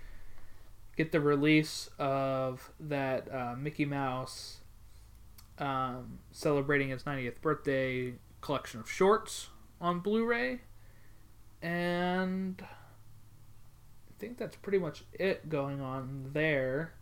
get 0.98 1.12
the 1.12 1.22
release 1.22 1.92
of 2.00 2.72
that 2.80 3.32
uh, 3.32 3.56
Mickey 3.56 3.86
Mouse 3.86 4.62
um, 5.60 6.18
celebrating 6.32 6.90
his 6.90 7.04
90th 7.04 7.40
birthday 7.40 8.16
collection 8.42 8.80
of 8.80 8.90
shorts 8.90 9.50
on 9.80 10.00
Blu-ray, 10.00 10.62
and 11.62 12.66
think 14.24 14.38
that's 14.38 14.56
pretty 14.58 14.80
much 14.80 15.04
it 15.14 15.50
going 15.50 15.82
on 15.82 16.30
there. 16.34 16.94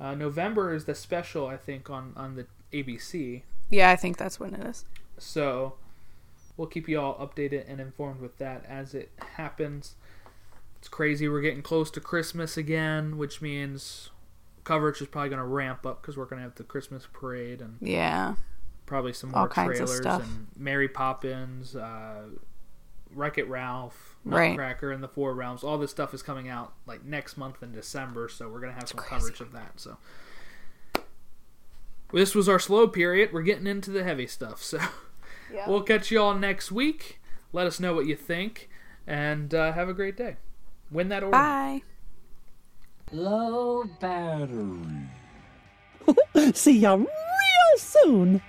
Uh, 0.00 0.14
November 0.14 0.72
is 0.74 0.84
the 0.84 0.94
special, 0.94 1.46
I 1.46 1.56
think, 1.56 1.88
on 1.90 2.12
on 2.16 2.36
the 2.36 2.46
ABC. 2.72 3.42
Yeah, 3.70 3.90
I 3.90 3.96
think 3.96 4.16
that's 4.16 4.38
when 4.38 4.54
it 4.54 4.64
is. 4.66 4.84
So 5.18 5.74
we'll 6.56 6.68
keep 6.68 6.88
you 6.88 7.00
all 7.00 7.14
updated 7.16 7.64
and 7.70 7.80
informed 7.80 8.20
with 8.20 8.38
that 8.38 8.64
as 8.68 8.94
it 8.94 9.10
happens. 9.36 9.94
It's 10.78 10.88
crazy. 10.88 11.28
We're 11.28 11.40
getting 11.40 11.62
close 11.62 11.90
to 11.92 12.00
Christmas 12.00 12.56
again, 12.56 13.16
which 13.18 13.40
means 13.42 14.10
coverage 14.64 15.00
is 15.00 15.08
probably 15.08 15.30
going 15.30 15.40
to 15.40 15.46
ramp 15.46 15.84
up 15.86 16.00
because 16.02 16.16
we're 16.16 16.26
going 16.26 16.38
to 16.38 16.44
have 16.44 16.54
the 16.54 16.62
Christmas 16.64 17.06
parade 17.12 17.60
and 17.60 17.78
Yeah. 17.80 18.34
probably 18.86 19.12
some 19.12 19.34
All 19.34 19.40
more 19.40 19.46
of 19.48 19.52
trailers 19.54 20.00
and 20.00 20.46
Mary 20.56 20.88
Poppins, 20.88 21.74
uh, 21.74 22.24
Wreck 23.14 23.38
It 23.38 23.48
Ralph, 23.48 24.16
Right. 24.24 24.48
Nutcracker, 24.50 24.90
and 24.92 25.02
the 25.02 25.08
Four 25.08 25.34
Realms. 25.34 25.62
All 25.64 25.78
this 25.78 25.90
stuff 25.90 26.12
is 26.14 26.22
coming 26.22 26.48
out 26.48 26.72
like 26.86 27.04
next 27.04 27.36
month 27.36 27.62
in 27.62 27.72
December, 27.72 28.28
so 28.28 28.48
we're 28.48 28.60
gonna 28.60 28.72
have 28.72 28.88
some 28.88 28.98
crazy. 28.98 29.10
coverage 29.14 29.40
of 29.40 29.52
that. 29.52 29.72
So 29.80 29.96
this 32.12 32.34
was 32.34 32.48
our 32.48 32.58
slow 32.58 32.88
period. 32.88 33.32
We're 33.32 33.42
getting 33.42 33.66
into 33.66 33.90
the 33.90 34.04
heavy 34.04 34.26
stuff. 34.26 34.62
So 34.62 34.78
we'll 35.66 35.82
catch 35.82 36.10
you 36.10 36.20
all 36.20 36.34
next 36.34 36.70
week. 36.72 37.20
Let 37.52 37.66
us 37.66 37.80
know 37.80 37.94
what 37.94 38.06
you 38.06 38.16
think, 38.16 38.68
and 39.06 39.54
uh, 39.54 39.72
have 39.72 39.88
a 39.88 39.94
great 39.94 40.16
day. 40.16 40.36
Win 40.90 41.08
that 41.08 41.22
order. 41.22 41.32
Bye. 41.32 41.82
Low 43.12 43.84
battery. 44.00 45.08
See 46.54 46.78
ya 46.78 46.94
real 46.94 47.06
soon. 47.78 48.42